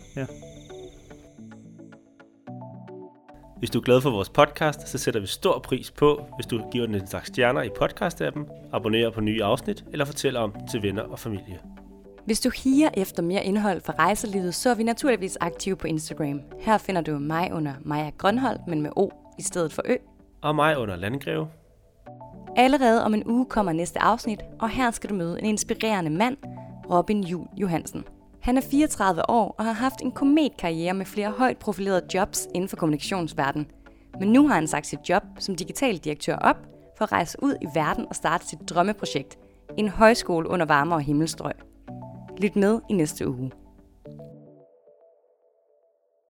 Hvis 3.60 3.70
du 3.70 3.80
er 3.80 3.84
glad 3.84 4.02
for 4.02 4.10
vores 4.10 4.30
podcast, 4.30 4.88
så 4.88 4.98
sætter 4.98 5.20
vi 5.20 5.28
stor 5.28 5.60
pris 5.60 5.92
på, 5.92 6.26
hvis 6.36 6.46
du 6.46 6.70
giver 6.72 6.86
den 6.86 6.96
en 6.96 7.08
slags 7.08 7.28
stjerner 7.28 7.62
i 7.62 7.70
podcast-appen, 7.70 8.70
abonnerer 8.74 9.10
på 9.10 9.22
nye 9.22 9.44
afsnit 9.44 9.86
eller 9.92 10.06
fortæller 10.06 10.40
om 10.40 10.56
til 10.72 10.82
venner 10.82 11.02
og 11.02 11.20
familie. 11.20 11.60
Hvis 12.26 12.40
du 12.40 12.52
higer 12.64 12.90
efter 12.94 13.24
mere 13.24 13.44
indhold 13.44 13.82
fra 13.82 13.94
rejselivet, 14.00 14.56
så 14.56 14.70
er 14.70 14.76
vi 14.76 14.84
naturligvis 14.84 15.38
aktive 15.42 15.76
på 15.76 15.88
Instagram. 15.88 16.42
Her 16.60 16.78
finder 16.78 17.02
du 17.02 17.20
mig 17.20 17.54
under 17.54 17.74
Maja 17.82 18.10
Grønhold, 18.18 18.60
men 18.68 18.82
med 18.82 18.90
O 18.96 19.10
i 19.40 19.42
stedet 19.42 19.74
for 19.74 19.82
Ø. 19.86 19.96
Og 20.42 20.56
mig 20.56 20.78
under 20.78 20.96
Landgreve. 20.96 21.48
Allerede 22.58 23.06
om 23.06 23.14
en 23.14 23.24
uge 23.26 23.46
kommer 23.46 23.72
næste 23.72 24.02
afsnit, 24.02 24.40
og 24.60 24.70
her 24.70 24.92
skal 24.92 25.10
du 25.10 25.16
møde 25.16 25.40
en 25.40 25.46
inspirerende 25.46 26.10
mand, 26.10 26.38
Robin 26.90 27.24
Jul 27.24 27.48
Johansen. 27.58 28.04
Han 28.42 28.58
er 28.58 28.62
34 28.62 29.30
år 29.30 29.56
og 29.58 29.66
har 29.66 29.72
haft 29.72 30.02
en 30.02 30.12
kometkarriere 30.12 30.94
med 30.94 31.06
flere 31.06 31.32
højt 31.32 31.58
profilerede 31.58 32.06
jobs 32.14 32.48
inden 32.56 32.70
for 32.70 32.78
kommunikationsverdenen. 32.78 33.68
Men 34.20 34.30
nu 34.30 34.48
har 34.48 34.56
han 34.56 34.68
sagt 34.68 34.88
sit 34.88 35.10
job 35.10 35.24
som 35.40 35.56
digital 35.56 35.98
direktør 35.98 36.36
op 36.36 36.58
for 36.98 37.04
at 37.06 37.12
rejse 37.12 37.38
ud 37.44 37.56
i 37.62 37.66
verden 37.74 38.06
og 38.10 38.16
starte 38.16 38.48
sit 38.48 38.70
drømmeprojekt. 38.70 39.38
En 39.78 39.90
højskole 39.90 40.50
under 40.50 40.66
varmere 40.66 41.02
himmelstrøg. 41.02 41.54
Lyt 42.38 42.56
med 42.56 42.80
i 42.90 42.94
næste 42.94 43.28
uge. 43.28 43.52